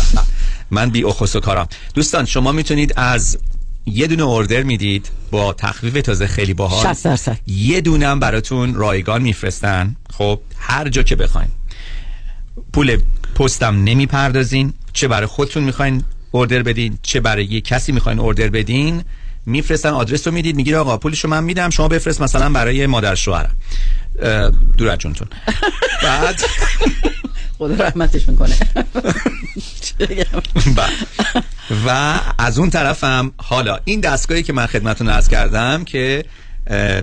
[0.70, 3.38] من بی ojos و cara دوستان شما می‌تونید از
[3.86, 6.94] یه دونه order می‌دید با تخفیف تازه خیلی باحال.
[6.94, 7.39] 60 درصد.
[7.47, 9.97] یه دونه هم براتون رایگان میفرستن.
[10.12, 11.48] خب هر جا که بخواین.
[12.73, 12.97] پول
[13.35, 14.73] پستم نمی‌پردازین.
[14.93, 19.02] چه برای خودتون می‌خواین اوردر بدین چه برای یه کسی می‌خواین اوردر بدین
[19.47, 23.57] میفرستن آدرس رو می‌دید میگید آقا پولشو من میدم شما بفرست مثلا برای مادر شوهرم.
[24.78, 25.28] دور از جونتون
[26.02, 26.40] بعد
[27.59, 28.57] خدا رحمتشون کنه
[31.86, 36.24] و, از اون طرفم حالا این دستگاهی که من خدمتون عرض کردم که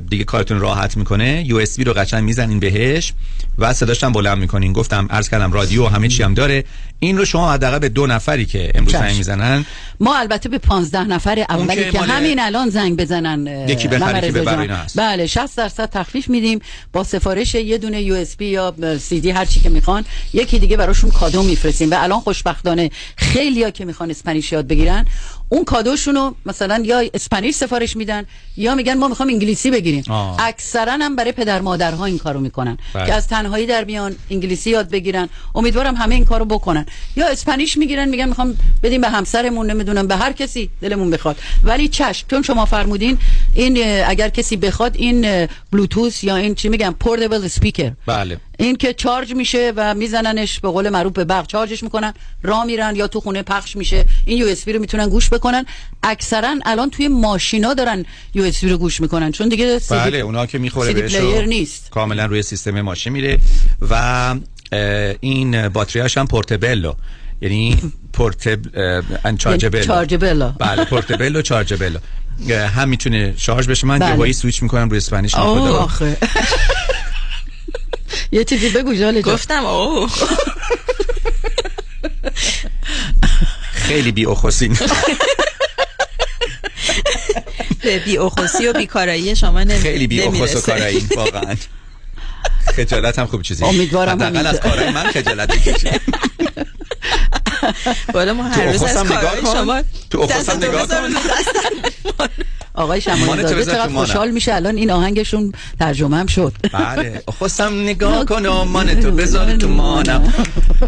[0.09, 1.43] دیگه کارتون راحت می‌کنه.
[1.47, 3.13] یو اس بی رو قشنگ می‌زنین بهش
[3.57, 4.73] و صداش هم بلند می‌کنین.
[4.73, 6.63] گفتم عرض کردم رادیو و همه چی هم داره.
[6.99, 8.93] این رو شما حداقل به دو نفری که امروز.
[8.93, 9.65] زنگ می‌زنن.
[9.99, 14.73] ما البته به 15 نفر اولی که که, همین الان زنگ بزنن یکی بخری که
[14.73, 14.99] هست.
[14.99, 16.59] بله 60 درصد تخفیف میدیم.
[16.93, 21.11] با سفارش یه دونه USB یا سی دی هر چی که می‌خوان یکی دیگه براشون
[21.11, 21.91] کادو میفرستیم.
[21.91, 25.05] و الان خوشبختانه خیلیا که می‌خوان Spanish یاد بگیرن
[25.49, 28.25] اون کادوشونو مثلا یا Spanish سفارش میدن
[28.57, 30.03] یا میگن ما می‌خوام انگلیسی بگیریم.
[30.39, 32.77] اکثرا هم برای پدر مادرها این کارو می‌کنن.
[32.93, 33.05] بله.
[33.05, 35.29] که از تنهایی در میان انگلیسی یاد بگیرن.
[35.55, 36.85] امیدوارم همه این کارو بکنن.
[37.15, 41.37] یا Spanish می‌گیرن میگن می‌خوام بدیم به همسرمون نمی‌دونم به هر کسی دلمون بخواد.
[41.63, 43.17] ولی چشم چون شما فرمودین
[43.53, 48.37] این اگر کسی بخواد این بلوتوث یا این چی میگن portable speaker بله.
[48.57, 52.13] این که charge میشه و میزننش به قول معروف به برق charge ش می‌کنن
[52.43, 54.05] راه میرن یا تو خونه پخش میشه.
[54.25, 55.65] این USB رو می‌تونن گوش بکنن.
[56.03, 60.93] اکثرا الان توی ماشینا دارن USB رو گوش می‌کنن چون دیگه بله اونا که می‌خوره
[60.93, 61.89] بهش player نیست.
[61.89, 63.39] کاملا روی سیستم ماشین میره
[63.89, 64.35] و
[65.19, 66.93] این باتریاش هم portable و.
[67.41, 67.77] یعنی
[68.13, 68.59] portable
[69.37, 71.97] chargeable chargeable بله portable و chargeable
[72.49, 73.87] هم می‌تونه شارژ بشه.
[73.87, 74.09] من بله.
[74.09, 75.35] یهویی سویچ می‌کنم روی Spanish
[78.31, 79.33] یه چیزی بگو جاله جان.
[79.33, 80.11] گفتم oh
[83.73, 84.77] خیلی بی اخوسین
[87.83, 89.79] به بی اوخوسی و بیکارایی شما نمی...
[89.79, 90.61] خیلی بی اخوس و.
[90.61, 91.55] کارایی واقعا
[92.75, 94.47] خجالت هم خوب چیزی امیدوارم حداقل.
[94.47, 95.89] از کارهای من خجالت بکشی
[98.13, 99.53] بالا ما تو هر روز از کن.
[99.53, 101.13] شما تو اخوسم نگاه کن.
[102.77, 103.87] آقای شمالی بذار چقدر.
[103.93, 106.53] خوشحال میشه الان این آهنگشون ترجمه هم شد.
[106.73, 107.21] بله.
[107.27, 110.33] خواستم نگاه کنم مان تو بذار تو مانم.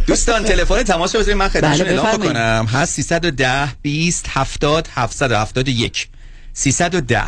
[0.08, 1.38] دوستان تلفن تماس بذارید.
[1.38, 2.22] من خدمتشون بله، اعلام.
[2.22, 6.08] بکنم هست 310 20 70 771
[6.54, 7.24] 310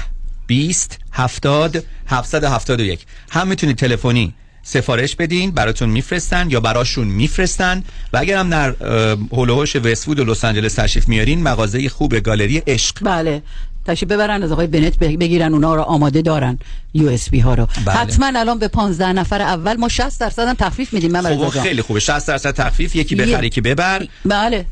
[0.48, 4.34] 20 70 771 هم می‌تونید تلفنی
[4.64, 7.84] سفارش بدین براتون میفرستن یا براشون میفرستن.
[8.14, 11.90] و اگر هم در اه، هول و هوش وستوود و لس آنجلس تشریف میارین مغازه
[11.90, 12.96] خوب گالری عشق.
[13.02, 13.42] بله.
[13.86, 16.60] تشریف ببرن از آقای بنت بگ- بگیرن اونا رو آماده دارن
[16.94, 17.68] یو اس بی ها رو.
[17.86, 17.96] بله.
[17.96, 21.82] حتما الان به 15 نفر اول ما 60 درصد هم تخفیف میدیم من خب خیلی
[21.82, 22.00] خوبه.
[22.00, 24.08] 60 درصد تخفیف یکی بخری که ببر.
[24.26, 24.66] بله.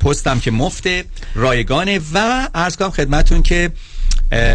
[0.00, 1.04] پستم که مفته
[1.34, 3.70] رایگانه و عرض کنم خدمتون که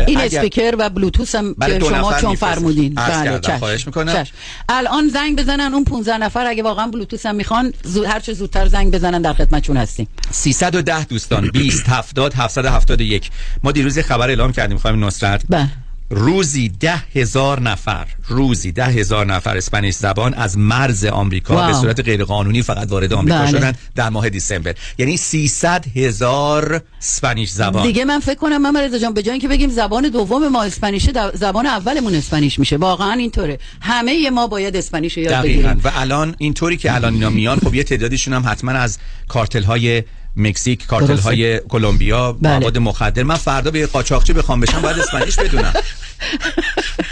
[0.07, 2.35] این اگر- اسپیکر و بلوتوث هم برای که شما چون.
[2.35, 3.57] فرمودین بله.
[3.57, 4.14] خواهش می‌کنم.
[4.14, 4.34] چشم.
[4.69, 8.68] الان زنگ بزنن اون 15 نفر اگه واقعا بلوتوث هم می‌خوان زود هر چه زودتر
[8.68, 13.30] زنگ بزنن در خدمتشون هستیم 310 دوستان 20 70 771
[13.64, 15.69] ما دیروز خبر اعلام کردیم خانم نصرت بله
[16.11, 21.68] روزی ده هزار نفر روزی ده هزار نفر اسپانیش زبان از مرز آمریکا واو.
[21.68, 23.52] به صورت غیرقانونی فقط وارد آمریکا بله.
[23.52, 24.76] شدن در ماه دیسمبر.
[24.98, 27.84] یعنی 300 هزار اسپانیش زبان.
[27.88, 31.11] دیگه من فکر کنم من رضا جان به جای اینکه بگیم زبان دوم ما اسپانیشه
[31.11, 32.77] دو- زبان اولمون اسپانیش میشه.
[32.77, 33.60] واقعا اینطوره.
[33.81, 35.81] همه ما باید اسپانیش یاد بگیریم.
[35.84, 40.03] و الان اینطوری که الان اینا میان خب یه تعدادیشون هم حتما از کارتل های
[40.40, 42.60] مکزیک کارتل های کلمبیا بله.
[42.60, 43.24] مواد مخدر.
[43.24, 45.74] من فردا به یه قاچاقچی بخوام بشم باید اسپانیش بدونم.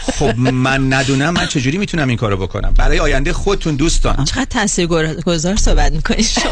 [0.01, 4.25] خب من ندونم من چجوری می‌تونم این کارو بکنم؟ برای آینده خودتون دوستان.
[4.25, 4.87] چقدر تاثیر
[5.25, 6.51] گذار صحبت می‌کنی شما؟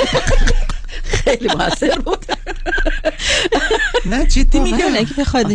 [1.03, 2.25] خیلی موثر بود
[4.05, 5.53] نه جدی میگم اگه بخواد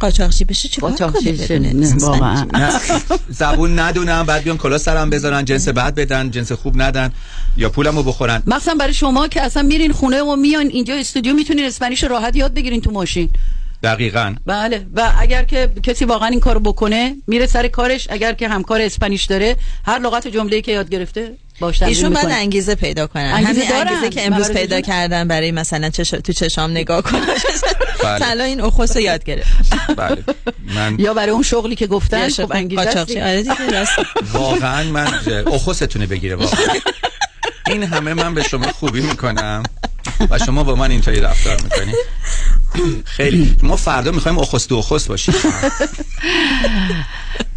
[0.00, 1.58] قاچاقچی بشه چه کنه قاچاقچی شه.
[1.58, 2.70] بدون نه، اسپانیش؟ واقعا.
[3.28, 7.12] زبون ندونم بعد بیان کلا سرم بذارن جنس بعد بدن جنس خوب ندن
[7.56, 11.64] یا پولمو بخورن مثلا برای شما که اصلا میرین خونه و میان اینجا استودیو می‌تونین
[11.64, 13.30] اسپانیش رو راحت یاد بگیرین تو ماشین
[13.82, 18.48] دقیقا بله و اگر که کسی واقعا این کارو بکنه میره سر کارش اگر که
[18.48, 21.32] همکار اسپانیش داره هر لغت جمله‌ای که یاد گرفته
[21.62, 22.34] ایشون باید می‌کنه.
[22.34, 23.88] انگیزه پیدا کنن انگیزه همین دارن.
[23.88, 24.80] انگیزه که امروز پیدا.
[24.80, 26.10] کردن برای مثلا چش...
[26.10, 27.26] تو چشام نگاه کنن
[28.02, 28.18] بله.
[28.18, 30.24] طلا این اخوس رو یاد گرفت بله
[30.74, 33.00] من یا برای اون شغلی که گفتن خب انگیزه.
[33.00, 33.86] آره دیگه.
[34.32, 35.06] واقعا من
[35.46, 36.58] اخوستونه بگیره واقعا
[37.66, 39.62] این همه من به شما خوبی می‌کنم
[40.30, 41.92] و شما با من اینطوری رفتار می‌کنی
[43.04, 43.56] خیلی.
[43.62, 45.34] ما فردا می‌خوایم اخست و اخست باشیم.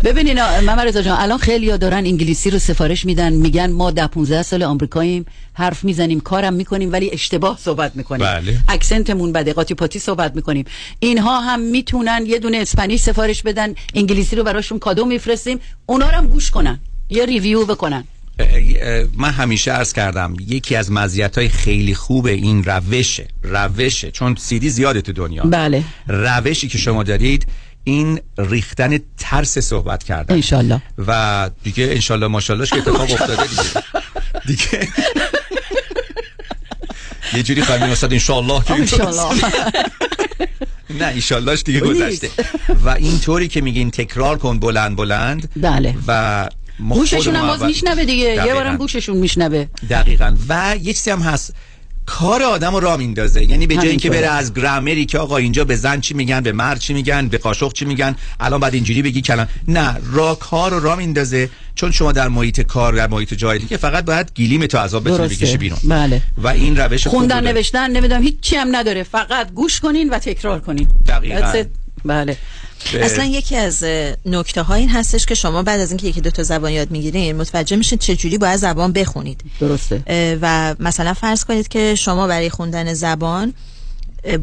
[0.03, 4.44] ببینین محمد رضا جان الان خیلی دارن انگلیسی رو سفارش میدن میگن ما ده 15
[4.44, 8.26] سال آمریکاییم حرف می‌زنیم کارم می‌کنیم ولی اشتباه صحبت می‌کنیم.
[8.26, 8.57] بله.
[8.68, 10.65] اکسنتمون بده قاطی پاتی صحبت می‌کنیم.
[10.99, 16.15] اینها هم می‌تونن یه دونه اسپانیش سفارش بدن انگلیسی رو براشون کادو میفرستیم اونا رو
[16.18, 16.80] هم گوش کنن
[17.10, 18.03] یه ریویو بکنن.
[19.18, 24.69] من همیشه عرض کردم یکی از مزیت های خیلی خوب این روشه روشه چون سیدی
[24.69, 25.43] زیاده تو دنیا.
[25.43, 25.84] بله.
[26.07, 27.47] روشی که شما دارید
[27.84, 30.35] این ریختن ترس صحبت کردن.
[30.35, 30.81] انشالله.
[31.07, 33.64] و دیگه انشالله ماشالله که اتفاق افتاده دیگه.
[34.47, 34.88] دیگه.
[37.34, 39.41] یه جوری خواهیم استاد انشالله که انشالله.
[40.89, 42.30] نه ایشاللهش دیگه گذشته.
[42.85, 45.49] و اینطوری که میگین تکرار کن بلند بلند.
[45.55, 45.95] بله.
[46.07, 46.49] و
[46.90, 48.24] گوششون هم باز میشنوه دیگه.
[48.24, 48.54] یه دقیقاً.
[48.54, 49.66] بارم گوششون میشنوه.
[49.90, 50.36] دقیقا.
[50.50, 51.54] و یه چیزی هم هست.
[52.06, 53.44] کار آدم رو را میندازه.
[53.44, 54.10] یعنی به جای اینکه.
[54.10, 57.38] بره از گرامری که آقا اینجا به زن چی میگن به مرد چی میگن به
[57.38, 59.48] قاشق چی میگن الان بعد اینجوری بگی کلام.
[59.68, 61.50] نه را کار رو را میندازه.
[61.76, 65.28] چون شما در محیط کار در محیط جایی که فقط باید گیلیم تو عذاب بتونی.
[65.28, 65.80] بکشی بیرون.
[65.84, 66.22] بله.
[66.38, 67.48] و این روش خوندن.
[67.48, 69.04] نوشتن نمی‌دونم هیچ چی هم نداره.
[69.04, 70.88] فقط گوش کنین و تکرار کنین.
[71.08, 71.64] دقیقاً.
[72.06, 72.38] بله.
[72.93, 73.84] اصلا یکی از
[74.26, 77.35] نکته ها این هستش که شما بعد از اینکه یکی دو تا زبان یاد می‌گیرین
[77.35, 82.49] متوجه میشید چه جوری باید زبان بخونید درسته و مثلا فرض کنید که شما برای
[82.49, 83.53] خوندن زبان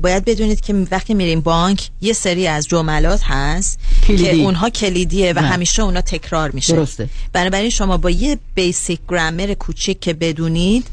[0.03, 4.25] باید بدونید که وقتی میریم بانک یه سری از جملات هست کلیدی.
[4.25, 5.47] که اونها کلیدیه و نه.
[5.47, 7.09] همیشه اونا تکرار میشه درسته.
[7.33, 10.87] بنابراین شما با یه بیسیک گرامر کوچیک که بدونید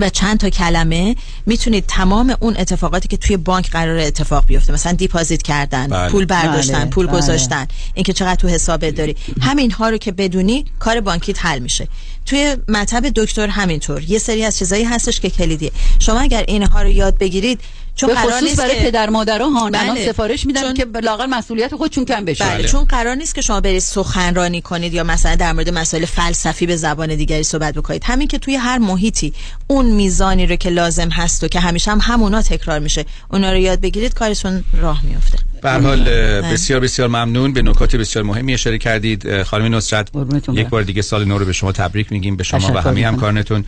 [0.00, 1.16] و چند تا کلمه
[1.46, 4.72] می‌تونید تمام اون اتفاقاتی که توی بانک قرار اتفاق بیفته.
[4.72, 6.10] مثلا دیپازیت کردن بله.
[6.10, 7.16] پول برداشتن بله، پول بله.
[7.16, 9.16] گذاشتن اینکه چقدر تو حسابت داری.
[9.40, 11.88] همین ها رو که بدونی کار بانکیت حل میشه.
[12.26, 14.02] توی مطب دکتر همینطور.
[14.02, 15.72] یه سری از چیزایی هستش که کلیدیه.
[15.98, 17.60] شما اگر اینها رو یاد بگیرید
[18.00, 20.06] چون به قرار خصوص نیست برای که پدر مادرها ها الان بله.
[20.06, 22.44] سفارش میدن چون- که لاقل مسئولیت خودشون کم بشه.
[22.44, 22.68] بله.
[22.68, 26.76] چون قرار نیست که شما برید سخنرانی کنید یا مثلا در مورد مسائل فلسفی به
[26.76, 28.02] زبان دیگری صحبت بکنید.
[28.04, 29.32] همین که توی هر محیطی
[29.66, 33.58] اون میزانی رو که لازم هست و که همیشه هم همونا تکرار میشه اونا رو
[33.58, 37.52] یاد بگیرید کارتون راه میفته به حال اه، بسیار بسیار ممنون.
[37.52, 39.42] به نکات بسیار مهمی اشاره کردید.
[39.42, 40.08] خانم نصرت
[40.52, 40.68] یک.
[40.68, 42.36] بار دیگه سال نو رو به شما تبریک میگیم.
[42.36, 43.06] به شما و همه.
[43.06, 43.64] همکارانتون.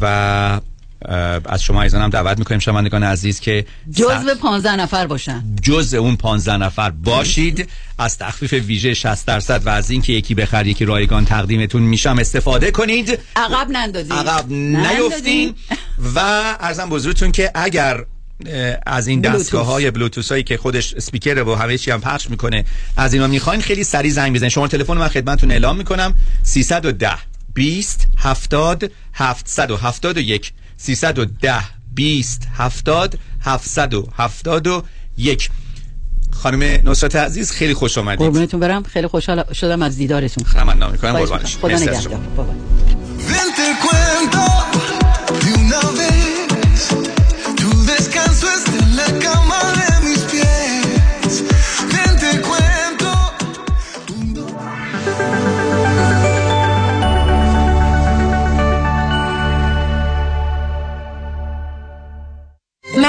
[0.00, 0.60] و
[1.44, 5.42] از شما ایزان هم دعوت می‌کنیم شنوندگان عزیز که جزو 15 نفر باشن.
[5.62, 7.68] جز اون 15 نفر باشید.
[7.98, 12.18] از تخفیف ویژه 60 درصد و از اینکه یکی بخر یکی رایگان تقدیمتون میشم.
[12.18, 13.18] استفاده کنید.
[13.36, 15.54] عقب نندازین عقب نیفتین.
[16.14, 16.18] و
[16.60, 18.04] ارزم بزرگتون که اگر
[18.86, 19.20] از این.
[19.20, 22.64] دستگاه های بلوتوث هایی که خودش اسپیکر و همه چی هم پخش می‌کنه
[22.96, 24.52] از اینا می‌خواین خیلی سریع زنگ بزنید.
[24.52, 26.14] شما تلفن من خدمتتون اعلام می‌کنم.
[26.42, 27.10] 310
[27.54, 31.62] 20 70 771 310
[31.94, 35.50] 20 70 771
[36.30, 38.18] خانم نصرت عزیز خیلی خوش آمدید.
[38.18, 38.82] قربونتون برم.
[38.82, 40.44] خیلی خوشحال شدم از دیدارتون.
[40.44, 41.12] تمنا می‌کنم.
[41.12, 41.56] قربانش.
[41.56, 41.76] می‌کنم.
[41.76, 42.69] خدا نگهدار.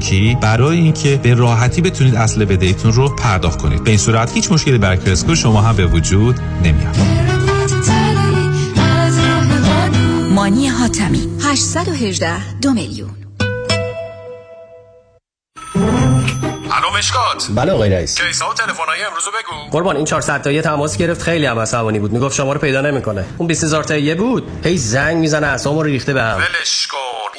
[0.00, 3.84] بانکی برای اینکه به راحتی بتونید اصل بدهیتون رو پرداخت کنید.
[3.84, 6.96] به این صورت هیچ مشکلی برای کرسکور شما هم به وجود نمیاد.
[10.30, 13.10] مانی حاتمی 818 دو میلیون.
[16.72, 17.48] الو مشکات.
[17.54, 18.20] بله آقای رئیس.
[18.20, 19.70] کیسا و تلفن‌های امروز رو بگو.
[19.70, 22.12] قربان این 400 تایی تماس گرفت خیلی هم عصبانی بود.
[22.12, 23.24] می‌گفت شما رو پیدا نمی‌کنه.
[23.38, 24.48] اون 20000 تایی بود.
[24.64, 26.36] هی زنگ می‌زنه رو ریخته به هم.
[26.36, 27.09] ولش کن.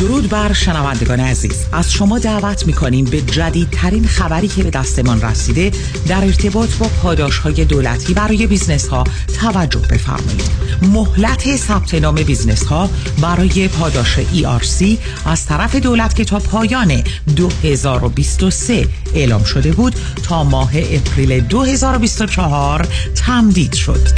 [0.00, 1.64] درود بر شنوندگان عزیز.
[1.72, 5.70] از شما دعوت می‌کنیم به جدیدترین خبری که به دستمان رسیده
[6.08, 9.04] در ارتباط با پاداش های دولتی برای business ها
[9.40, 10.50] توجه بفرمایید.
[10.82, 12.90] مهلت ثبت نام business ها
[13.22, 14.84] برای پاداش ERC
[15.26, 17.02] از طرف دولت که تا پایان
[17.36, 24.08] 2023 اعلام شده بود تا ماه April 2024 تمدید شد.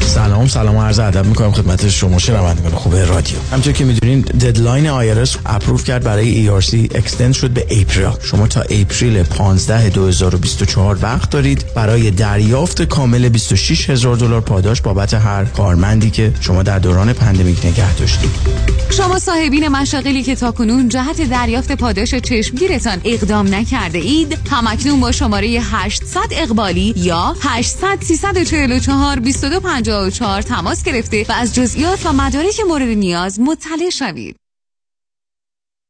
[0.00, 3.36] سلام سلام و عرض ادب می‌کنم خدمت شما شنوندگان خوب رادیو.
[3.50, 8.60] همونطور که می‌دونین deadline IRS approve کرد برای ERC extend شد به April شما تا
[8.60, 11.64] April 15 2024 وقت دارید.
[11.74, 17.66] برای دریافت کامل 26 هزار دلار پاداش بابت هر کارمندی که شما در دوران پندمیک
[17.66, 18.30] نگه داشتید.
[18.90, 25.48] شما صاحبین مشاغلی که تاکنون جهت دریافت پاداش چشمگیرتان اقدام نکرده اید همکنون با شماره
[25.62, 33.40] 800 اقبالی یا 800 344 2254 تماس گرفته و از جزئیات و مدارک مورد نیاز
[33.40, 34.36] مطلع شوید.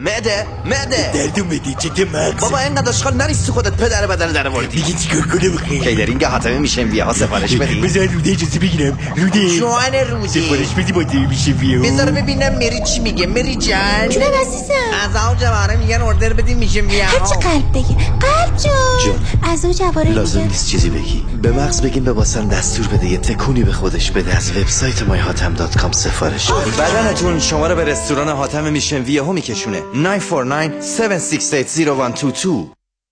[0.00, 4.48] معده معده دردو میدی چه مغز بابا اینقدر اشغال نریست تو خودت پدر بدن در
[4.48, 7.80] موردی دیگه چیکار کنم؟ بخیر کیدرینگ حاتمه میشه ویه ها سفارش بدی.
[7.80, 8.98] بذار روده اجازه بگیرم.
[9.16, 9.58] روده.
[9.58, 10.28] جوان روده.
[10.28, 13.26] سفارش بدی با میشه ویه بذار ببینم مری چی میگه.
[13.26, 14.08] مری جان.
[14.08, 14.74] جونم عزیزم.
[15.10, 17.96] از آو جواره میگن اردر بدی میشه ویه هرچی قلب بگه.
[18.20, 18.72] قلب جون.
[19.04, 19.18] جون.
[19.52, 21.24] از او جواره لازم نیست چیزی بگی.
[21.42, 23.06] به مغز بگیم به واسم دستور بده.
[23.06, 24.36] یه تکونی به خودش بده.
[24.36, 26.52] از وبسایت myhatam.com سفارش.
[26.52, 29.82] بده بدنتون شما رو به رستوران حاتم Mission Viejo میکشونه.
[29.92, 32.79] 949 7680122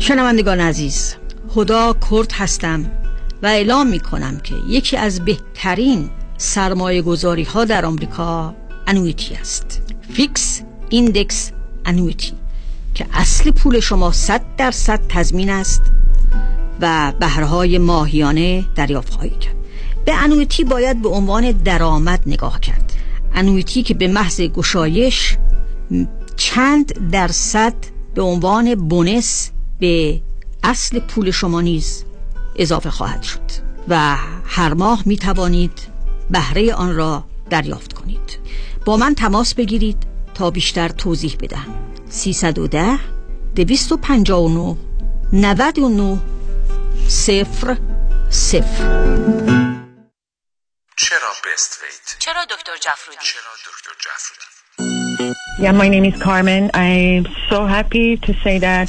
[0.00, 1.14] شنوندگان عزیز
[1.48, 2.90] خدا کرد هستم
[3.42, 8.54] و اعلام می کنم که یکی از بهترین سرمایه گذاری ها در آمریکا
[8.86, 9.82] annuity است.
[10.12, 11.52] Fixed Index
[11.84, 12.32] Annuity
[12.94, 15.82] که اصل پول شما 100 درصد تضمین است
[16.80, 19.56] و بهرهای ماهیانه دریافت خواهید کرد.
[20.04, 22.92] به انویتی باید به عنوان درآمد نگاه کرد.
[23.34, 25.36] انویتی که به محض گشایش
[26.36, 27.74] چند درصد
[28.14, 29.50] به عنوان بونس
[29.80, 30.20] به
[30.62, 32.04] اصل پول شما نیز
[32.56, 33.40] اضافه خواهد شد
[33.88, 35.80] و هر ماه می توانید
[36.30, 38.38] بهره آن را دریافت کنید
[38.84, 41.66] با من تماس بگیرید تا بیشتر توضیح بدم
[42.08, 42.98] 310
[43.54, 44.76] 259
[45.32, 46.18] 99
[47.08, 47.76] صفر
[48.30, 48.84] صفر
[50.96, 54.44] چرا بست ویت؟ چرا دکتر جفرودی؟ چرا دکتر جفرودی؟
[55.60, 56.70] Yeah, my name is Carmen.
[56.72, 58.88] I'm so happy to say that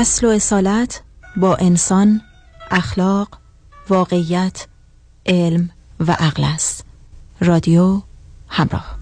[0.00, 1.02] اصل و اصالت
[1.36, 2.20] با انسان
[2.70, 3.38] اخلاق
[3.88, 4.66] واقعیت
[5.26, 5.70] علم
[6.00, 6.84] و عقل است.
[7.40, 8.02] رادیو
[8.48, 8.98] همراه.